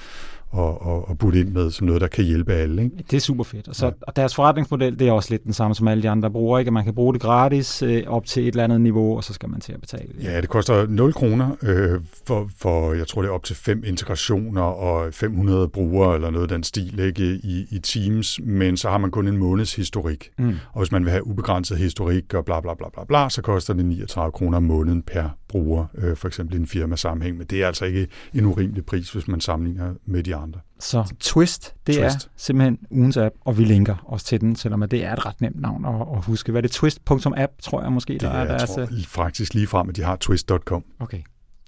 og, 0.50 0.82
og, 0.82 1.08
og 1.08 1.18
putte 1.18 1.40
ind 1.40 1.48
med 1.48 1.70
som 1.70 1.86
noget, 1.86 2.00
der 2.00 2.08
kan 2.08 2.24
hjælpe 2.24 2.52
alle. 2.52 2.82
Ikke? 2.84 2.96
Det 3.10 3.16
er 3.16 3.20
super 3.20 3.44
fedt. 3.44 3.68
Og, 3.68 3.74
så, 3.74 3.86
ja. 3.86 3.92
og 4.02 4.16
deres 4.16 4.34
forretningsmodel, 4.34 4.98
det 4.98 5.08
er 5.08 5.12
også 5.12 5.30
lidt 5.30 5.44
den 5.44 5.52
samme 5.52 5.74
som 5.74 5.88
alle 5.88 6.02
de 6.02 6.10
andre 6.10 6.30
bruger. 6.30 6.58
Ikke? 6.58 6.70
Man 6.70 6.84
kan 6.84 6.94
bruge 6.94 7.12
det 7.14 7.22
gratis 7.22 7.82
øh, 7.82 8.02
op 8.06 8.26
til 8.26 8.42
et 8.42 8.48
eller 8.48 8.64
andet 8.64 8.80
niveau, 8.80 9.16
og 9.16 9.24
så 9.24 9.32
skal 9.32 9.48
man 9.48 9.60
til 9.60 9.72
at 9.72 9.80
betale. 9.80 10.08
Ja, 10.22 10.40
det 10.40 10.48
koster 10.48 10.86
0 10.86 11.12
kroner 11.12 11.56
øh, 11.62 12.00
for, 12.26 12.50
for, 12.58 12.92
jeg 12.92 13.06
tror 13.06 13.22
det 13.22 13.28
er 13.28 13.32
op 13.32 13.44
til 13.44 13.56
fem 13.56 13.82
integrationer 13.86 14.62
og 14.62 15.14
500 15.14 15.68
brugere 15.68 16.14
eller 16.14 16.30
noget 16.30 16.42
af 16.42 16.48
den 16.48 16.62
stil 16.62 17.00
ikke? 17.00 17.24
I, 17.24 17.66
i 17.70 17.78
Teams, 17.78 18.40
men 18.42 18.76
så 18.76 18.90
har 18.90 18.98
man 18.98 19.10
kun 19.10 19.28
en 19.28 19.36
måneds 19.36 19.74
historik. 19.74 20.30
Mm. 20.38 20.54
Og 20.72 20.80
hvis 20.80 20.92
man 20.92 21.04
vil 21.04 21.10
have 21.10 21.26
ubegrænset 21.26 21.78
historik 21.78 22.34
og 22.34 22.44
bla 22.44 22.60
bla 22.60 22.74
bla 22.74 22.86
bla 22.94 23.04
bla, 23.04 23.28
så 23.28 23.42
koster 23.42 23.74
det 23.74 23.84
39 23.84 24.32
kroner 24.32 24.56
om 24.56 24.62
måneden 24.62 25.02
per 25.02 25.28
bruger, 25.50 25.86
øh, 25.94 26.16
for 26.16 26.28
eksempel 26.28 26.56
i 26.56 26.60
en 26.60 26.66
firma 26.66 26.96
sammenhæng. 26.96 27.36
Men 27.36 27.46
det 27.46 27.62
er 27.62 27.66
altså 27.66 27.84
ikke 27.84 28.06
en 28.34 28.46
urimelig 28.46 28.86
pris, 28.86 29.12
hvis 29.12 29.28
man 29.28 29.40
sammenligner 29.40 29.94
med 30.06 30.22
de 30.22 30.36
andre. 30.36 30.60
Så 30.78 31.14
Twist, 31.20 31.74
det 31.86 31.94
Twist. 31.94 32.16
er 32.16 32.28
simpelthen 32.36 32.78
ugens 32.90 33.16
app, 33.16 33.34
og 33.40 33.58
vi 33.58 33.64
linker 33.64 33.96
også 34.06 34.26
til 34.26 34.40
den, 34.40 34.56
selvom 34.56 34.88
det 34.88 35.04
er 35.04 35.12
et 35.12 35.26
ret 35.26 35.40
nemt 35.40 35.60
navn 35.60 35.84
at, 35.84 35.94
at 36.16 36.24
huske. 36.24 36.52
Hvad 36.52 36.60
er 36.60 36.62
det? 36.62 36.70
Twist.app, 36.70 37.52
tror 37.62 37.82
jeg 37.82 37.92
måske, 37.92 38.12
det 38.12 38.20
der 38.20 38.28
er. 38.28 38.38
Jeg 38.38 38.46
tror 38.68 38.82
altså... 38.82 39.08
faktisk 39.08 39.54
lige 39.54 39.66
frem, 39.66 39.88
at 39.88 39.96
de 39.96 40.02
har 40.02 40.16
twist.com. 40.16 40.84
Okay. 41.00 41.20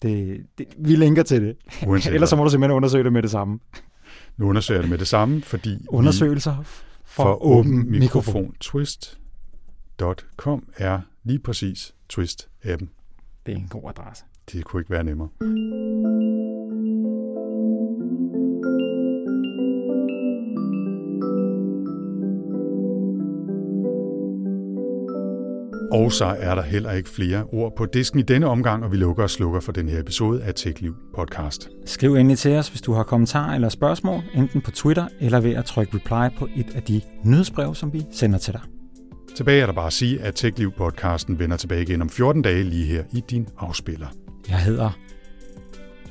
Det, 0.03 0.41
det, 0.59 0.67
vi 0.79 0.97
linker 0.97 1.23
til 1.23 1.43
det. 1.43 1.57
Ellers 2.15 2.31
så 2.31 2.37
må 2.37 2.45
du 2.45 2.51
simpelthen 2.51 2.77
undersøge 2.77 3.05
det 3.05 3.13
med 3.13 3.23
det 3.23 3.31
samme. 3.31 3.59
Nu 4.37 4.49
undersøger 4.49 4.79
jeg 4.79 4.83
det 4.83 4.91
med 4.91 4.99
det 4.99 5.09
samme, 5.09 5.43
fordi... 5.43 5.87
Undersøgelser 5.89 6.57
for, 6.63 6.85
for 7.05 7.45
åben 7.45 7.91
mikrofon. 7.91 7.99
mikrofon. 7.99 8.55
Twist.com 8.61 10.65
er 10.77 11.01
lige 11.25 11.39
præcis 11.39 11.95
Twist-appen. 12.13 13.02
Det 13.47 13.53
er 13.53 13.57
en 13.57 13.69
god 13.69 13.83
adresse. 13.89 14.25
Det 14.53 14.65
kunne 14.65 14.81
ikke 14.81 14.91
være 14.91 15.05
nemmere. 15.05 15.29
Og 25.93 26.13
så 26.13 26.25
er 26.25 26.55
der 26.55 26.63
heller 26.63 26.93
ikke 26.93 27.09
flere 27.09 27.45
ord 27.45 27.77
på 27.77 27.87
disken 27.87 28.19
i 28.19 28.23
denne 28.23 28.47
omgang, 28.47 28.85
og 28.85 28.93
vi 28.93 28.97
lukker 28.97 29.23
og 29.23 29.31
slukker 29.31 29.61
for 29.61 29.73
den 29.73 29.89
her 29.89 30.01
episode 30.01 30.43
af 30.43 30.55
TechLiv 30.55 30.97
podcast. 31.15 31.69
Skriv 31.85 32.15
endelig 32.15 32.39
til 32.39 32.57
os, 32.57 32.69
hvis 32.69 32.81
du 32.81 32.93
har 32.93 33.03
kommentarer 33.03 33.55
eller 33.55 33.69
spørgsmål, 33.69 34.23
enten 34.35 34.61
på 34.61 34.71
Twitter 34.71 35.09
eller 35.21 35.41
ved 35.41 35.55
at 35.55 35.65
trykke 35.65 35.97
reply 35.97 36.39
på 36.39 36.49
et 36.57 36.77
af 36.77 36.83
de 36.83 37.01
nyhedsbrev, 37.25 37.75
som 37.75 37.93
vi 37.93 38.07
sender 38.13 38.39
til 38.39 38.53
dig. 38.53 38.82
Tilbage 39.35 39.63
er 39.63 39.67
der 39.67 39.73
bare 39.73 39.87
at 39.87 39.93
sige, 39.93 40.21
at 40.21 40.45
TechLiv-podcasten 40.45 41.39
vender 41.39 41.57
tilbage 41.57 41.83
igen 41.83 42.03
om 42.03 42.11
14 42.11 42.43
dage 42.43 42.63
lige 42.63 42.85
her 42.85 43.03
i 43.13 43.23
din 43.31 43.49
afspiller. 43.59 44.07
Jeg 44.49 44.59
hedder... 44.59 44.91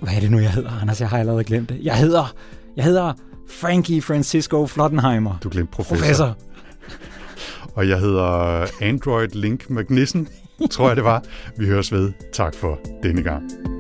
Hvad 0.02 0.14
er 0.14 0.20
det 0.20 0.32
nu, 0.32 0.40
jeg 0.40 0.52
hedder, 0.52 0.72
Anders? 0.82 1.02
Jeg 1.02 1.10
har 1.10 1.20
allerede 1.20 1.44
glemt 1.44 1.70
det. 1.70 1.80
Jeg 1.84 1.98
hedder... 1.98 2.36
Jeg 2.76 2.86
hedder 2.86 3.14
Frankie 3.50 4.02
Francisco 4.02 4.68
Flottenheimer. 4.68 5.38
Du 5.44 5.50
glemte 5.50 5.72
professor. 5.72 5.96
Professor. 5.98 6.38
Og 7.76 7.90
jeg 7.90 8.00
hedder 8.00 8.66
Android 8.82 9.28
Link 9.28 9.70
McNissen, 9.70 10.28
tror 10.72 10.88
jeg 10.88 10.96
det 10.96 11.04
var. 11.04 11.24
Vi 11.58 11.66
høres 11.66 11.92
ved. 11.92 12.12
Tak 12.34 12.56
for 12.56 12.80
denne 13.04 13.24
gang. 13.24 13.71